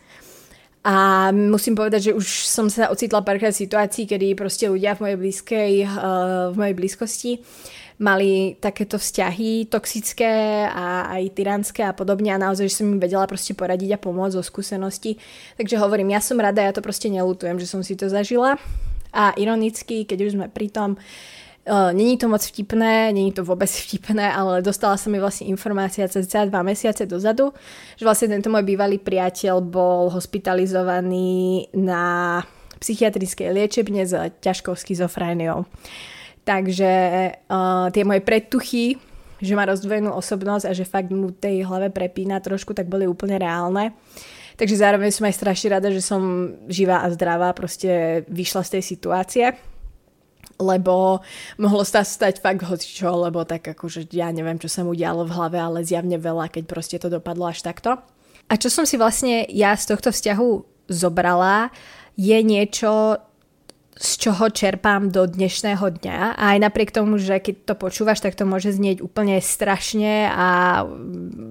A 0.87 1.29
musím 1.35 1.75
povedať, 1.75 2.11
že 2.11 2.12
už 2.14 2.46
som 2.46 2.70
sa 2.70 2.94
ocitla 2.94 3.27
párkrát 3.27 3.51
v 3.51 3.66
situácii, 3.66 4.07
kedy 4.07 4.38
proste 4.38 4.70
ľudia 4.70 4.94
v 4.94 5.03
mojej 5.03 5.18
blízkej, 5.18 5.72
uh, 5.83 6.55
v 6.55 6.57
mojej 6.57 6.75
blízkosti 6.79 7.33
mali 7.96 8.55
takéto 8.61 9.01
vzťahy 9.01 9.72
toxické 9.72 10.68
a 10.68 11.11
aj 11.16 11.33
tyranské 11.33 11.81
a 11.81 11.96
podobne 11.96 12.29
a 12.29 12.38
naozaj, 12.38 12.68
že 12.68 12.79
som 12.85 12.92
im 12.92 13.01
vedela 13.01 13.25
proste 13.25 13.57
poradiť 13.57 13.96
a 13.96 14.03
pomôcť 14.03 14.37
zo 14.37 14.44
skúsenosti. 14.44 15.16
Takže 15.57 15.81
hovorím, 15.81 16.12
ja 16.12 16.20
som 16.20 16.37
rada, 16.37 16.61
ja 16.61 16.77
to 16.77 16.85
proste 16.85 17.09
nelutujem, 17.09 17.57
že 17.57 17.66
som 17.66 17.81
si 17.81 17.96
to 17.96 18.12
zažila. 18.12 18.61
A 19.16 19.33
ironicky, 19.40 20.05
keď 20.05 20.29
už 20.29 20.33
sme 20.37 20.46
pri 20.53 20.68
tom, 20.68 21.01
není 21.93 22.19
to 22.19 22.29
moc 22.29 22.47
vtipné, 22.47 23.13
není 23.13 23.33
to 23.35 23.43
vôbec 23.43 23.67
vtipné, 23.67 24.31
ale 24.31 24.63
dostala 24.63 24.95
sa 24.95 25.11
mi 25.11 25.19
vlastne 25.19 25.51
informácia 25.51 26.07
cez 26.07 26.31
dva 26.31 26.63
mesiace 26.63 27.07
dozadu, 27.07 27.51
že 27.99 28.07
vlastne 28.07 28.39
tento 28.39 28.47
môj 28.47 28.63
bývalý 28.63 29.03
priateľ 29.03 29.59
bol 29.67 30.07
hospitalizovaný 30.15 31.67
na 31.75 32.39
psychiatrickej 32.79 33.51
liečebne 33.51 34.07
s 34.07 34.15
ťažkou 34.15 34.79
schizofréniou. 34.79 35.67
Takže 36.47 36.93
uh, 37.51 37.91
tie 37.91 38.07
moje 38.07 38.23
predtuchy, 38.23 39.03
že 39.43 39.59
má 39.59 39.67
rozdvojenú 39.67 40.15
osobnosť 40.15 40.71
a 40.71 40.77
že 40.77 40.87
fakt 40.87 41.11
mu 41.11 41.35
tej 41.35 41.67
hlave 41.67 41.91
prepína 41.91 42.39
trošku, 42.39 42.79
tak 42.79 42.87
boli 42.87 43.11
úplne 43.11 43.43
reálne. 43.43 43.91
Takže 44.55 44.79
zároveň 44.79 45.11
som 45.11 45.27
aj 45.27 45.35
strašne 45.35 45.69
rada, 45.75 45.91
že 45.91 46.01
som 46.01 46.55
živá 46.71 47.03
a 47.03 47.11
zdravá, 47.13 47.51
proste 47.53 48.23
vyšla 48.31 48.63
z 48.63 48.71
tej 48.79 48.83
situácie 48.87 49.47
lebo 50.57 51.20
mohlo 51.61 51.84
sa 51.84 52.07
stať 52.07 52.40
fakt 52.40 52.64
hocičo, 52.64 53.09
lebo 53.28 53.44
tak 53.44 53.66
akože 53.66 54.09
ja 54.14 54.32
neviem, 54.32 54.57
čo 54.57 54.70
sa 54.70 54.86
mu 54.86 54.97
dialo 54.97 55.28
v 55.28 55.34
hlave, 55.34 55.59
ale 55.61 55.86
zjavne 55.86 56.16
veľa, 56.16 56.49
keď 56.49 56.64
proste 56.64 56.97
to 56.97 57.12
dopadlo 57.12 57.51
až 57.51 57.61
takto. 57.61 58.01
A 58.47 58.55
čo 58.55 58.70
som 58.70 58.86
si 58.86 58.94
vlastne 58.94 59.44
ja 59.51 59.74
z 59.74 59.90
tohto 59.90 60.14
vzťahu 60.14 60.49
zobrala, 60.86 61.74
je 62.16 62.38
niečo, 62.40 63.20
z 63.97 64.28
čoho 64.28 64.53
čerpám 64.53 65.09
do 65.09 65.24
dnešného 65.24 65.80
dňa 65.80 66.36
a 66.36 66.44
aj 66.53 66.59
napriek 66.68 66.92
tomu, 66.92 67.16
že 67.16 67.40
keď 67.40 67.72
to 67.72 67.74
počúvaš, 67.80 68.20
tak 68.20 68.36
to 68.36 68.44
môže 68.44 68.76
znieť 68.76 69.01
úplne 69.01 69.40
strašne 69.40 70.28
a 70.28 70.84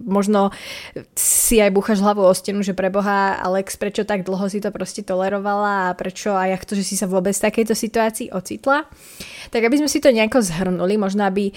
možno 0.05 0.53
si 1.17 1.57
aj 1.57 1.73
búchaš 1.73 2.05
hlavu 2.05 2.21
o 2.21 2.33
stenu, 2.37 2.61
že 2.61 2.77
preboha 2.77 3.41
Alex, 3.41 3.81
prečo 3.81 4.05
tak 4.05 4.21
dlho 4.21 4.45
si 4.45 4.61
to 4.61 4.69
proste 4.69 5.01
tolerovala 5.01 5.89
a 5.89 5.95
prečo 5.97 6.37
a 6.37 6.45
jak 6.45 6.69
to, 6.69 6.77
že 6.77 6.85
si 6.85 6.93
sa 6.93 7.09
vôbec 7.09 7.33
v 7.33 7.45
takejto 7.49 7.73
situácii 7.73 8.27
ocitla. 8.29 8.85
Tak 9.49 9.65
aby 9.65 9.81
sme 9.81 9.89
si 9.89 9.97
to 9.97 10.13
nejako 10.13 10.45
zhrnuli, 10.45 11.01
možno 11.01 11.25
aby 11.25 11.49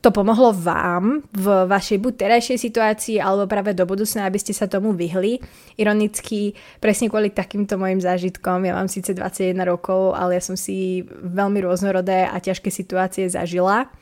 to 0.00 0.08
pomohlo 0.08 0.56
vám 0.56 1.20
v 1.28 1.46
vašej 1.68 2.00
buď 2.00 2.12
terajšej 2.16 2.58
situácii 2.58 3.16
alebo 3.20 3.44
práve 3.44 3.76
do 3.76 3.84
budúcna, 3.84 4.24
aby 4.24 4.40
ste 4.40 4.56
sa 4.56 4.64
tomu 4.64 4.96
vyhli. 4.96 5.44
Ironicky, 5.76 6.56
presne 6.80 7.12
kvôli 7.12 7.28
takýmto 7.28 7.76
mojim 7.76 8.00
zážitkom, 8.00 8.64
ja 8.64 8.72
mám 8.72 8.88
síce 8.88 9.12
21 9.12 9.60
rokov, 9.68 10.16
ale 10.16 10.40
ja 10.40 10.42
som 10.42 10.56
si 10.56 11.04
veľmi 11.12 11.60
rôznorodé 11.60 12.24
a 12.24 12.40
ťažké 12.40 12.72
situácie 12.72 13.28
zažila. 13.28 13.92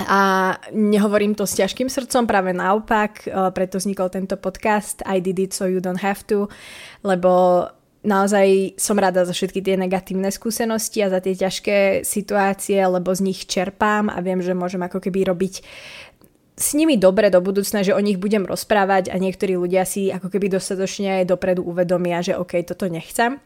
A 0.00 0.54
nehovorím 0.70 1.34
to 1.34 1.44
s 1.44 1.58
ťažkým 1.58 1.90
srdcom, 1.90 2.24
práve 2.24 2.54
naopak, 2.54 3.26
eh, 3.26 3.34
preto 3.50 3.82
vznikol 3.82 4.08
tento 4.08 4.38
podcast 4.38 5.02
I 5.04 5.18
did 5.18 5.42
it 5.42 5.52
so 5.52 5.66
you 5.66 5.82
don't 5.82 6.00
have 6.00 6.22
to, 6.30 6.46
lebo 7.02 7.66
naozaj 8.00 8.78
som 8.80 8.96
rada 8.96 9.24
za 9.28 9.32
všetky 9.36 9.60
tie 9.60 9.76
negatívne 9.76 10.32
skúsenosti 10.32 11.04
a 11.04 11.12
za 11.12 11.20
tie 11.20 11.36
ťažké 11.36 12.02
situácie, 12.02 12.80
lebo 12.80 13.12
z 13.12 13.20
nich 13.24 13.44
čerpám 13.44 14.08
a 14.08 14.18
viem, 14.24 14.40
že 14.40 14.56
môžem 14.56 14.80
ako 14.80 15.00
keby 15.04 15.28
robiť 15.28 15.64
s 16.60 16.76
nimi 16.76 17.00
dobre 17.00 17.32
do 17.32 17.40
budúcna, 17.40 17.80
že 17.80 17.96
o 17.96 18.00
nich 18.04 18.20
budem 18.20 18.44
rozprávať 18.44 19.08
a 19.08 19.16
niektorí 19.16 19.56
ľudia 19.56 19.88
si 19.88 20.12
ako 20.12 20.28
keby 20.28 20.52
dostatočne 20.52 21.24
dopredu 21.24 21.64
uvedomia, 21.64 22.20
že 22.20 22.36
OK, 22.36 22.60
toto 22.68 22.84
nechcem. 22.84 23.40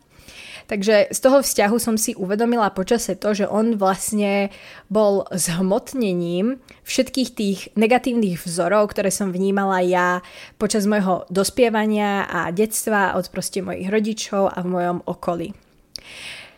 Takže 0.64 1.12
z 1.12 1.18
toho 1.20 1.44
vzťahu 1.44 1.76
som 1.76 2.00
si 2.00 2.16
uvedomila 2.16 2.72
počase 2.72 3.20
to, 3.20 3.36
že 3.36 3.44
on 3.44 3.76
vlastne 3.76 4.48
bol 4.88 5.28
zhmotnením 5.28 6.56
všetkých 6.88 7.30
tých 7.36 7.58
negatívnych 7.76 8.40
vzorov, 8.40 8.96
ktoré 8.96 9.12
som 9.12 9.28
vnímala 9.28 9.84
ja 9.84 10.24
počas 10.56 10.88
môjho 10.88 11.28
dospievania 11.28 12.24
a 12.24 12.48
detstva 12.48 13.12
od 13.20 13.28
proste 13.28 13.60
mojich 13.60 13.92
rodičov 13.92 14.48
a 14.48 14.58
v 14.64 14.70
mojom 14.72 14.98
okolí. 15.04 15.52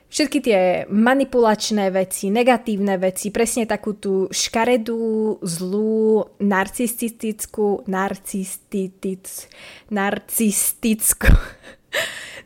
Všetky 0.07 0.39
tie 0.39 0.61
manipulačné 0.87 1.91
veci, 1.91 2.31
negatívne 2.31 2.95
veci, 2.95 3.35
presne 3.35 3.67
takú 3.67 3.99
tú 3.99 4.31
škaredú, 4.31 5.43
zlú, 5.43 6.31
narcistickú, 6.39 7.83
narcistic, 7.91 9.51
narcistickú 9.91 11.35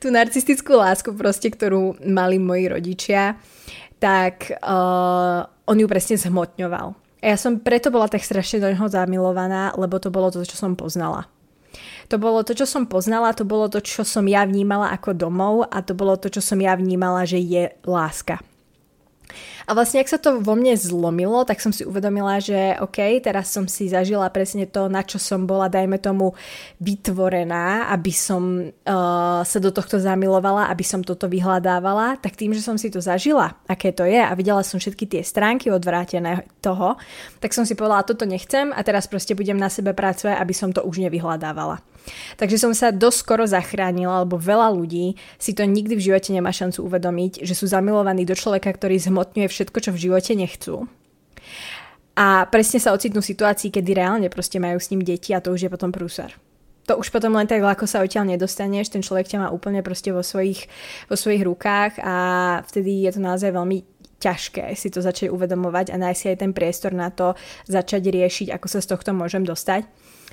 tú 0.00 0.08
narcistickú 0.08 0.80
lásku 0.80 1.12
proste, 1.12 1.52
ktorú 1.52 2.00
mali 2.08 2.40
moji 2.40 2.72
rodičia, 2.72 3.36
tak 4.00 4.48
uh, 4.64 5.44
on 5.68 5.76
ju 5.76 5.86
presne 5.86 6.16
zhmotňoval. 6.16 6.96
A 7.20 7.24
ja 7.24 7.36
som 7.36 7.60
preto 7.60 7.92
bola 7.92 8.08
tak 8.08 8.24
strašne 8.24 8.64
do 8.64 8.68
neho 8.72 8.88
zamilovaná, 8.88 9.76
lebo 9.76 10.00
to 10.00 10.08
bolo 10.08 10.32
to, 10.32 10.40
čo 10.40 10.56
som 10.56 10.72
poznala. 10.72 11.28
To 12.10 12.18
bolo 12.18 12.42
to, 12.42 12.56
čo 12.56 12.66
som 12.66 12.88
poznala, 12.88 13.36
to 13.36 13.46
bolo 13.46 13.70
to, 13.70 13.78
čo 13.78 14.02
som 14.02 14.26
ja 14.26 14.42
vnímala 14.42 14.90
ako 14.90 15.14
domov 15.14 15.68
a 15.70 15.78
to 15.84 15.94
bolo 15.94 16.18
to, 16.18 16.26
čo 16.26 16.42
som 16.42 16.58
ja 16.58 16.74
vnímala, 16.74 17.22
že 17.22 17.38
je 17.38 17.70
láska. 17.86 18.42
A 19.66 19.70
vlastne, 19.72 20.02
ak 20.02 20.10
sa 20.10 20.18
to 20.18 20.42
vo 20.42 20.54
mne 20.54 20.74
zlomilo, 20.74 21.42
tak 21.46 21.62
som 21.62 21.70
si 21.70 21.86
uvedomila, 21.86 22.38
že 22.42 22.76
OK, 22.82 23.22
teraz 23.22 23.50
som 23.50 23.66
si 23.70 23.86
zažila 23.86 24.26
presne 24.32 24.66
to, 24.66 24.90
na 24.90 25.02
čo 25.06 25.16
som 25.20 25.46
bola, 25.46 25.70
dajme 25.70 25.98
tomu, 26.02 26.34
vytvorená, 26.82 27.92
aby 27.92 28.12
som 28.14 28.70
uh, 28.70 29.40
sa 29.42 29.58
do 29.62 29.70
tohto 29.70 30.00
zamilovala, 30.00 30.68
aby 30.72 30.84
som 30.84 31.00
toto 31.00 31.30
vyhľadávala, 31.30 32.18
tak 32.18 32.34
tým, 32.34 32.56
že 32.56 32.64
som 32.64 32.74
si 32.74 32.90
to 32.90 32.98
zažila, 32.98 33.56
aké 33.70 33.94
to 33.94 34.04
je 34.08 34.18
a 34.18 34.32
videla 34.34 34.64
som 34.66 34.82
všetky 34.82 35.06
tie 35.06 35.22
stránky 35.22 35.70
odvrátené 35.70 36.48
toho, 36.64 36.96
tak 37.38 37.54
som 37.54 37.62
si 37.62 37.78
povedala, 37.78 38.06
toto 38.06 38.24
nechcem 38.24 38.72
a 38.74 38.80
teraz 38.82 39.06
proste 39.06 39.36
budem 39.38 39.56
na 39.56 39.68
sebe 39.68 39.94
pracovať, 39.94 40.36
aby 40.36 40.54
som 40.56 40.74
to 40.74 40.82
už 40.82 41.02
nevyhľadávala. 41.06 41.82
Takže 42.36 42.56
som 42.56 42.72
sa 42.72 42.94
dosť 42.94 43.18
skoro 43.18 43.44
zachránila, 43.46 44.24
lebo 44.24 44.40
veľa 44.40 44.70
ľudí 44.72 45.18
si 45.36 45.52
to 45.52 45.66
nikdy 45.66 45.96
v 45.96 46.06
živote 46.12 46.30
nemá 46.30 46.50
šancu 46.54 46.86
uvedomiť, 46.86 47.44
že 47.44 47.54
sú 47.54 47.66
zamilovaní 47.66 48.26
do 48.26 48.38
človeka, 48.38 48.70
ktorý 48.72 48.98
zhmotňuje 48.98 49.48
všetko, 49.48 49.78
čo 49.78 49.90
v 49.94 50.02
živote 50.08 50.32
nechcú. 50.34 50.88
A 52.20 52.44
presne 52.50 52.82
sa 52.82 52.92
ocitnú 52.92 53.24
v 53.24 53.30
situácii, 53.32 53.72
kedy 53.72 53.96
reálne 53.96 54.28
proste 54.28 54.60
majú 54.60 54.76
s 54.76 54.92
ním 54.92 55.00
deti 55.00 55.32
a 55.32 55.40
to 55.40 55.54
už 55.54 55.66
je 55.66 55.70
potom 55.72 55.88
prúsar. 55.88 56.36
To 56.88 56.98
už 56.98 57.14
potom 57.14 57.32
len 57.38 57.46
tak 57.46 57.62
ľahko 57.62 57.86
sa 57.86 58.02
odtiaľ 58.02 58.34
nedostaneš, 58.34 58.90
ten 58.90 59.00
človek 59.00 59.30
ťa 59.30 59.46
má 59.46 59.48
úplne 59.54 59.78
proste 59.80 60.10
vo 60.10 60.26
svojich, 60.26 60.66
vo 61.06 61.14
svojich 61.14 61.46
rukách 61.46 62.02
a 62.02 62.14
vtedy 62.66 63.06
je 63.06 63.14
to 63.14 63.20
naozaj 63.22 63.54
veľmi 63.54 64.00
ťažké 64.20 64.76
si 64.76 64.92
to 64.92 65.00
začať 65.00 65.32
uvedomovať 65.32 65.90
a 65.90 65.96
nájsť 65.96 66.22
aj 66.28 66.36
ten 66.36 66.52
priestor 66.52 66.92
na 66.92 67.08
to 67.08 67.32
začať 67.64 68.12
riešiť, 68.12 68.52
ako 68.52 68.66
sa 68.68 68.84
z 68.84 68.86
tohto 68.92 69.10
môžem 69.16 69.42
dostať. 69.42 69.88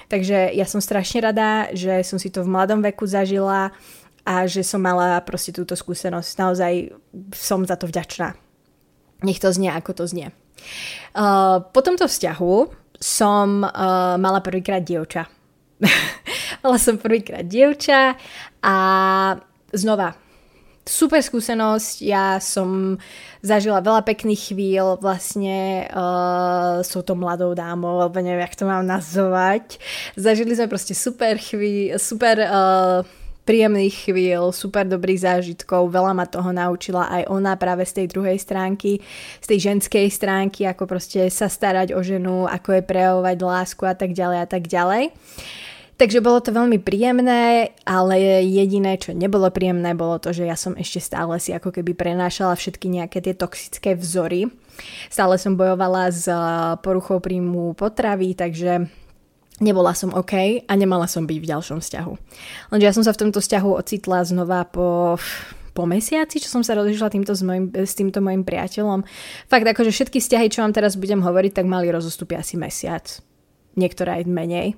Takže 0.08 0.56
ja 0.56 0.64
som 0.64 0.80
strašne 0.80 1.20
rada, 1.20 1.68
že 1.76 2.00
som 2.08 2.16
si 2.16 2.32
to 2.32 2.44
v 2.44 2.52
mladom 2.52 2.80
veku 2.80 3.04
zažila 3.04 3.76
a 4.24 4.34
že 4.48 4.64
som 4.64 4.80
mala 4.80 5.20
proste 5.24 5.52
túto 5.52 5.76
skúsenosť. 5.76 6.32
Naozaj 6.40 6.74
som 7.36 7.64
za 7.68 7.76
to 7.76 7.88
vďačná. 7.88 8.36
Nech 9.24 9.40
to 9.40 9.52
znie, 9.52 9.72
ako 9.72 10.04
to 10.04 10.04
znie. 10.08 10.32
Uh, 11.16 11.64
po 11.72 11.80
tomto 11.84 12.08
vzťahu 12.08 12.54
som 12.98 13.64
uh, 13.64 14.16
mala 14.16 14.40
prvýkrát 14.40 14.82
dievča. 14.82 15.28
mala 16.64 16.78
som 16.80 16.98
prvýkrát 16.98 17.46
dievča 17.46 18.18
a 18.64 18.76
znova 19.76 20.27
super 20.88 21.22
skúsenosť, 21.22 22.02
ja 22.02 22.40
som 22.40 22.98
zažila 23.44 23.84
veľa 23.84 24.02
pekných 24.08 24.56
chvíľ 24.56 24.98
vlastne 24.98 25.86
uh, 25.92 26.82
s 26.82 26.90
touto 26.96 27.14
mladou 27.14 27.54
dámou, 27.54 28.02
alebo 28.02 28.18
neviem, 28.24 28.42
jak 28.48 28.58
to 28.58 28.66
mám 28.66 28.88
nazvať. 28.88 29.78
Zažili 30.16 30.56
sme 30.58 30.72
proste 30.72 30.96
super 30.96 31.38
chvíľ, 31.38 32.00
super 32.02 32.36
uh, 32.42 33.06
príjemných 33.48 34.12
chvíľ, 34.12 34.52
super 34.52 34.84
dobrých 34.84 35.24
zážitkov, 35.24 35.88
veľa 35.88 36.12
ma 36.12 36.28
toho 36.28 36.52
naučila 36.52 37.08
aj 37.08 37.32
ona 37.32 37.56
práve 37.56 37.88
z 37.88 38.04
tej 38.04 38.08
druhej 38.12 38.36
stránky, 38.36 39.00
z 39.40 39.46
tej 39.48 39.72
ženskej 39.72 40.12
stránky, 40.12 40.68
ako 40.68 40.84
proste 40.84 41.32
sa 41.32 41.48
starať 41.48 41.96
o 41.96 42.04
ženu, 42.04 42.44
ako 42.44 42.76
je 42.76 42.84
prejavovať 42.84 43.36
lásku 43.40 43.84
a 43.88 43.96
tak 43.96 44.12
ďalej 44.12 44.38
a 44.44 44.48
tak 44.52 44.68
ďalej. 44.68 45.16
Takže 45.98 46.22
bolo 46.22 46.38
to 46.38 46.54
veľmi 46.54 46.78
príjemné, 46.78 47.74
ale 47.82 48.46
jediné, 48.46 49.02
čo 49.02 49.18
nebolo 49.18 49.50
príjemné, 49.50 49.98
bolo 49.98 50.22
to, 50.22 50.30
že 50.30 50.46
ja 50.46 50.54
som 50.54 50.78
ešte 50.78 51.02
stále 51.02 51.42
si 51.42 51.58
ako 51.58 51.74
keby 51.74 51.98
prenášala 51.98 52.54
všetky 52.54 52.86
nejaké 52.86 53.18
tie 53.18 53.34
toxické 53.34 53.98
vzory. 53.98 54.46
Stále 55.10 55.42
som 55.42 55.58
bojovala 55.58 56.14
s 56.14 56.30
eh, 56.30 56.38
poruchou 56.86 57.18
príjmu 57.18 57.74
potravy, 57.74 58.38
takže 58.38 58.86
nebola 59.58 59.98
som 59.98 60.14
OK 60.14 60.62
a 60.70 60.74
nemala 60.78 61.10
som 61.10 61.26
byť 61.26 61.38
v 61.42 61.50
ďalšom 61.50 61.82
vzťahu. 61.82 62.14
Lenže 62.70 62.86
ja 62.86 62.94
som 62.94 63.02
sa 63.02 63.18
v 63.18 63.22
tomto 63.26 63.42
vzťahu 63.42 63.70
ocitla 63.74 64.22
znova 64.22 64.70
po 64.70 65.18
po 65.78 65.86
mesiaci, 65.86 66.42
čo 66.42 66.50
som 66.50 66.66
sa 66.66 66.74
rozišla 66.74 67.14
týmto 67.14 67.38
s, 67.38 67.46
mojim, 67.46 67.70
s 67.70 67.94
týmto 67.94 68.18
mojim 68.18 68.42
priateľom. 68.42 69.06
Fakt, 69.46 69.62
akože 69.62 69.94
všetky 69.94 70.18
vzťahy, 70.18 70.50
čo 70.50 70.66
vám 70.66 70.74
teraz 70.74 70.98
budem 70.98 71.22
hovoriť, 71.22 71.62
tak 71.62 71.70
mali 71.70 71.94
rozostupy 71.94 72.34
asi 72.34 72.58
mesiac. 72.58 73.06
Niektoré 73.78 74.18
aj 74.18 74.24
menej. 74.26 74.74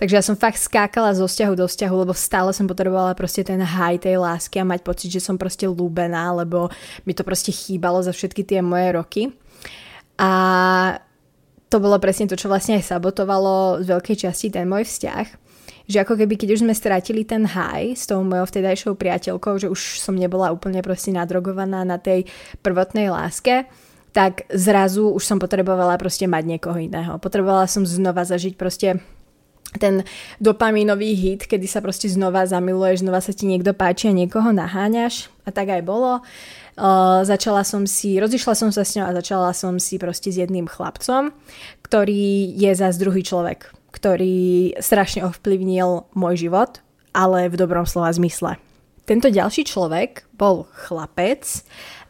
Takže 0.00 0.14
ja 0.18 0.22
som 0.24 0.36
fakt 0.38 0.58
skákala 0.58 1.14
zo 1.14 1.28
vzťahu 1.28 1.54
do 1.54 1.66
vzťahu, 1.68 1.94
lebo 2.06 2.14
stále 2.16 2.50
som 2.50 2.66
potrebovala 2.66 3.14
proste 3.14 3.46
ten 3.46 3.60
high 3.60 4.00
tej 4.00 4.18
lásky 4.18 4.60
a 4.60 4.68
mať 4.68 4.80
pocit, 4.82 5.08
že 5.12 5.20
som 5.22 5.38
proste 5.38 5.68
lúbená, 5.68 6.32
lebo 6.32 6.72
mi 7.06 7.12
to 7.12 7.22
proste 7.22 7.52
chýbalo 7.52 8.00
za 8.02 8.10
všetky 8.10 8.42
tie 8.42 8.60
moje 8.64 8.88
roky. 8.92 9.22
A 10.18 10.30
to 11.72 11.80
bolo 11.80 11.96
presne 11.96 12.28
to, 12.28 12.36
čo 12.36 12.52
vlastne 12.52 12.76
aj 12.76 12.84
sabotovalo 12.84 13.80
z 13.80 13.86
veľkej 13.88 14.16
časti 14.28 14.52
ten 14.52 14.68
môj 14.68 14.84
vzťah 14.84 15.42
že 15.92 16.02
ako 16.02 16.14
keby 16.14 16.38
keď 16.38 16.48
už 16.54 16.62
sme 16.62 16.74
stratili 16.74 17.26
ten 17.26 17.42
high 17.42 17.94
s 17.94 18.06
tou 18.06 18.22
mojou 18.22 18.46
vtedajšou 18.46 18.94
priateľkou, 18.94 19.58
že 19.58 19.68
už 19.68 19.98
som 19.98 20.14
nebola 20.14 20.54
úplne 20.54 20.78
proste 20.80 21.10
nadrogovaná 21.10 21.82
na 21.82 21.98
tej 21.98 22.24
prvotnej 22.62 23.10
láske, 23.10 23.66
tak 24.12 24.44
zrazu 24.52 25.08
už 25.08 25.24
som 25.24 25.40
potrebovala 25.40 25.96
proste 25.96 26.28
mať 26.28 26.44
niekoho 26.44 26.76
iného. 26.76 27.16
Potrebovala 27.16 27.64
som 27.64 27.82
znova 27.88 28.22
zažiť 28.28 28.54
proste 28.60 29.00
ten 29.80 30.04
dopamínový 30.40 31.16
hit, 31.16 31.48
kedy 31.48 31.64
sa 31.64 31.80
proste 31.80 32.08
znova 32.08 32.44
zamiluješ, 32.44 33.04
znova 33.04 33.20
sa 33.24 33.32
ti 33.32 33.48
niekto 33.48 33.72
páči 33.72 34.12
a 34.12 34.16
niekoho 34.16 34.52
naháňaš 34.52 35.32
a 35.44 35.50
tak 35.52 35.72
aj 35.72 35.82
bolo. 35.84 36.20
Uh, 36.72 37.20
začala 37.28 37.68
som 37.68 37.84
si, 37.84 38.16
rozišla 38.16 38.56
som 38.56 38.72
sa 38.72 38.80
s 38.80 38.96
ňou 38.96 39.04
a 39.04 39.16
začala 39.20 39.52
som 39.52 39.76
si 39.76 40.00
proste 40.00 40.32
s 40.32 40.40
jedným 40.40 40.64
chlapcom, 40.64 41.28
ktorý 41.84 42.52
je 42.56 42.72
zás 42.72 42.96
druhý 42.96 43.20
človek, 43.20 43.68
ktorý 43.92 44.72
strašne 44.80 45.28
ovplyvnil 45.28 46.08
môj 46.16 46.48
život, 46.48 46.80
ale 47.12 47.52
v 47.52 47.60
dobrom 47.60 47.84
slova 47.84 48.08
zmysle. 48.12 48.56
Tento 49.04 49.28
ďalší 49.28 49.68
človek 49.68 50.24
bol 50.32 50.64
chlapec 50.72 51.44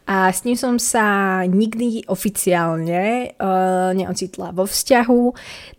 A 0.03 0.27
s 0.27 0.43
ním 0.43 0.59
som 0.59 0.75
sa 0.75 1.41
nikdy 1.47 2.03
oficiálne 2.11 3.33
uh, 3.39 3.95
neocitla 3.95 4.51
vo 4.51 4.67
vzťahu, 4.67 5.21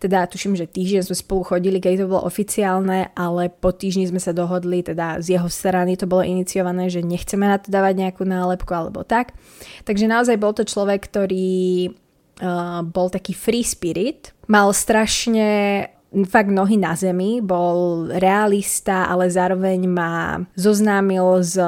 teda 0.01 0.25
tuším, 0.25 0.57
že 0.57 0.65
týždeň 0.65 1.05
sme 1.05 1.15
spolu 1.15 1.41
chodili, 1.45 1.77
keď 1.77 2.05
to 2.05 2.11
bolo 2.11 2.25
oficiálne, 2.25 3.13
ale 3.13 3.53
po 3.53 3.69
týždni 3.69 4.09
sme 4.09 4.17
sa 4.17 4.33
dohodli, 4.33 4.81
teda 4.81 5.21
z 5.21 5.37
jeho 5.37 5.49
strany 5.49 5.93
to 5.93 6.09
bolo 6.09 6.25
iniciované, 6.25 6.89
že 6.89 7.05
nechceme 7.05 7.45
na 7.45 7.61
to 7.61 7.69
dávať 7.69 8.01
nejakú 8.01 8.25
nálepku 8.25 8.73
alebo 8.73 9.05
tak. 9.05 9.37
Takže 9.85 10.09
naozaj 10.09 10.41
bol 10.41 10.57
to 10.57 10.65
človek, 10.65 11.05
ktorý 11.05 11.93
uh, 12.41 12.81
bol 12.81 13.13
taký 13.13 13.37
free 13.37 13.61
spirit, 13.63 14.33
mal 14.49 14.73
strašne 14.73 15.85
fakt 16.23 16.47
nohy 16.47 16.79
na 16.79 16.95
zemi, 16.95 17.43
bol 17.43 18.07
realista, 18.07 19.11
ale 19.11 19.27
zároveň 19.27 19.83
ma 19.91 20.39
zoznámil 20.55 21.43
s 21.43 21.59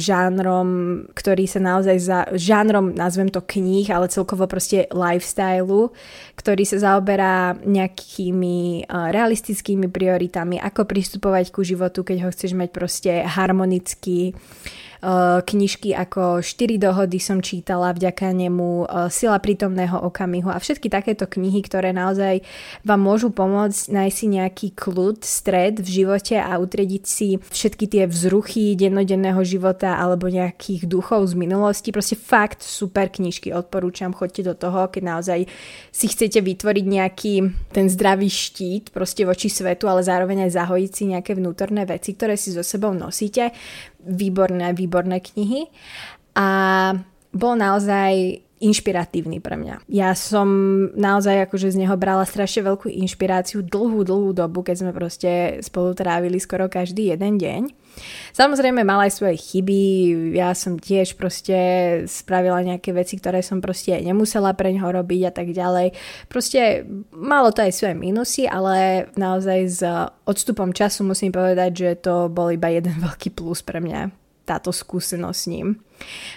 žánrom, 0.00 0.68
ktorý 1.12 1.44
sa 1.44 1.60
naozaj 1.60 1.96
za 2.00 2.18
žánrom, 2.32 2.96
nazvem 2.96 3.28
to 3.28 3.44
kníh, 3.44 3.92
ale 3.92 4.08
celkovo 4.08 4.48
proste 4.48 4.88
lifestyle, 4.88 5.92
ktorý 6.40 6.64
sa 6.64 6.80
zaoberá 6.80 7.60
nejakými 7.60 8.88
realistickými 8.88 9.92
prioritami, 9.92 10.56
ako 10.56 10.88
pristupovať 10.88 11.52
ku 11.52 11.60
životu, 11.60 12.00
keď 12.00 12.24
ho 12.24 12.32
chceš 12.32 12.56
mať 12.56 12.68
proste 12.72 13.12
harmonicky, 13.28 14.32
Eh, 14.32 14.89
knižky 15.40 15.96
ako 15.96 16.44
4 16.44 16.76
dohody 16.76 17.16
som 17.16 17.40
čítala 17.40 17.96
vďaka 17.96 18.36
nemu, 18.36 18.84
eh, 18.84 19.08
Sila 19.08 19.40
prítomného 19.40 19.96
okamihu 19.96 20.52
a 20.52 20.60
všetky 20.60 20.92
takéto 20.92 21.24
knihy, 21.24 21.64
ktoré 21.64 21.90
naozaj 21.96 22.44
vám 22.84 23.00
môžu 23.00 23.32
pomôcť 23.32 23.90
nájsť 23.90 24.16
si 24.16 24.26
nejaký 24.28 24.68
kľud, 24.76 25.24
stred 25.24 25.80
v 25.80 25.88
živote 25.88 26.36
a 26.36 26.52
utrediť 26.60 27.04
si 27.04 27.40
všetky 27.40 27.88
tie 27.88 28.04
vzruchy 28.04 28.76
dennodenného 28.76 29.40
života 29.42 29.96
alebo 29.96 30.28
nejakých 30.28 30.84
duchov 30.84 31.32
z 31.32 31.34
minulosti. 31.34 31.90
Proste 31.90 32.14
fakt 32.14 32.60
super 32.60 33.08
knižky, 33.08 33.50
odporúčam, 33.56 34.12
choďte 34.12 34.52
do 34.52 34.54
toho, 34.54 34.88
keď 34.92 35.02
naozaj 35.16 35.40
si 35.90 36.06
chcete 36.12 36.44
vytvoriť 36.44 36.84
nejaký 36.86 37.34
ten 37.72 37.86
zdravý 37.88 38.28
štít 38.28 38.92
proste 38.92 39.24
voči 39.24 39.48
svetu, 39.48 39.88
ale 39.88 40.04
zároveň 40.04 40.48
aj 40.48 40.60
zahojiť 40.60 40.90
si 40.92 41.04
nejaké 41.08 41.32
vnútorné 41.34 41.88
veci, 41.88 42.12
ktoré 42.12 42.36
si 42.36 42.52
so 42.52 42.60
sebou 42.60 42.92
nosíte 42.92 43.50
výborné, 44.06 44.72
výborné 44.72 45.20
knihy. 45.20 45.68
A 46.36 46.48
bol 47.30 47.54
naozaj 47.54 48.42
inšpiratívny 48.60 49.40
pre 49.40 49.56
mňa. 49.56 49.88
Ja 49.88 50.12
som 50.12 50.48
naozaj 50.92 51.48
akože 51.48 51.72
z 51.72 51.80
neho 51.80 51.96
brala 51.96 52.28
strašne 52.28 52.68
veľkú 52.68 52.92
inšpiráciu 52.92 53.64
dlhú, 53.64 54.04
dlhú 54.04 54.36
dobu, 54.36 54.60
keď 54.60 54.84
sme 54.84 54.92
proste 54.92 55.58
spolu 55.64 55.96
trávili 55.96 56.36
skoro 56.36 56.68
každý 56.68 57.16
jeden 57.16 57.40
deň. 57.40 57.72
Samozrejme 58.36 58.84
mal 58.84 59.08
aj 59.08 59.16
svoje 59.16 59.40
chyby, 59.40 59.80
ja 60.36 60.52
som 60.52 60.76
tiež 60.76 61.16
proste 61.16 61.56
spravila 62.06 62.60
nejaké 62.62 62.92
veci, 62.92 63.16
ktoré 63.16 63.40
som 63.40 63.64
proste 63.64 63.96
nemusela 63.98 64.52
pre 64.54 64.76
ňoho 64.76 64.92
robiť 65.02 65.20
a 65.26 65.32
tak 65.32 65.50
ďalej. 65.56 65.96
Proste 66.28 66.84
malo 67.10 67.50
to 67.50 67.64
aj 67.64 67.72
svoje 67.74 67.96
minusy, 67.96 68.44
ale 68.44 69.08
naozaj 69.16 69.58
s 69.66 69.80
odstupom 70.28 70.70
času 70.76 71.02
musím 71.02 71.32
povedať, 71.32 71.70
že 71.72 71.90
to 71.98 72.28
bol 72.28 72.52
iba 72.52 72.68
jeden 72.68 72.94
veľký 73.08 73.32
plus 73.32 73.64
pre 73.64 73.80
mňa 73.80 74.19
táto 74.50 74.74
skúsenosť 74.74 75.38
s 75.38 75.46
ním. 75.46 75.78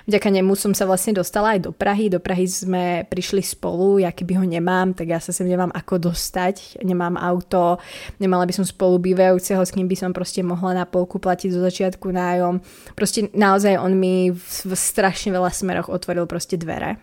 Vďaka 0.05 0.29
nemu 0.29 0.53
som 0.53 0.75
sa 0.75 0.85
vlastne 0.85 1.17
dostala 1.17 1.57
aj 1.57 1.65
do 1.65 1.71
Prahy. 1.73 2.13
Do 2.13 2.21
Prahy 2.21 2.45
sme 2.45 3.07
prišli 3.09 3.41
spolu, 3.41 4.03
ja 4.03 4.13
keby 4.13 4.37
ho 4.37 4.45
nemám, 4.45 4.93
tak 4.93 5.09
ja 5.09 5.17
sa 5.17 5.33
sem 5.33 5.49
nemám 5.49 5.73
ako 5.73 6.13
dostať. 6.13 6.83
Nemám 6.85 7.17
auto, 7.17 7.81
nemala 8.21 8.45
by 8.45 8.53
som 8.53 8.65
spolu 8.67 9.01
bývajúceho, 9.01 9.63
s 9.63 9.73
kým 9.73 9.89
by 9.89 9.97
som 9.97 10.11
proste 10.13 10.45
mohla 10.45 10.83
na 10.83 10.85
polku 10.85 11.17
platiť 11.17 11.49
zo 11.49 11.63
začiatku 11.63 12.11
nájom. 12.13 12.61
Proste 12.93 13.33
naozaj 13.33 13.79
on 13.79 13.97
mi 13.97 14.29
v, 14.29 14.45
v 14.45 14.73
strašne 14.77 15.33
veľa 15.33 15.49
smeroch 15.49 15.89
otvoril 15.89 16.29
proste 16.29 16.59
dvere. 16.59 16.99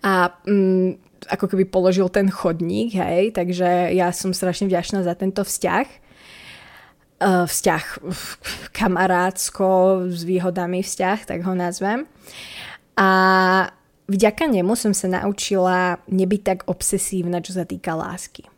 A 0.00 0.32
mm, 0.48 1.10
ako 1.28 1.52
keby 1.52 1.68
položil 1.68 2.08
ten 2.08 2.32
chodník, 2.32 2.96
hej, 2.96 3.36
takže 3.36 3.92
ja 3.92 4.08
som 4.10 4.32
strašne 4.32 4.72
vďačná 4.72 5.04
za 5.04 5.12
tento 5.12 5.44
vzťah. 5.44 6.09
Eh, 7.20 7.44
vzťah 7.44 7.84
kamarátsko 8.80 9.68
s 10.08 10.24
výhodami 10.24 10.80
vzťah, 10.80 11.18
tak 11.28 11.44
ho 11.44 11.52
nazvem. 11.52 12.08
A 12.96 13.08
vďaka 14.08 14.48
nemu 14.48 14.72
som 14.72 14.96
sa 14.96 15.04
naučila 15.04 16.00
nebyť 16.08 16.40
tak 16.40 16.58
obsesívna, 16.64 17.44
čo 17.44 17.60
sa 17.60 17.68
týka 17.68 17.92
lásky. 17.92 18.48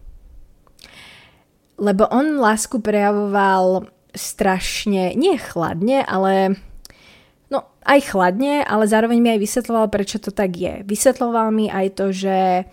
Lebo 1.74 2.06
on 2.06 2.38
lásku 2.38 2.78
prejavoval 2.78 3.90
strašne, 4.14 5.18
nie 5.18 5.34
chladne, 5.42 6.06
ale 6.06 6.54
no 7.50 7.66
aj 7.82 8.14
chladne, 8.14 8.62
ale 8.62 8.86
zároveň 8.86 9.18
mi 9.18 9.28
aj 9.34 9.42
vysvetloval, 9.42 9.90
prečo 9.90 10.22
to 10.22 10.30
tak 10.30 10.54
je. 10.54 10.86
Vysvetloval 10.86 11.50
mi 11.50 11.66
aj 11.66 11.98
to, 11.98 12.14
že 12.14 12.70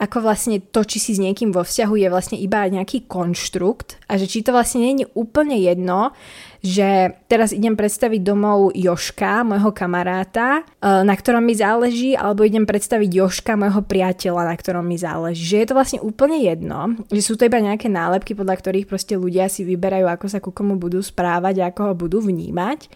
ako 0.00 0.24
vlastne 0.24 0.64
to, 0.64 0.80
či 0.80 0.96
si 0.96 1.12
s 1.12 1.20
niekým 1.20 1.52
vo 1.52 1.60
vzťahu 1.60 1.94
je 2.00 2.08
vlastne 2.08 2.40
iba 2.40 2.64
nejaký 2.64 3.04
konštrukt 3.04 4.00
a 4.08 4.16
že 4.16 4.24
či 4.24 4.40
to 4.40 4.56
vlastne 4.56 4.80
nie 4.80 5.04
je 5.04 5.12
úplne 5.12 5.60
jedno, 5.60 6.16
že 6.64 7.20
teraz 7.28 7.52
idem 7.52 7.76
predstaviť 7.76 8.20
domov 8.24 8.72
Joška, 8.72 9.44
môjho 9.44 9.76
kamaráta, 9.76 10.60
e, 10.60 10.88
na 11.04 11.12
ktorom 11.12 11.44
mi 11.44 11.52
záleží, 11.52 12.16
alebo 12.16 12.48
idem 12.48 12.64
predstaviť 12.64 13.12
Joška, 13.12 13.60
môjho 13.60 13.84
priateľa, 13.84 14.48
na 14.48 14.56
ktorom 14.56 14.84
mi 14.88 14.96
záleží. 14.96 15.44
Že 15.44 15.56
je 15.56 15.68
to 15.68 15.76
vlastne 15.76 16.00
úplne 16.00 16.40
jedno, 16.40 16.96
že 17.12 17.20
sú 17.20 17.36
to 17.36 17.44
iba 17.44 17.60
nejaké 17.60 17.92
nálepky, 17.92 18.32
podľa 18.32 18.56
ktorých 18.56 18.88
proste 18.88 19.20
ľudia 19.20 19.52
si 19.52 19.68
vyberajú, 19.68 20.08
ako 20.08 20.26
sa 20.32 20.40
ku 20.40 20.52
komu 20.52 20.80
budú 20.80 21.00
správať 21.04 21.60
a 21.60 21.68
ako 21.72 21.92
ho 21.92 21.94
budú 21.96 22.24
vnímať 22.24 22.88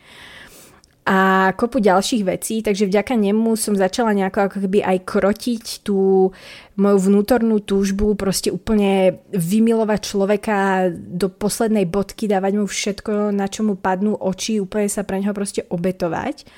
a 1.04 1.52
kopu 1.52 1.84
ďalších 1.84 2.24
vecí, 2.24 2.64
takže 2.64 2.88
vďaka 2.88 3.12
nemu 3.12 3.60
som 3.60 3.76
začala 3.76 4.16
nejako 4.16 4.48
ako 4.48 4.56
keby 4.64 4.80
aj 4.80 4.98
krotiť 5.04 5.64
tú 5.84 6.32
moju 6.80 6.98
vnútornú 6.98 7.60
túžbu, 7.60 8.16
proste 8.16 8.48
úplne 8.48 9.20
vymilovať 9.36 10.00
človeka 10.00 10.88
do 10.96 11.28
poslednej 11.28 11.84
bodky, 11.84 12.24
dávať 12.24 12.52
mu 12.56 12.64
všetko, 12.64 13.36
na 13.36 13.52
čo 13.52 13.68
mu 13.68 13.76
padnú 13.76 14.16
oči, 14.16 14.64
úplne 14.64 14.88
sa 14.88 15.04
pre 15.04 15.20
neho 15.20 15.36
proste 15.36 15.68
obetovať. 15.68 16.48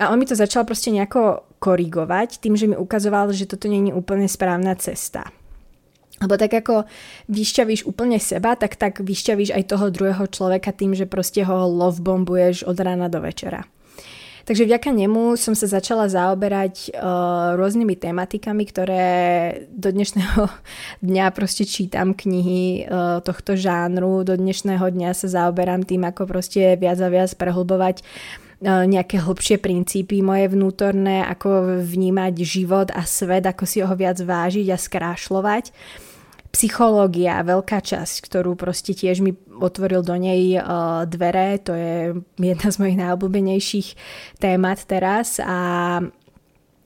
A 0.00 0.08
on 0.08 0.16
mi 0.16 0.24
to 0.24 0.32
začal 0.32 0.64
proste 0.64 0.88
nejako 0.88 1.44
korigovať 1.60 2.40
tým, 2.40 2.56
že 2.56 2.72
mi 2.72 2.80
ukazoval, 2.80 3.36
že 3.36 3.44
toto 3.44 3.68
nie 3.68 3.92
je 3.92 3.94
úplne 3.94 4.24
správna 4.24 4.80
cesta. 4.80 5.28
Lebo 6.24 6.40
tak 6.40 6.56
ako 6.56 6.88
vyšťavíš 7.28 7.84
úplne 7.84 8.16
seba, 8.16 8.56
tak 8.56 8.80
tak 8.80 9.04
vyšťavíš 9.04 9.52
aj 9.52 9.76
toho 9.76 9.92
druhého 9.92 10.24
človeka 10.24 10.72
tým, 10.72 10.96
že 10.96 11.04
proste 11.04 11.44
ho 11.44 11.68
love 11.68 12.00
bombuješ 12.00 12.64
od 12.64 12.80
rána 12.80 13.12
do 13.12 13.20
večera. 13.20 13.73
Takže 14.44 14.68
vďaka 14.68 14.92
nemu 14.92 15.40
som 15.40 15.56
sa 15.56 15.64
začala 15.64 16.04
zaoberať 16.04 16.92
uh, 16.92 17.56
rôznymi 17.56 17.96
tematikami, 17.96 18.68
ktoré 18.68 19.06
do 19.72 19.88
dnešného 19.88 20.52
dňa 21.08 21.32
proste 21.32 21.64
čítam 21.64 22.12
knihy 22.12 22.84
uh, 22.84 23.24
tohto 23.24 23.56
žánru. 23.56 24.20
Do 24.20 24.36
dnešného 24.36 24.84
dňa 24.84 25.16
sa 25.16 25.32
zaoberám 25.32 25.88
tým, 25.88 26.04
ako 26.04 26.28
proste 26.28 26.76
viac 26.76 27.00
a 27.00 27.08
viac 27.08 27.32
prehlbovať 27.40 28.04
uh, 28.04 28.84
nejaké 28.84 29.24
hlbšie 29.24 29.56
princípy 29.64 30.20
moje 30.20 30.52
vnútorné, 30.52 31.24
ako 31.24 31.80
vnímať 31.80 32.34
život 32.44 32.88
a 32.92 33.08
svet, 33.08 33.48
ako 33.48 33.64
si 33.64 33.80
ho 33.80 33.94
viac 33.96 34.20
vážiť 34.20 34.68
a 34.68 34.76
skrášľovať 34.76 35.72
psychológia, 36.54 37.42
veľká 37.42 37.82
časť, 37.82 38.30
ktorú 38.30 38.54
proste 38.54 38.94
tiež 38.94 39.20
mi 39.20 39.34
otvoril 39.58 40.06
do 40.06 40.14
nej 40.14 40.54
uh, 40.56 41.02
dvere, 41.04 41.58
to 41.58 41.74
je 41.74 42.14
jedna 42.38 42.68
z 42.70 42.76
mojich 42.78 42.98
najobľúbenejších 43.02 43.88
témat 44.38 44.78
teraz 44.86 45.42
a 45.42 45.98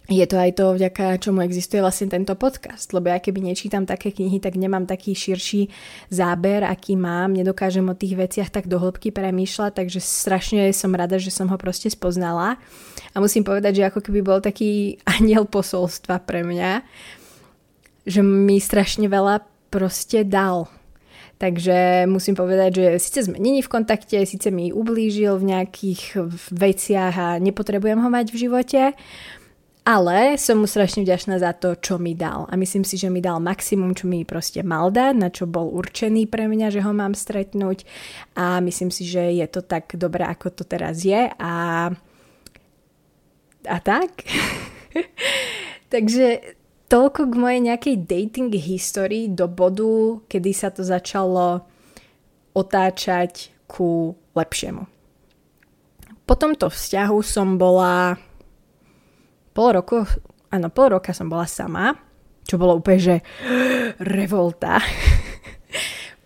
je 0.09 0.25
to 0.25 0.41
aj 0.41 0.57
to, 0.57 0.73
vďaka 0.73 1.21
čomu 1.21 1.45
existuje 1.45 1.85
vlastne 1.85 2.09
tento 2.09 2.33
podcast, 2.33 2.97
lebo 2.97 3.12
ja 3.12 3.21
keby 3.21 3.45
nečítam 3.45 3.85
také 3.85 4.09
knihy, 4.09 4.41
tak 4.41 4.57
nemám 4.57 4.89
taký 4.89 5.12
širší 5.12 5.69
záber, 6.09 6.64
aký 6.64 6.97
mám, 6.97 7.37
nedokážem 7.37 7.85
o 7.85 7.93
tých 7.93 8.16
veciach 8.16 8.49
tak 8.49 8.73
do 8.73 8.81
hĺbky 8.81 9.12
premýšľať, 9.12 9.85
takže 9.85 10.01
strašne 10.01 10.73
som 10.73 10.97
rada, 10.97 11.21
že 11.21 11.29
som 11.29 11.45
ho 11.53 11.61
proste 11.61 11.93
spoznala. 11.93 12.57
A 13.12 13.16
musím 13.21 13.45
povedať, 13.45 13.85
že 13.85 13.87
ako 13.93 14.01
keby 14.01 14.25
bol 14.25 14.41
taký 14.41 14.97
aniel 15.21 15.45
posolstva 15.45 16.25
pre 16.25 16.41
mňa, 16.41 16.81
že 18.09 18.25
mi 18.25 18.57
strašne 18.57 19.12
veľa 19.12 19.57
proste 19.71 20.25
dal. 20.25 20.69
Takže 21.39 22.11
musím 22.11 22.35
povedať, 22.35 22.71
že 22.75 22.87
síce 22.99 23.31
sme 23.31 23.39
není 23.39 23.62
v 23.62 23.71
kontakte, 23.71 24.27
síce 24.27 24.51
mi 24.51 24.75
ublížil 24.75 25.39
v 25.39 25.55
nejakých 25.55 26.19
veciach 26.51 27.14
a 27.14 27.29
nepotrebujem 27.39 28.03
ho 28.03 28.11
mať 28.11 28.35
v 28.35 28.41
živote, 28.43 28.83
ale 29.89 30.37
som 30.37 30.61
mu 30.61 30.66
strašne 30.66 31.01
vďačná 31.07 31.39
za 31.41 31.55
to, 31.57 31.73
čo 31.79 31.97
mi 31.97 32.12
dal. 32.12 32.45
A 32.51 32.61
myslím 32.61 32.85
si, 32.85 33.01
že 33.01 33.09
mi 33.09 33.23
dal 33.23 33.41
maximum, 33.41 33.95
čo 33.97 34.05
mi 34.05 34.27
proste 34.27 34.66
mal 34.66 34.91
dať, 34.91 35.14
na 35.16 35.33
čo 35.33 35.49
bol 35.49 35.71
určený 35.73 36.29
pre 36.29 36.45
mňa, 36.45 36.75
že 36.75 36.85
ho 36.85 36.93
mám 36.93 37.16
stretnúť. 37.16 37.87
A 38.37 38.61
myslím 38.61 38.93
si, 38.93 39.09
že 39.09 39.33
je 39.33 39.47
to 39.49 39.64
tak 39.64 39.95
dobré, 39.97 40.27
ako 40.29 40.53
to 40.53 40.69
teraz 40.69 41.07
je. 41.07 41.33
A, 41.39 41.55
a 43.64 43.77
tak. 43.81 44.27
Takže 45.95 46.57
toľko 46.89 47.20
k 47.28 47.34
mojej 47.36 47.61
nejakej 47.61 47.97
dating 48.09 48.53
histórii 48.57 49.28
do 49.28 49.45
bodu, 49.45 50.24
kedy 50.26 50.51
sa 50.57 50.72
to 50.72 50.80
začalo 50.80 51.68
otáčať 52.57 53.53
ku 53.68 54.16
lepšiemu. 54.32 54.89
Po 56.24 56.34
tomto 56.36 56.72
vzťahu 56.72 57.18
som 57.24 57.61
bola 57.61 58.16
pol 59.53 59.68
roku, 59.76 60.05
áno, 60.53 60.68
pol 60.72 60.97
roka 60.97 61.12
som 61.12 61.28
bola 61.28 61.45
sama, 61.45 61.93
čo 62.49 62.57
bolo 62.57 62.80
úplne, 62.80 63.01
že 63.01 63.16
revolta. 64.16 64.80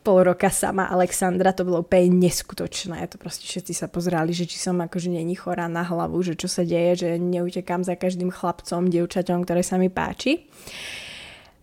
Pol 0.03 0.27
roka 0.27 0.51
sama 0.51 0.91
Alexandra, 0.91 1.55
to 1.55 1.63
bolo 1.63 1.87
úplne 1.87 2.19
neskutočné. 2.19 3.07
To 3.15 3.17
proste 3.17 3.47
všetci 3.47 3.73
sa 3.73 3.87
pozerali, 3.87 4.35
že 4.35 4.51
či 4.51 4.59
som 4.59 4.77
akože 4.83 5.09
není 5.09 5.39
chorá 5.39 5.71
na 5.71 5.87
hlavu, 5.87 6.21
že 6.27 6.35
čo 6.35 6.51
sa 6.51 6.67
deje, 6.67 7.07
že 7.07 7.11
neutekám 7.23 7.87
za 7.87 7.95
každým 7.95 8.35
chlapcom, 8.35 8.91
dievčaťom, 8.91 9.47
ktoré 9.47 9.63
sa 9.63 9.79
mi 9.79 9.89
páči. 9.89 10.45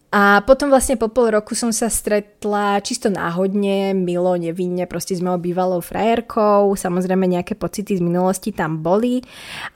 A 0.10 0.42
potom 0.42 0.74
vlastne 0.74 0.98
po 0.98 1.06
pol 1.06 1.30
roku 1.30 1.54
som 1.54 1.70
sa 1.70 1.86
stretla 1.86 2.82
čisto 2.82 3.14
náhodne, 3.14 3.94
milo, 3.94 4.34
nevinne, 4.42 4.90
proste 4.90 5.14
s 5.14 5.22
mojou 5.22 5.38
bývalou 5.38 5.86
frajerkou, 5.86 6.74
samozrejme 6.74 7.30
nejaké 7.30 7.54
pocity 7.54 7.94
z 7.94 8.02
minulosti 8.02 8.50
tam 8.50 8.82
boli. 8.82 9.22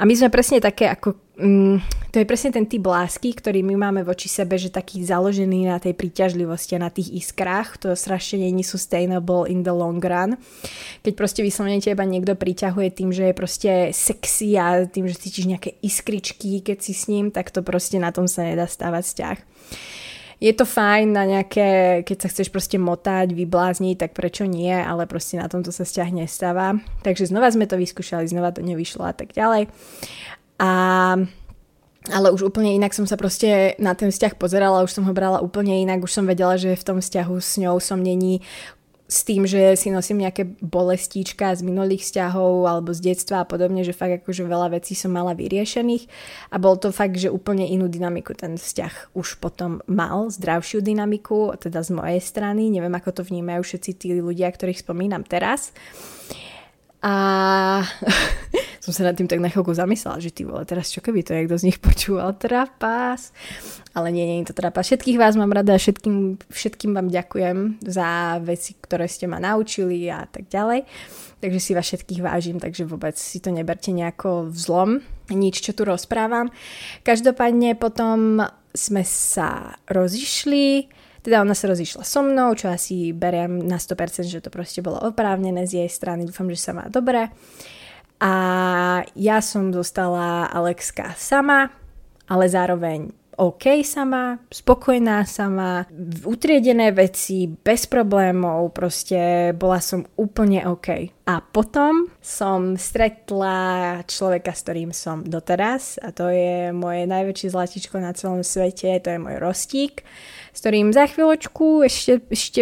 A 0.02 0.10
my 0.10 0.14
sme 0.18 0.34
presne 0.34 0.58
také 0.58 0.90
ako, 0.90 1.14
mm, 1.38 1.78
to 2.10 2.18
je 2.18 2.26
presne 2.26 2.50
ten 2.50 2.66
typ 2.66 2.82
lásky, 2.82 3.30
ktorý 3.38 3.62
my 3.62 3.78
máme 3.78 4.02
voči 4.02 4.26
sebe, 4.26 4.58
že 4.58 4.74
taký 4.74 5.06
založený 5.06 5.70
na 5.70 5.78
tej 5.78 5.94
príťažlivosti 5.94 6.82
a 6.82 6.90
na 6.90 6.90
tých 6.90 7.14
iskrách, 7.14 7.78
to 7.78 7.94
strašne 7.94 8.42
není 8.42 8.66
sustainable 8.66 9.46
in 9.46 9.62
the 9.62 9.70
long 9.70 10.02
run. 10.02 10.42
Keď 11.06 11.14
proste 11.14 11.46
vyslovene 11.46 11.78
teba 11.78 12.10
niekto 12.10 12.34
priťahuje 12.34 12.90
tým, 12.90 13.14
že 13.14 13.30
je 13.30 13.38
proste 13.38 13.72
sexy 13.94 14.58
a 14.58 14.90
tým, 14.90 15.06
že 15.06 15.14
cítiš 15.14 15.46
nejaké 15.46 15.78
iskričky, 15.86 16.66
keď 16.66 16.82
si 16.82 16.98
s 16.98 17.06
ním, 17.06 17.30
tak 17.30 17.54
to 17.54 17.62
proste 17.62 18.02
na 18.02 18.10
tom 18.10 18.26
sa 18.26 18.42
nedá 18.42 18.66
stávať 18.66 19.06
vzťah 19.06 19.38
je 20.44 20.52
to 20.52 20.68
fajn 20.68 21.16
na 21.16 21.24
nejaké, 21.24 22.04
keď 22.04 22.18
sa 22.20 22.28
chceš 22.28 22.52
proste 22.52 22.76
motať, 22.76 23.32
vyblázniť, 23.32 23.96
tak 23.96 24.12
prečo 24.12 24.44
nie, 24.44 24.76
ale 24.76 25.08
proste 25.08 25.40
na 25.40 25.48
tomto 25.48 25.72
sa 25.72 25.88
vzťah 25.88 26.10
nestáva. 26.12 26.76
Takže 27.00 27.32
znova 27.32 27.48
sme 27.48 27.64
to 27.64 27.80
vyskúšali, 27.80 28.28
znova 28.28 28.52
to 28.52 28.60
nevyšlo 28.60 29.08
a 29.08 29.16
tak 29.16 29.32
ďalej. 29.32 29.72
A 30.60 30.70
ale 32.12 32.36
už 32.36 32.52
úplne 32.52 32.76
inak 32.76 32.92
som 32.92 33.08
sa 33.08 33.16
proste 33.16 33.80
na 33.80 33.96
ten 33.96 34.12
vzťah 34.12 34.36
pozerala, 34.36 34.84
už 34.84 34.92
som 34.92 35.08
ho 35.08 35.16
brala 35.16 35.40
úplne 35.40 35.80
inak, 35.80 36.04
už 36.04 36.12
som 36.12 36.28
vedela, 36.28 36.60
že 36.60 36.76
v 36.76 36.84
tom 36.84 37.00
vzťahu 37.00 37.36
s 37.40 37.56
ňou 37.64 37.80
som 37.80 38.04
není 38.04 38.44
s 39.04 39.28
tým, 39.28 39.44
že 39.44 39.76
si 39.76 39.92
nosím 39.92 40.24
nejaké 40.24 40.56
bolestíčka 40.64 41.52
z 41.54 41.62
minulých 41.62 42.08
vzťahov 42.08 42.66
alebo 42.66 42.96
z 42.96 43.14
detstva 43.14 43.44
a 43.44 43.50
podobne, 43.50 43.84
že 43.84 43.92
fakt 43.92 44.24
akože 44.24 44.48
veľa 44.48 44.80
vecí 44.80 44.96
som 44.96 45.12
mala 45.12 45.36
vyriešených 45.36 46.08
a 46.50 46.56
bol 46.58 46.80
to 46.80 46.90
fakt, 46.96 47.20
že 47.20 47.28
úplne 47.28 47.68
inú 47.68 47.92
dynamiku 47.92 48.32
ten 48.32 48.56
vzťah 48.56 49.14
už 49.14 49.44
potom 49.44 49.84
mal, 49.92 50.32
zdravšiu 50.32 50.80
dynamiku, 50.80 51.52
teda 51.60 51.84
z 51.84 51.92
mojej 51.94 52.22
strany, 52.24 52.72
neviem 52.72 52.96
ako 52.96 53.22
to 53.22 53.28
vnímajú 53.28 53.62
všetci 53.62 53.92
tí 54.00 54.08
ľudia, 54.18 54.48
ktorých 54.50 54.82
spomínam 54.82 55.28
teraz. 55.28 55.76
A 57.04 57.14
som 58.84 58.96
sa 58.96 59.04
nad 59.08 59.16
tým 59.16 59.28
tak 59.28 59.44
na 59.44 59.52
chvíľku 59.52 59.76
zamyslela, 59.76 60.24
že 60.24 60.32
ty 60.32 60.48
vole, 60.48 60.64
teraz 60.64 60.92
čo 60.92 61.04
keby 61.04 61.24
to 61.24 61.36
niekto 61.36 61.56
z 61.60 61.68
nich 61.72 61.80
počúval, 61.84 62.36
trapas. 62.40 63.36
Ale 63.92 64.12
nie, 64.12 64.24
nie 64.24 64.38
je 64.44 64.52
to 64.52 64.60
trapas. 64.60 64.88
Všetkých 64.88 65.20
vás 65.20 65.36
mám 65.36 65.52
rada 65.52 65.76
a 65.76 65.80
všetkým, 65.80 66.40
všetkým 66.48 66.92
vám 66.96 67.12
ďakujem 67.12 67.84
za 67.84 68.40
veci, 68.40 68.80
ktoré 68.80 69.12
ste 69.12 69.28
ma 69.28 69.40
naučili 69.44 70.08
a 70.08 70.24
tak 70.28 70.48
ďalej. 70.48 70.88
Takže 71.44 71.60
si 71.60 71.76
vás 71.76 71.88
všetkých 71.92 72.24
vážim, 72.24 72.58
takže 72.60 72.88
vôbec 72.88 73.20
si 73.20 73.44
to 73.44 73.52
neberte 73.52 73.92
nejako 73.92 74.48
vzlom, 74.48 75.04
nič, 75.28 75.60
čo 75.60 75.76
tu 75.76 75.84
rozprávam. 75.84 76.48
Každopádne 77.04 77.76
potom 77.76 78.40
sme 78.72 79.04
sa 79.04 79.76
rozišli, 79.92 80.88
teda 81.24 81.40
ona 81.40 81.56
sa 81.56 81.72
rozišla 81.72 82.04
so 82.04 82.20
mnou, 82.20 82.52
čo 82.54 82.68
asi 82.68 83.16
beriem 83.16 83.64
na 83.64 83.80
100%, 83.80 84.28
že 84.28 84.44
to 84.44 84.52
proste 84.52 84.84
bolo 84.84 85.00
oprávnené 85.00 85.64
z 85.64 85.84
jej 85.84 85.90
strany. 85.90 86.28
Dúfam, 86.28 86.52
že 86.52 86.60
sa 86.60 86.76
má 86.76 86.92
dobre. 86.92 87.32
A 88.20 88.34
ja 89.16 89.40
som 89.40 89.72
zostala 89.72 90.52
Alexka 90.52 91.16
sama, 91.16 91.72
ale 92.28 92.46
zároveň 92.52 93.23
OK 93.38 93.82
sama, 93.82 94.38
spokojná 94.52 95.26
sama, 95.26 95.86
utriedené 96.26 96.94
veci, 96.94 97.50
bez 97.50 97.90
problémov, 97.90 98.74
proste 98.74 99.52
bola 99.58 99.82
som 99.82 100.06
úplne 100.18 100.66
OK. 100.70 100.90
A 101.26 101.40
potom 101.40 102.12
som 102.20 102.76
stretla 102.76 104.02
človeka, 104.06 104.52
s 104.54 104.64
ktorým 104.68 104.92
som 104.92 105.24
doteraz 105.24 105.98
a 106.04 106.12
to 106.12 106.30
je 106.30 106.70
moje 106.76 107.08
najväčšie 107.10 107.48
zlatičko 107.54 107.98
na 107.98 108.12
celom 108.14 108.46
svete, 108.46 109.00
to 109.02 109.10
je 109.16 109.20
môj 109.20 109.38
rostík, 109.40 110.06
s 110.54 110.58
ktorým 110.62 110.94
za 110.94 111.10
chvíľočku 111.10 111.88
ešte, 111.88 112.22
ešte 112.30 112.62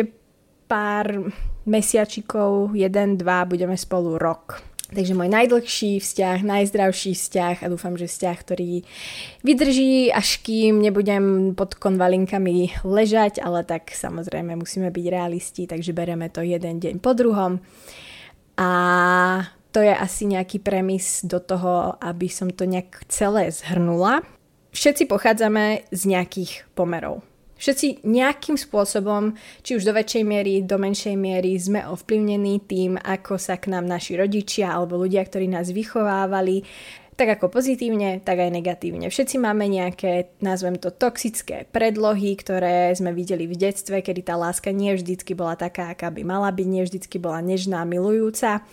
pár 0.72 1.36
mesiačikov, 1.68 2.74
jeden, 2.74 3.20
dva, 3.20 3.46
budeme 3.46 3.78
spolu 3.78 4.18
rok. 4.18 4.71
Takže 4.92 5.16
môj 5.16 5.32
najdlhší 5.32 6.04
vzťah, 6.04 6.44
najzdravší 6.44 7.16
vzťah 7.16 7.64
a 7.64 7.72
dúfam, 7.72 7.96
že 7.96 8.12
vzťah, 8.12 8.38
ktorý 8.44 8.84
vydrží, 9.40 10.12
až 10.12 10.44
kým 10.44 10.84
nebudem 10.84 11.56
pod 11.56 11.80
konvalinkami 11.80 12.84
ležať, 12.84 13.40
ale 13.40 13.64
tak 13.64 13.96
samozrejme 13.96 14.60
musíme 14.60 14.92
byť 14.92 15.06
realisti, 15.08 15.64
takže 15.64 15.96
bereme 15.96 16.28
to 16.28 16.44
jeden 16.44 16.84
deň 16.84 17.00
po 17.00 17.16
druhom. 17.16 17.64
A 18.60 18.70
to 19.72 19.80
je 19.80 19.96
asi 19.96 20.28
nejaký 20.28 20.60
premis 20.60 21.24
do 21.24 21.40
toho, 21.40 21.96
aby 22.04 22.28
som 22.28 22.52
to 22.52 22.68
nejak 22.68 23.08
celé 23.08 23.48
zhrnula. 23.48 24.28
Všetci 24.76 25.08
pochádzame 25.08 25.88
z 25.88 26.02
nejakých 26.04 26.68
pomerov. 26.76 27.24
Všetci 27.62 28.02
nejakým 28.10 28.58
spôsobom, 28.58 29.38
či 29.62 29.78
už 29.78 29.86
do 29.86 29.94
väčšej 29.94 30.24
miery, 30.26 30.66
do 30.66 30.82
menšej 30.82 31.14
miery, 31.14 31.54
sme 31.62 31.86
ovplyvnení 31.86 32.66
tým, 32.66 32.98
ako 32.98 33.38
sa 33.38 33.62
k 33.62 33.70
nám 33.70 33.86
naši 33.86 34.18
rodičia 34.18 34.74
alebo 34.74 34.98
ľudia, 34.98 35.22
ktorí 35.22 35.46
nás 35.46 35.70
vychovávali, 35.70 36.66
tak 37.14 37.38
ako 37.38 37.54
pozitívne, 37.54 38.18
tak 38.26 38.42
aj 38.42 38.50
negatívne. 38.50 39.14
Všetci 39.14 39.38
máme 39.38 39.70
nejaké, 39.70 40.34
nazvem 40.42 40.82
to, 40.82 40.90
toxické 40.90 41.70
predlohy, 41.70 42.34
ktoré 42.34 42.90
sme 42.98 43.14
videli 43.14 43.46
v 43.46 43.54
detstve, 43.54 44.02
kedy 44.02 44.26
tá 44.26 44.42
láska 44.42 44.74
nie 44.74 44.98
vždycky 44.98 45.38
bola 45.38 45.54
taká, 45.54 45.94
aká 45.94 46.10
by 46.10 46.26
mala 46.26 46.50
byť, 46.50 46.66
nie 46.66 46.82
vždycky 46.82 47.22
bola 47.22 47.46
nežná, 47.46 47.86
milujúca. 47.86 48.66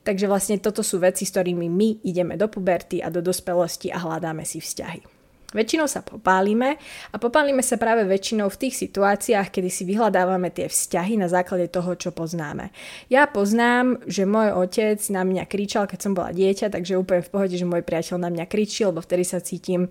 Takže 0.00 0.24
vlastne 0.24 0.56
toto 0.64 0.80
sú 0.80 0.96
veci, 0.96 1.28
s 1.28 1.32
ktorými 1.36 1.68
my 1.68 2.08
ideme 2.08 2.40
do 2.40 2.48
puberty 2.48 3.04
a 3.04 3.12
do 3.12 3.20
dospelosti 3.20 3.92
a 3.92 4.00
hľadáme 4.00 4.48
si 4.48 4.64
vzťahy. 4.64 5.13
Väčšinou 5.54 5.86
sa 5.86 6.02
popálime 6.02 6.82
a 7.14 7.16
popálime 7.22 7.62
sa 7.62 7.78
práve 7.78 8.02
väčšinou 8.02 8.50
v 8.50 8.60
tých 8.66 8.74
situáciách, 8.74 9.54
kedy 9.54 9.70
si 9.70 9.86
vyhľadávame 9.86 10.50
tie 10.50 10.66
vzťahy 10.66 11.14
na 11.14 11.30
základe 11.30 11.70
toho, 11.70 11.94
čo 11.94 12.10
poznáme. 12.10 12.74
Ja 13.06 13.30
poznám, 13.30 14.02
že 14.10 14.26
môj 14.26 14.50
otec 14.58 14.98
na 15.14 15.22
mňa 15.22 15.46
kričal, 15.46 15.86
keď 15.86 16.00
som 16.02 16.12
bola 16.18 16.34
dieťa, 16.34 16.74
takže 16.74 16.98
úplne 16.98 17.22
v 17.22 17.30
pohode, 17.30 17.54
že 17.54 17.62
môj 17.62 17.86
priateľ 17.86 18.18
na 18.18 18.34
mňa 18.34 18.50
kričil, 18.50 18.90
lebo 18.90 18.98
vtedy 18.98 19.22
sa 19.22 19.38
cítim, 19.38 19.86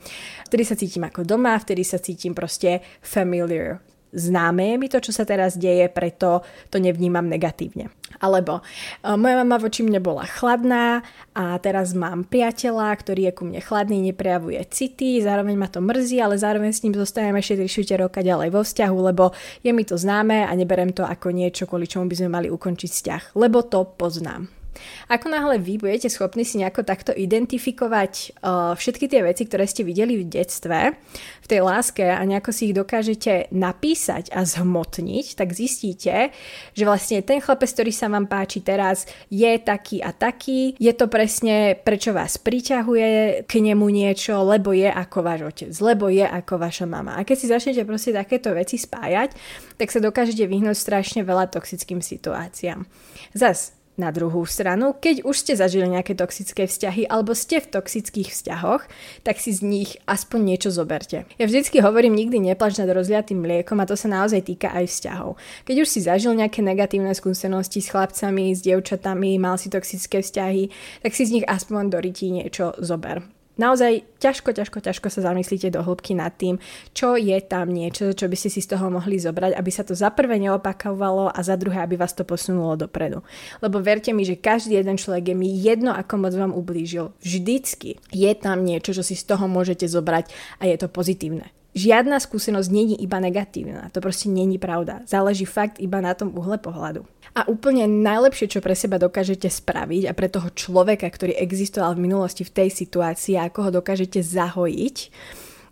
vtedy 0.51 0.63
sa 0.67 0.75
cítim 0.75 1.07
ako 1.07 1.23
doma, 1.23 1.55
vtedy 1.55 1.87
sa 1.87 1.95
cítim 1.95 2.35
proste 2.35 2.83
familiar 2.99 3.79
známe 4.13 4.73
je 4.73 4.75
mi 4.77 4.87
to, 4.87 5.01
čo 5.01 5.11
sa 5.11 5.25
teraz 5.25 5.57
deje, 5.57 5.89
preto 5.89 6.45
to 6.69 6.77
nevnímam 6.77 7.25
negatívne. 7.25 7.89
Alebo 8.21 8.61
uh, 8.61 9.17
moja 9.17 9.41
mama 9.41 9.57
voči 9.57 9.81
mne 9.81 9.97
bola 9.99 10.23
chladná 10.23 11.01
a 11.33 11.57
teraz 11.57 11.97
mám 11.97 12.23
priateľa, 12.29 12.93
ktorý 12.93 13.21
je 13.29 13.33
ku 13.33 13.43
mne 13.49 13.59
chladný, 13.59 13.99
neprejavuje 14.13 14.61
city, 14.69 15.19
zároveň 15.19 15.57
ma 15.57 15.67
to 15.67 15.81
mrzí, 15.81 16.21
ale 16.21 16.37
zároveň 16.37 16.71
s 16.71 16.85
ním 16.85 16.93
zostaneme 16.93 17.41
ešte 17.41 17.65
3 17.65 18.05
roka 18.05 18.21
ďalej 18.21 18.53
vo 18.53 18.61
vzťahu, 18.61 18.97
lebo 19.09 19.33
je 19.65 19.73
mi 19.73 19.83
to 19.83 19.97
známe 19.97 20.45
a 20.45 20.51
neberem 20.53 20.93
to 20.93 21.01
ako 21.01 21.33
niečo, 21.33 21.65
kvôli 21.65 21.89
čomu 21.89 22.05
by 22.05 22.15
sme 22.15 22.29
mali 22.29 22.47
ukončiť 22.53 22.89
vzťah, 22.93 23.23
lebo 23.35 23.65
to 23.65 23.83
poznám. 23.97 24.62
Ako 25.09 25.29
náhle 25.29 25.59
vy 25.59 25.77
budete 25.77 26.09
schopní 26.09 26.45
si 26.45 26.57
nejako 26.59 26.83
takto 26.83 27.11
identifikovať 27.15 28.13
uh, 28.41 28.73
všetky 28.73 29.05
tie 29.09 29.21
veci, 29.23 29.45
ktoré 29.45 29.65
ste 29.69 29.85
videli 29.85 30.19
v 30.19 30.29
detstve, 30.29 30.95
v 31.43 31.47
tej 31.47 31.61
láske 31.61 32.03
a 32.03 32.21
nejako 32.23 32.51
si 32.55 32.71
ich 32.71 32.77
dokážete 32.77 33.51
napísať 33.51 34.31
a 34.31 34.47
zhmotniť, 34.47 35.35
tak 35.35 35.51
zistíte, 35.51 36.31
že 36.73 36.83
vlastne 36.83 37.21
ten 37.21 37.43
chlapec, 37.43 37.69
ktorý 37.69 37.91
sa 37.91 38.07
vám 38.07 38.25
páči 38.25 38.63
teraz, 38.63 39.05
je 39.27 39.51
taký 39.59 39.99
a 39.99 40.15
taký. 40.15 40.75
Je 40.79 40.93
to 40.95 41.11
presne, 41.11 41.77
prečo 41.77 42.15
vás 42.15 42.39
priťahuje 42.39 43.43
k 43.45 43.53
nemu 43.59 43.85
niečo, 43.89 44.39
lebo 44.41 44.71
je 44.71 44.87
ako 44.87 45.17
váš 45.21 45.41
otec, 45.43 45.71
lebo 45.83 46.07
je 46.07 46.23
ako 46.23 46.57
vaša 46.57 46.85
mama. 46.87 47.19
A 47.19 47.27
keď 47.27 47.37
si 47.37 47.51
začnete 47.51 47.83
proste 47.83 48.15
takéto 48.15 48.55
veci 48.55 48.79
spájať, 48.79 49.35
tak 49.77 49.91
sa 49.91 49.99
dokážete 49.99 50.47
vyhnúť 50.47 50.77
strašne 50.77 51.21
veľa 51.27 51.51
toxickým 51.51 51.99
situáciám. 51.99 52.87
Zas, 53.35 53.75
na 53.97 54.09
druhú 54.09 54.41
stranu, 54.49 54.97
keď 54.97 55.21
už 55.21 55.35
ste 55.37 55.53
zažili 55.53 55.85
nejaké 55.85 56.17
toxické 56.17 56.65
vzťahy 56.65 57.05
alebo 57.05 57.37
ste 57.37 57.61
v 57.61 57.69
toxických 57.77 58.33
vzťahoch, 58.33 58.81
tak 59.21 59.37
si 59.37 59.53
z 59.53 59.61
nich 59.61 59.89
aspoň 60.09 60.39
niečo 60.55 60.69
zoberte. 60.73 61.29
Ja 61.37 61.45
vždycky 61.45 61.77
hovorím, 61.83 62.17
nikdy 62.17 62.41
neplač 62.41 62.81
nad 62.81 62.89
rozliatým 62.89 63.37
mliekom 63.37 63.77
a 63.77 63.85
to 63.85 63.93
sa 63.93 64.09
naozaj 64.09 64.49
týka 64.49 64.73
aj 64.73 64.89
vzťahov. 64.89 65.37
Keď 65.69 65.75
už 65.85 65.87
si 65.89 65.99
zažil 66.01 66.33
nejaké 66.33 66.65
negatívne 66.65 67.13
skúsenosti 67.13 67.85
s 67.85 67.93
chlapcami, 67.93 68.57
s 68.57 68.65
dievčatami, 68.65 69.37
mal 69.37 69.61
si 69.61 69.69
toxické 69.69 70.25
vzťahy, 70.25 70.73
tak 71.05 71.13
si 71.13 71.29
z 71.29 71.41
nich 71.41 71.45
aspoň 71.45 71.93
do 71.93 71.99
niečo 72.03 72.73
zober. 72.79 73.42
Naozaj 73.57 74.05
ťažko, 74.19 74.53
ťažko, 74.53 74.79
ťažko 74.81 75.07
sa 75.09 75.21
zamyslíte 75.31 75.69
do 75.69 75.81
hĺbky 75.83 76.17
nad 76.17 76.33
tým, 76.33 76.57
čo 76.93 77.15
je 77.19 77.37
tam 77.43 77.69
niečo, 77.69 78.13
čo 78.13 78.25
by 78.27 78.35
ste 78.37 78.49
si 78.49 78.61
z 78.61 78.75
toho 78.75 78.89
mohli 78.89 79.19
zobrať, 79.19 79.57
aby 79.57 79.71
sa 79.71 79.85
to 79.85 79.93
za 79.93 80.09
prvé 80.13 80.39
neopakovalo 80.41 81.29
a 81.29 81.39
za 81.41 81.57
druhé, 81.57 81.81
aby 81.81 81.97
vás 81.97 82.13
to 82.13 82.25
posunulo 82.25 82.75
dopredu. 82.75 83.21
Lebo 83.61 83.79
verte 83.79 84.11
mi, 84.11 84.25
že 84.25 84.39
každý 84.39 84.77
jeden 84.77 84.97
človek 84.97 85.33
je 85.33 85.35
mi 85.37 85.49
jedno, 85.49 85.93
ako 85.93 86.13
moc 86.19 86.33
vám 86.33 86.53
ublížil. 86.53 87.13
Vždycky 87.21 88.01
je 88.11 88.31
tam 88.37 88.65
niečo, 88.65 88.93
čo 88.93 89.03
si 89.05 89.13
z 89.17 89.25
toho 89.25 89.45
môžete 89.45 89.85
zobrať 89.85 90.29
a 90.61 90.69
je 90.69 90.75
to 90.77 90.87
pozitívne. 90.89 91.62
Žiadna 91.73 92.21
skúsenosť 92.21 92.69
není 92.69 92.93
iba 93.01 93.17
negatívna, 93.17 93.89
to 93.89 93.97
proste 93.97 94.29
není 94.29 94.61
pravda. 94.61 95.01
Záleží 95.09 95.49
fakt 95.49 95.81
iba 95.81 95.97
na 96.05 96.13
tom 96.13 96.29
uhle 96.37 96.61
pohľadu. 96.61 97.01
A 97.33 97.49
úplne 97.49 97.89
najlepšie, 97.89 98.45
čo 98.45 98.61
pre 98.61 98.77
seba 98.77 99.01
dokážete 99.01 99.49
spraviť 99.49 100.05
a 100.05 100.13
pre 100.13 100.29
toho 100.29 100.53
človeka, 100.53 101.09
ktorý 101.09 101.33
existoval 101.33 101.97
v 101.97 102.05
minulosti 102.05 102.45
v 102.45 102.53
tej 102.53 102.69
situácii 102.69 103.41
a 103.41 103.49
ako 103.49 103.59
ho 103.65 103.71
dokážete 103.81 104.21
zahojiť, 104.21 104.97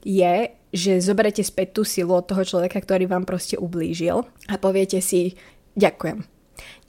je, 0.02 0.36
že 0.74 1.06
zoberete 1.06 1.46
späť 1.46 1.78
tú 1.78 1.82
silu 1.86 2.18
od 2.18 2.26
toho 2.26 2.42
človeka, 2.42 2.82
ktorý 2.82 3.06
vám 3.06 3.30
proste 3.30 3.62
ublížil 3.62 4.26
a 4.50 4.54
poviete 4.58 4.98
si 5.06 5.38
ďakujem. 5.78 6.26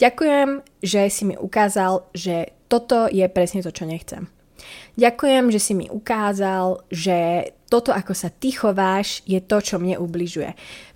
Ďakujem, 0.01 0.49
že 0.81 1.13
si 1.13 1.23
mi 1.29 1.37
ukázal, 1.37 2.09
že 2.17 2.57
toto 2.73 3.13
je 3.13 3.29
presne 3.29 3.61
to, 3.61 3.69
čo 3.69 3.85
nechcem. 3.85 4.25
Ďakujem, 4.97 5.53
že 5.53 5.61
si 5.61 5.73
mi 5.77 5.87
ukázal, 5.93 6.81
že 6.89 7.51
toto, 7.73 7.89
ako 7.89 8.13
sa 8.13 8.29
ty 8.29 8.53
chováš, 8.53 9.25
je 9.25 9.41
to, 9.41 9.65
čo 9.65 9.81
mne 9.81 9.97
ubližuje 9.97 10.53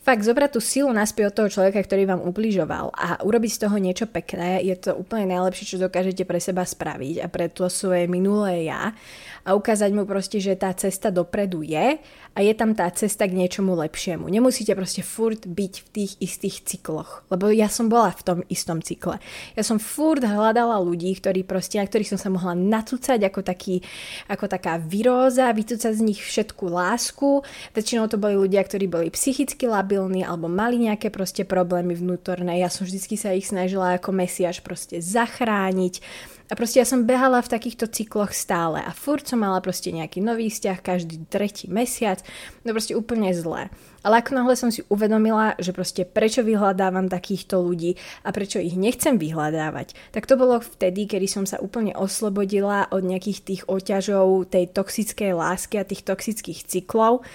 fakt 0.06 0.22
zobrať 0.22 0.54
tú 0.54 0.62
silu 0.62 0.86
naspäť 0.94 1.24
od 1.26 1.34
toho 1.34 1.48
človeka, 1.50 1.82
ktorý 1.82 2.06
vám 2.06 2.22
ubližoval 2.22 2.94
a 2.94 3.18
urobiť 3.26 3.50
z 3.50 3.60
toho 3.66 3.74
niečo 3.74 4.06
pekné, 4.06 4.62
je 4.62 4.78
to 4.78 4.94
úplne 4.94 5.34
najlepšie, 5.34 5.74
čo 5.74 5.82
dokážete 5.82 6.22
pre 6.22 6.38
seba 6.38 6.62
spraviť 6.62 7.18
a 7.18 7.26
pre 7.26 7.50
to 7.50 7.66
svoje 7.66 8.06
minulé 8.06 8.70
ja 8.70 8.94
a 9.42 9.58
ukázať 9.58 9.90
mu 9.90 10.06
proste, 10.06 10.38
že 10.38 10.54
tá 10.54 10.70
cesta 10.78 11.10
dopredu 11.10 11.66
je 11.66 11.98
a 12.34 12.38
je 12.38 12.52
tam 12.54 12.74
tá 12.78 12.86
cesta 12.94 13.26
k 13.26 13.34
niečomu 13.34 13.74
lepšiemu. 13.74 14.30
Nemusíte 14.30 14.78
proste 14.78 15.02
furt 15.02 15.42
byť 15.42 15.74
v 15.82 15.88
tých 15.90 16.12
istých 16.22 16.56
cykloch, 16.62 17.26
lebo 17.30 17.50
ja 17.50 17.66
som 17.66 17.90
bola 17.90 18.14
v 18.14 18.22
tom 18.22 18.38
istom 18.46 18.78
cykle. 18.82 19.18
Ja 19.58 19.66
som 19.66 19.82
furt 19.82 20.22
hľadala 20.22 20.78
ľudí, 20.82 21.18
ktorí 21.18 21.42
proste, 21.42 21.82
na 21.82 21.86
ktorých 21.86 22.14
som 22.14 22.20
sa 22.22 22.30
mohla 22.30 22.54
natúcať 22.54 23.26
ako, 23.26 23.42
taký, 23.42 23.82
ako 24.30 24.46
taká 24.46 24.78
viróza, 24.78 25.50
vytúcať 25.50 25.98
z 25.98 26.02
nich 26.02 26.22
všetku 26.22 26.65
lásku. 26.70 27.42
Väčšinou 27.74 28.06
to 28.06 28.20
boli 28.20 28.36
ľudia, 28.38 28.62
ktorí 28.62 28.86
boli 28.86 29.08
psychicky 29.10 29.66
labilní, 29.66 30.22
alebo 30.22 30.46
mali 30.46 30.78
nejaké 30.86 31.10
proste 31.10 31.42
problémy 31.42 31.96
vnútorné. 31.98 32.62
Ja 32.62 32.70
som 32.70 32.86
vždycky 32.86 33.18
sa 33.18 33.34
ich 33.34 33.48
snažila 33.48 33.98
ako 33.98 34.14
mesiaž 34.14 34.62
proste 34.62 35.02
zachrániť. 35.02 36.02
A 36.46 36.54
proste 36.54 36.78
ja 36.78 36.86
som 36.86 37.02
behala 37.02 37.42
v 37.42 37.52
takýchto 37.58 37.90
cykloch 37.90 38.30
stále 38.30 38.78
a 38.78 38.94
furt 38.94 39.26
som 39.26 39.42
mala 39.42 39.58
proste 39.58 39.90
nejaký 39.90 40.22
nový 40.22 40.46
vzťah 40.46 40.78
každý 40.78 41.26
tretí 41.26 41.66
mesiac. 41.66 42.22
No 42.62 42.70
proste 42.70 42.94
úplne 42.94 43.34
zlé. 43.34 43.66
Ale 44.06 44.22
ako 44.22 44.38
náhle 44.38 44.54
som 44.54 44.70
si 44.70 44.86
uvedomila, 44.86 45.58
že 45.58 45.74
proste 45.74 46.06
prečo 46.06 46.46
vyhľadávam 46.46 47.10
takýchto 47.10 47.58
ľudí 47.58 47.98
a 48.22 48.30
prečo 48.30 48.62
ich 48.62 48.78
nechcem 48.78 49.18
vyhľadávať, 49.18 49.98
tak 50.14 50.30
to 50.30 50.38
bolo 50.38 50.62
vtedy, 50.62 51.10
kedy 51.10 51.26
som 51.26 51.42
sa 51.42 51.58
úplne 51.58 51.90
oslobodila 51.98 52.86
od 52.94 53.02
nejakých 53.02 53.38
tých 53.42 53.62
oťažov 53.66 54.46
tej 54.46 54.70
toxickej 54.70 55.34
lásky 55.34 55.82
a 55.82 55.88
tých 55.88 56.06
toxických 56.06 56.62
cyklov 56.70 57.26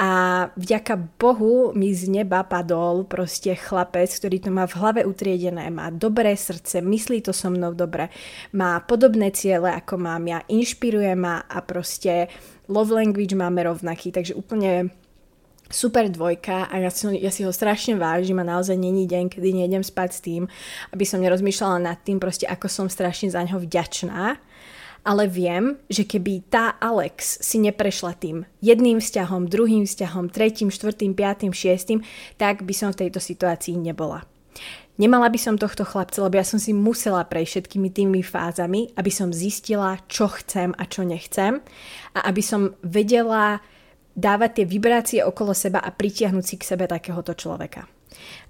a 0.00 0.10
vďaka 0.56 0.96
Bohu 1.20 1.76
mi 1.76 1.92
z 1.92 2.08
neba 2.08 2.40
padol 2.48 3.04
proste 3.04 3.52
chlapec, 3.52 4.08
ktorý 4.08 4.36
to 4.40 4.50
má 4.50 4.64
v 4.64 4.76
hlave 4.80 5.00
utriedené, 5.04 5.68
má 5.68 5.92
dobré 5.92 6.32
srdce, 6.32 6.80
myslí 6.80 7.20
to 7.20 7.36
so 7.36 7.52
mnou 7.52 7.76
dobre, 7.76 8.08
má 8.56 8.80
podobné 8.80 9.30
ciele 9.36 9.68
ako 9.68 10.00
mám 10.00 10.24
ja, 10.24 10.40
inšpiruje 10.48 11.12
ma 11.12 11.44
a 11.44 11.60
proste 11.60 12.32
love 12.72 12.90
language 12.90 13.36
máme 13.36 13.68
rovnaký, 13.68 14.10
takže 14.10 14.32
úplne 14.32 14.88
super 15.72 16.08
dvojka 16.08 16.68
a 16.68 16.74
ja 16.80 16.90
si, 16.92 17.08
ja 17.20 17.32
si 17.32 17.44
ho 17.44 17.52
strašne 17.52 17.96
vážim 17.96 18.36
a 18.40 18.48
naozaj 18.48 18.76
není 18.76 19.08
deň, 19.08 19.32
kedy 19.32 19.48
nejdem 19.56 19.84
spať 19.84 20.10
s 20.12 20.20
tým, 20.20 20.42
aby 20.92 21.04
som 21.08 21.20
nerozmýšľala 21.24 21.80
nad 21.80 21.98
tým 22.04 22.20
proste, 22.20 22.44
ako 22.44 22.68
som 22.68 22.86
strašne 22.92 23.32
za 23.32 23.40
ňo 23.40 23.60
vďačná 23.60 24.36
ale 25.02 25.26
viem, 25.26 25.78
že 25.90 26.06
keby 26.06 26.46
tá 26.46 26.78
Alex 26.78 27.42
si 27.42 27.58
neprešla 27.58 28.14
tým 28.18 28.46
jedným 28.62 29.02
vzťahom, 29.02 29.50
druhým 29.50 29.84
vzťahom, 29.86 30.30
tretím, 30.30 30.70
štvrtým, 30.70 31.12
piatým, 31.14 31.50
šiestým, 31.50 32.06
tak 32.38 32.62
by 32.62 32.74
som 32.74 32.94
v 32.94 33.06
tejto 33.06 33.18
situácii 33.18 33.74
nebola. 33.74 34.22
Nemala 35.00 35.32
by 35.32 35.38
som 35.40 35.56
tohto 35.56 35.82
chlapca, 35.88 36.20
lebo 36.20 36.36
ja 36.36 36.46
som 36.46 36.60
si 36.60 36.76
musela 36.76 37.24
prejsť 37.24 37.50
všetkými 37.50 37.88
tými 37.90 38.20
fázami, 38.20 38.92
aby 38.94 39.10
som 39.10 39.32
zistila, 39.32 39.98
čo 40.06 40.28
chcem 40.28 40.76
a 40.76 40.84
čo 40.84 41.02
nechcem 41.02 41.58
a 42.12 42.28
aby 42.28 42.42
som 42.44 42.76
vedela 42.84 43.64
dávať 44.12 44.60
tie 44.60 44.66
vibrácie 44.68 45.20
okolo 45.24 45.56
seba 45.56 45.80
a 45.80 45.88
pritiahnuť 45.88 46.44
si 46.44 46.56
k 46.60 46.68
sebe 46.68 46.84
takéhoto 46.84 47.32
človeka. 47.32 47.88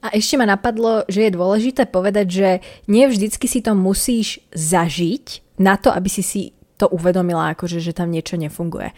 A 0.03 0.11
ešte 0.11 0.34
ma 0.34 0.42
napadlo, 0.42 1.07
že 1.07 1.30
je 1.30 1.36
dôležité 1.38 1.86
povedať, 1.86 2.26
že 2.26 2.50
nie 2.90 3.07
vždycky 3.07 3.46
si 3.46 3.62
to 3.62 3.78
musíš 3.78 4.42
zažiť, 4.50 5.51
na 5.62 5.78
to, 5.78 5.94
aby 5.94 6.10
si 6.10 6.26
si 6.26 6.50
to 6.82 6.90
uvedomila, 6.90 7.54
akože, 7.54 7.78
že 7.78 7.94
tam 7.94 8.10
niečo 8.10 8.34
nefunguje. 8.34 8.90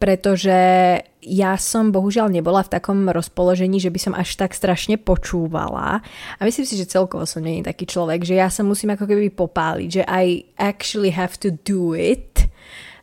Pretože 0.00 0.56
ja 1.20 1.52
som 1.60 1.92
bohužiaľ 1.92 2.32
nebola 2.32 2.64
v 2.64 2.72
takom 2.72 3.12
rozpoložení, 3.12 3.76
že 3.76 3.92
by 3.92 4.00
som 4.00 4.14
až 4.16 4.40
tak 4.40 4.56
strašne 4.56 4.96
počúvala. 4.96 6.00
A 6.38 6.40
myslím 6.48 6.64
si, 6.64 6.80
že 6.80 6.88
celkovo 6.88 7.28
som 7.28 7.44
nie 7.44 7.60
taký 7.60 7.84
človek, 7.84 8.24
že 8.24 8.40
ja 8.40 8.48
sa 8.48 8.64
musím 8.64 8.96
ako 8.96 9.04
keby 9.04 9.28
popáliť, 9.36 9.88
že 10.00 10.02
I 10.08 10.48
actually 10.56 11.12
have 11.12 11.36
to 11.44 11.52
do 11.52 11.92
it, 11.92 12.48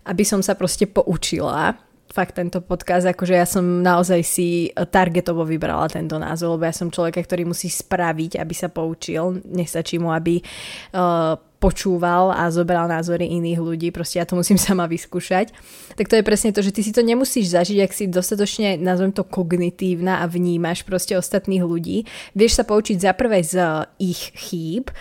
aby 0.09 0.25
som 0.25 0.41
sa 0.41 0.57
proste 0.57 0.89
poučila 0.89 1.77
fakt 2.13 2.37
tento 2.37 2.61
podcast, 2.61 3.09
akože 3.09 3.33
ja 3.33 3.47
som 3.49 3.81
naozaj 3.81 4.21
si 4.21 4.69
targetovo 4.69 5.41
vybrala 5.41 5.89
tento 5.89 6.21
názov, 6.21 6.61
lebo 6.61 6.69
ja 6.69 6.75
som 6.75 6.93
človeka, 6.93 7.17
ktorý 7.25 7.49
musí 7.49 7.73
spraviť, 7.73 8.37
aby 8.37 8.53
sa 8.53 8.69
poučil. 8.69 9.41
Nestačí 9.49 9.97
mu, 9.97 10.13
aby 10.13 10.37
uh, 10.37 11.33
počúval 11.63 12.35
a 12.35 12.51
zobral 12.51 12.91
názory 12.91 13.31
iných 13.39 13.63
ľudí, 13.63 13.87
proste 13.95 14.19
ja 14.19 14.27
to 14.27 14.35
musím 14.35 14.59
sama 14.67 14.83
vyskúšať. 14.91 15.55
Tak 15.95 16.11
to 16.11 16.19
je 16.19 16.27
presne 16.27 16.51
to, 16.51 16.59
že 16.59 16.75
ty 16.75 16.83
si 16.83 16.91
to 16.91 16.99
nemusíš 16.99 17.55
zažiť, 17.55 17.79
ak 17.79 17.91
si 17.95 18.11
dostatočne, 18.11 18.75
nazvem 18.75 19.15
to 19.15 19.23
kognitívna 19.23 20.19
a 20.19 20.27
vnímaš 20.27 20.83
proste 20.83 21.15
ostatných 21.15 21.63
ľudí. 21.63 22.03
Vieš 22.35 22.59
sa 22.59 22.67
poučiť 22.67 22.99
za 22.99 23.15
prvé 23.15 23.39
z 23.39 23.87
ich 24.03 24.35
chýb, 24.35 24.91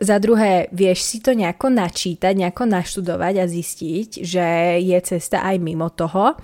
za 0.00 0.16
druhé, 0.16 0.72
vieš 0.72 1.04
si 1.04 1.20
to 1.20 1.36
nejako 1.36 1.68
načítať, 1.68 2.32
nejako 2.32 2.64
naštudovať 2.64 3.34
a 3.36 3.44
zistiť, 3.44 4.08
že 4.24 4.46
je 4.80 4.98
cesta 5.04 5.44
aj 5.44 5.60
mimo 5.60 5.92
toho. 5.92 6.40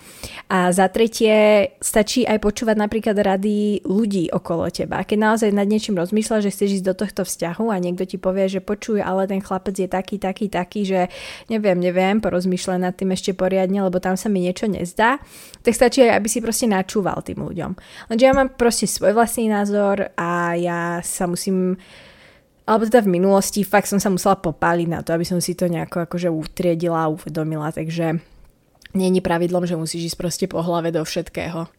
A 0.53 0.69
za 0.77 0.93
tretie, 0.93 1.73
stačí 1.81 2.29
aj 2.29 2.37
počúvať 2.37 2.77
napríklad 2.77 3.17
rady 3.17 3.81
ľudí 3.89 4.29
okolo 4.29 4.69
teba. 4.69 5.01
Keď 5.09 5.17
naozaj 5.17 5.51
nad 5.57 5.65
niečím 5.65 5.97
rozmýšľaš, 5.97 6.45
že 6.45 6.53
chceš 6.53 6.71
ísť 6.81 6.87
do 6.93 6.95
tohto 7.01 7.23
vzťahu 7.25 7.73
a 7.73 7.81
niekto 7.81 8.05
ti 8.05 8.21
povie, 8.21 8.45
že 8.45 8.61
počuj, 8.61 9.01
ale 9.01 9.25
ten 9.25 9.41
chlapec 9.41 9.73
je 9.73 9.89
taký, 9.89 10.21
taký, 10.21 10.53
taký, 10.53 10.85
že 10.85 11.01
neviem, 11.49 11.81
neviem, 11.81 12.21
porozmýšľaj 12.21 12.79
nad 12.79 12.93
tým 12.93 13.17
ešte 13.17 13.33
poriadne, 13.33 13.89
lebo 13.89 13.97
tam 14.05 14.21
sa 14.21 14.29
mi 14.29 14.45
niečo 14.45 14.69
nezdá, 14.69 15.17
tak 15.65 15.73
stačí 15.73 16.05
aj, 16.05 16.21
aby 16.21 16.29
si 16.29 16.45
proste 16.45 16.69
načúval 16.69 17.25
tým 17.25 17.41
ľuďom. 17.41 17.73
Lenže 18.13 18.25
ja 18.29 18.37
mám 18.37 18.53
proste 18.53 18.85
svoj 18.85 19.17
vlastný 19.17 19.49
názor 19.49 20.13
a 20.13 20.53
ja 20.61 21.01
sa 21.01 21.25
musím 21.25 21.81
alebo 22.67 22.83
teda 22.83 23.07
v 23.07 23.15
minulosti 23.15 23.63
fakt 23.63 23.87
som 23.87 24.03
sa 24.03 24.11
musela 24.11 24.35
popáliť 24.35 24.89
na 24.91 25.01
to, 25.01 25.15
aby 25.15 25.23
som 25.23 25.39
si 25.39 25.55
to 25.55 25.71
nejako 25.71 26.03
akože 26.03 26.27
utriedila 26.27 27.07
a 27.07 27.13
uvedomila, 27.15 27.71
takže 27.71 28.19
není 28.93 29.23
pravidlom, 29.23 29.65
že 29.71 29.79
musíš 29.79 30.13
ísť 30.13 30.19
proste 30.19 30.47
po 30.51 30.61
hlave 30.61 30.91
do 30.91 31.07
všetkého. 31.07 31.71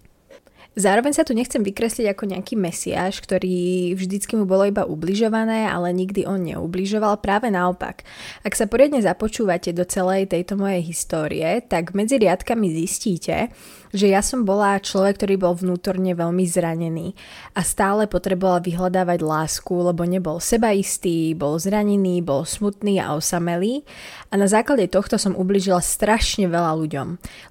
Zároveň 0.77 1.09
sa 1.09 1.25
tu 1.25 1.33
nechcem 1.33 1.65
vykresliť 1.65 2.13
ako 2.13 2.38
nejaký 2.38 2.53
mesiaž, 2.53 3.17
ktorý 3.17 3.97
vždycky 3.97 4.38
mu 4.38 4.45
bolo 4.45 4.61
iba 4.61 4.85
ubližované, 4.85 5.65
ale 5.65 5.89
nikdy 5.89 6.29
on 6.29 6.45
neubližoval. 6.45 7.17
Práve 7.17 7.49
naopak. 7.49 8.05
Ak 8.45 8.53
sa 8.53 8.69
poriadne 8.69 9.01
započúvate 9.01 9.73
do 9.73 9.81
celej 9.89 10.29
tejto 10.29 10.53
mojej 10.53 10.85
histórie, 10.85 11.65
tak 11.65 11.97
medzi 11.97 12.21
riadkami 12.21 12.69
zistíte, 12.69 13.49
že 13.97 14.13
ja 14.13 14.21
som 14.21 14.45
bola 14.45 14.77
človek, 14.77 15.17
ktorý 15.17 15.35
bol 15.41 15.53
vnútorne 15.57 16.13
veľmi 16.13 16.45
zranený 16.45 17.17
a 17.57 17.65
stále 17.65 18.05
potreboval 18.05 18.61
vyhľadávať 18.61 19.19
lásku, 19.25 19.73
lebo 19.73 20.05
nebol 20.05 20.37
sebaistý, 20.37 21.33
bol 21.33 21.57
zranený, 21.57 22.21
bol 22.21 22.45
smutný 22.45 23.01
a 23.01 23.17
osamelý 23.17 23.81
a 24.29 24.37
na 24.37 24.45
základe 24.45 24.85
tohto 24.93 25.17
som 25.17 25.33
ubližila 25.33 25.81
strašne 25.81 26.45
veľa 26.45 26.77
ľuďom. 26.77 27.07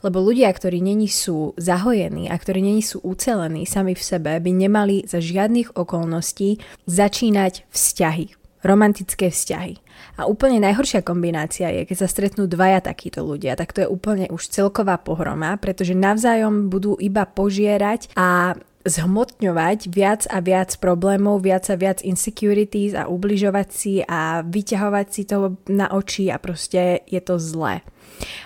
Lebo 0.06 0.22
ľudia, 0.22 0.48
ktorí 0.54 0.78
není 0.78 1.10
sú 1.10 1.58
zahojení 1.58 2.30
a 2.30 2.38
ktorí 2.38 2.62
není 2.62 2.86
sú 2.86 3.02
ucelení 3.02 3.66
sami 3.66 3.98
v 3.98 4.06
sebe, 4.06 4.32
by 4.38 4.50
nemali 4.54 5.02
za 5.04 5.18
žiadnych 5.18 5.74
okolností 5.74 6.62
začínať 6.86 7.66
vzťahy 7.74 8.45
romantické 8.66 9.30
vzťahy. 9.30 9.78
A 10.20 10.28
úplne 10.28 10.60
najhoršia 10.60 11.06
kombinácia 11.06 11.70
je, 11.72 11.86
keď 11.88 11.96
sa 12.04 12.08
stretnú 12.10 12.44
dvaja 12.50 12.84
takíto 12.84 13.24
ľudia, 13.24 13.56
tak 13.56 13.72
to 13.72 13.84
je 13.84 13.88
úplne 13.88 14.28
už 14.28 14.50
celková 14.50 15.00
pohroma, 15.00 15.56
pretože 15.56 15.96
navzájom 15.96 16.68
budú 16.68 16.98
iba 17.00 17.24
požierať 17.24 18.12
a 18.18 18.58
zhmotňovať 18.86 19.90
viac 19.90 20.22
a 20.30 20.38
viac 20.38 20.78
problémov, 20.78 21.42
viac 21.42 21.66
a 21.68 21.76
viac 21.76 22.00
insecurities 22.06 22.94
a 22.94 23.10
ubližovať 23.10 23.68
si 23.74 23.94
a 24.06 24.46
vyťahovať 24.46 25.06
si 25.10 25.22
to 25.26 25.58
na 25.66 25.90
oči 25.90 26.30
a 26.30 26.38
proste 26.38 27.02
je 27.10 27.18
to 27.18 27.36
zlé. 27.36 27.82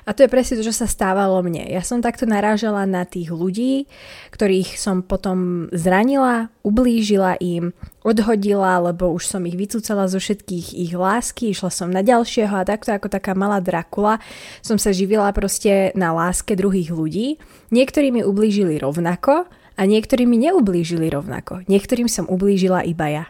A 0.08 0.16
to 0.16 0.24
je 0.24 0.32
presne 0.32 0.58
to, 0.58 0.66
čo 0.66 0.74
sa 0.74 0.90
stávalo 0.90 1.38
mne. 1.44 1.68
Ja 1.70 1.84
som 1.84 2.02
takto 2.02 2.26
narážala 2.26 2.82
na 2.88 3.06
tých 3.06 3.30
ľudí, 3.30 3.86
ktorých 4.34 4.74
som 4.74 5.04
potom 5.04 5.68
zranila, 5.70 6.50
ublížila 6.66 7.38
im, 7.38 7.70
odhodila, 8.02 8.80
lebo 8.80 9.12
už 9.12 9.28
som 9.28 9.44
ich 9.44 9.54
vycúcala 9.54 10.08
zo 10.08 10.18
všetkých 10.18 10.74
ich 10.74 10.92
lásky, 10.96 11.52
išla 11.52 11.70
som 11.70 11.92
na 11.92 12.00
ďalšieho 12.00 12.52
a 12.56 12.66
takto 12.66 12.90
ako 12.90 13.12
taká 13.12 13.36
malá 13.36 13.60
Drakula 13.60 14.18
som 14.64 14.80
sa 14.80 14.90
živila 14.90 15.30
proste 15.36 15.92
na 15.94 16.10
láske 16.10 16.56
druhých 16.56 16.90
ľudí. 16.90 17.36
Niektorí 17.70 18.10
mi 18.10 18.24
ublížili 18.24 18.80
rovnako 18.80 19.46
a 19.76 19.82
niektorí 19.84 20.24
mi 20.26 20.40
neublížili 20.40 21.06
rovnako. 21.12 21.64
Niektorým 21.68 22.08
som 22.08 22.26
ublížila 22.26 22.82
iba 22.82 23.06
ja. 23.08 23.24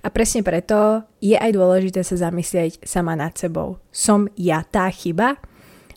A 0.00 0.08
presne 0.08 0.40
preto 0.40 1.04
je 1.20 1.36
aj 1.36 1.52
dôležité 1.52 2.00
sa 2.00 2.16
zamyslieť 2.16 2.80
sama 2.88 3.12
nad 3.12 3.36
sebou. 3.36 3.76
Som 3.92 4.32
ja 4.36 4.64
tá 4.64 4.88
chyba? 4.88 5.36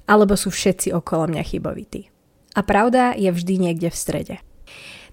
Alebo 0.07 0.39
sú 0.39 0.49
všetci 0.49 0.95
okolo 0.95 1.35
mňa 1.35 1.43
chybovití. 1.43 2.09
A 2.57 2.65
pravda 2.65 3.13
je 3.13 3.29
vždy 3.29 3.69
niekde 3.69 3.93
v 3.93 3.97
strede. 3.97 4.35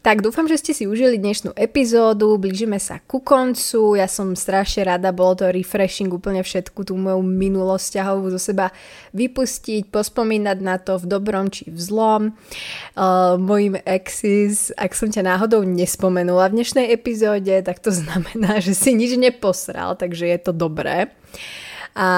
Tak 0.04 0.20
dúfam, 0.20 0.44
že 0.44 0.60
ste 0.60 0.76
si 0.76 0.84
užili 0.84 1.16
dnešnú 1.16 1.56
epizódu, 1.56 2.36
blížime 2.36 2.76
sa 2.76 3.00
ku 3.08 3.24
koncu, 3.24 3.96
ja 3.96 4.04
som 4.04 4.36
strašne 4.36 4.84
rada, 4.84 5.16
bolo 5.16 5.40
to 5.40 5.48
refreshing 5.48 6.12
úplne 6.12 6.44
všetku 6.44 6.84
tú 6.84 6.92
moju 6.92 7.24
minulosť 7.24 7.96
ťahovú 7.96 8.28
zo 8.36 8.36
seba 8.36 8.68
vypustiť, 9.16 9.88
pospomínať 9.88 10.58
na 10.60 10.76
to 10.76 11.00
v 11.00 11.08
dobrom 11.08 11.48
či 11.48 11.72
v 11.72 11.80
zlom. 11.80 12.36
Uh, 12.92 13.40
mojim 13.40 13.80
exes, 13.88 14.76
ak 14.76 14.92
som 14.92 15.08
ťa 15.08 15.24
náhodou 15.24 15.64
nespomenula 15.64 16.52
v 16.52 16.60
dnešnej 16.60 16.92
epizóde, 16.92 17.64
tak 17.64 17.80
to 17.80 17.88
znamená, 18.04 18.60
že 18.60 18.76
si 18.76 18.92
nič 18.92 19.16
neposral, 19.16 19.96
takže 19.96 20.28
je 20.28 20.36
to 20.36 20.52
dobré. 20.52 21.08
A 21.94 22.08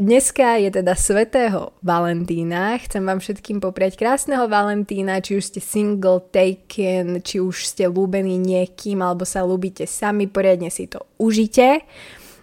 dneska 0.00 0.56
je 0.56 0.72
teda 0.72 0.96
svetého 0.96 1.76
Valentína. 1.84 2.80
Chcem 2.80 3.04
vám 3.04 3.20
všetkým 3.20 3.60
popriať 3.60 4.00
krásneho 4.00 4.48
Valentína, 4.48 5.20
či 5.20 5.36
už 5.36 5.52
ste 5.52 5.60
single, 5.60 6.24
taken, 6.32 7.20
či 7.20 7.36
už 7.36 7.68
ste 7.68 7.92
lúbení 7.92 8.40
niekým, 8.40 9.04
alebo 9.04 9.28
sa 9.28 9.44
lúbite 9.44 9.84
sami, 9.84 10.32
poriadne 10.32 10.72
si 10.72 10.88
to 10.88 11.04
užite. 11.20 11.84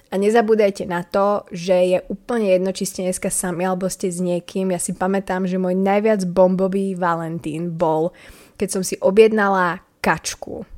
A 0.10 0.18
nezabúdajte 0.18 0.86
na 0.86 1.02
to, 1.02 1.50
že 1.50 1.74
je 1.74 2.00
úplne 2.06 2.54
jedno, 2.54 2.70
či 2.70 2.86
ste 2.86 3.06
dneska 3.06 3.34
sami 3.34 3.66
alebo 3.66 3.90
ste 3.90 4.14
s 4.14 4.22
niekým. 4.22 4.70
Ja 4.70 4.78
si 4.78 4.94
pamätám, 4.94 5.50
že 5.50 5.58
môj 5.58 5.74
najviac 5.74 6.22
bombový 6.30 6.94
Valentín 6.94 7.74
bol, 7.74 8.14
keď 8.62 8.78
som 8.78 8.84
si 8.86 8.94
objednala 9.02 9.82
kačku. 10.06 10.70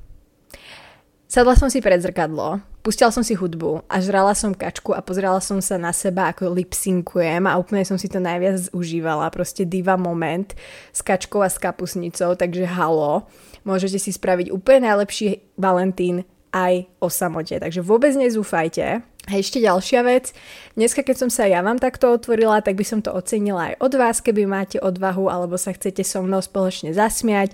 Sadla 1.31 1.55
som 1.55 1.71
si 1.71 1.79
pred 1.79 1.95
zrkadlo, 2.03 2.59
Pustila 2.83 3.07
som 3.07 3.23
si 3.23 3.37
hudbu 3.37 3.87
a 3.87 4.03
žrala 4.03 4.35
som 4.35 4.51
kačku 4.51 4.91
a 4.91 4.99
pozerala 4.99 5.39
som 5.39 5.63
sa 5.63 5.79
na 5.79 5.95
seba, 5.95 6.27
ako 6.27 6.51
lipsinkujem 6.51 7.47
a 7.47 7.55
úplne 7.55 7.87
som 7.87 7.95
si 7.95 8.11
to 8.11 8.19
najviac 8.19 8.67
užívala. 8.75 9.31
Proste 9.31 9.63
diva 9.63 9.95
moment 9.95 10.51
s 10.91 10.99
kačkou 10.99 11.39
a 11.39 11.47
s 11.47 11.55
kapusnicou, 11.55 12.35
takže 12.35 12.67
halo. 12.67 13.31
Môžete 13.63 13.95
si 13.95 14.11
spraviť 14.11 14.51
úplne 14.51 14.91
najlepší 14.91 15.55
Valentín 15.55 16.27
aj 16.51 16.89
o 16.99 17.07
samote, 17.07 17.55
takže 17.55 17.79
vôbec 17.79 18.11
nezúfajte. 18.11 19.05
A 19.29 19.37
ešte 19.37 19.61
ďalšia 19.61 20.01
vec, 20.01 20.33
dneska 20.73 21.05
keď 21.05 21.15
som 21.15 21.29
sa 21.29 21.45
ja 21.45 21.61
vám 21.61 21.77
takto 21.77 22.09
otvorila, 22.09 22.57
tak 22.65 22.73
by 22.73 22.81
som 22.81 23.05
to 23.05 23.13
ocenila 23.13 23.69
aj 23.69 23.75
od 23.77 23.93
vás, 23.93 24.17
keby 24.17 24.49
máte 24.49 24.81
odvahu 24.81 25.29
alebo 25.29 25.61
sa 25.61 25.77
chcete 25.77 26.01
so 26.01 26.25
mnou 26.25 26.41
spoločne 26.41 26.89
zasmiať 26.89 27.53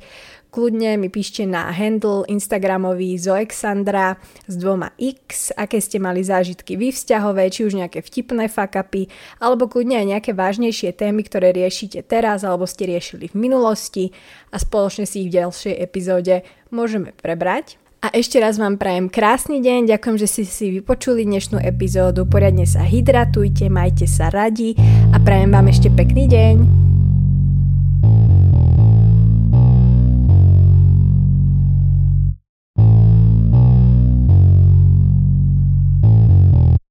kľudne 0.57 0.97
mi 0.97 1.13
píšte 1.13 1.45
na 1.45 1.69
handle 1.69 2.25
Instagramový 2.25 3.13
Zoexandra 3.21 4.17
s 4.49 4.57
dvoma 4.57 4.89
X, 4.97 5.53
aké 5.53 5.77
ste 5.77 6.01
mali 6.01 6.25
zážitky 6.25 6.73
vy 6.73 6.89
vzťahové, 6.89 7.53
či 7.53 7.69
už 7.69 7.77
nejaké 7.77 8.01
vtipné 8.01 8.49
fakapy, 8.49 9.05
alebo 9.37 9.69
kľudne 9.69 10.01
aj 10.01 10.17
nejaké 10.17 10.31
vážnejšie 10.33 10.97
témy, 10.97 11.21
ktoré 11.29 11.53
riešite 11.53 12.01
teraz 12.01 12.41
alebo 12.41 12.65
ste 12.65 12.89
riešili 12.89 13.29
v 13.29 13.37
minulosti 13.37 14.09
a 14.49 14.57
spoločne 14.57 15.05
si 15.05 15.29
ich 15.29 15.29
v 15.29 15.45
ďalšej 15.45 15.77
epizóde 15.77 16.41
môžeme 16.73 17.13
prebrať. 17.13 17.77
A 18.01 18.09
ešte 18.17 18.41
raz 18.41 18.57
vám 18.57 18.81
prajem 18.81 19.13
krásny 19.13 19.61
deň, 19.61 19.93
ďakujem, 19.93 20.17
že 20.17 20.25
ste 20.25 20.41
si 20.49 20.73
vypočuli 20.73 21.21
dnešnú 21.21 21.61
epizódu, 21.61 22.25
poriadne 22.25 22.65
sa 22.65 22.81
hydratujte, 22.81 23.69
majte 23.69 24.09
sa 24.09 24.33
radi 24.33 24.73
a 25.13 25.21
prajem 25.21 25.53
vám 25.53 25.69
ešte 25.69 25.93
pekný 25.93 26.25
deň. 26.25 26.96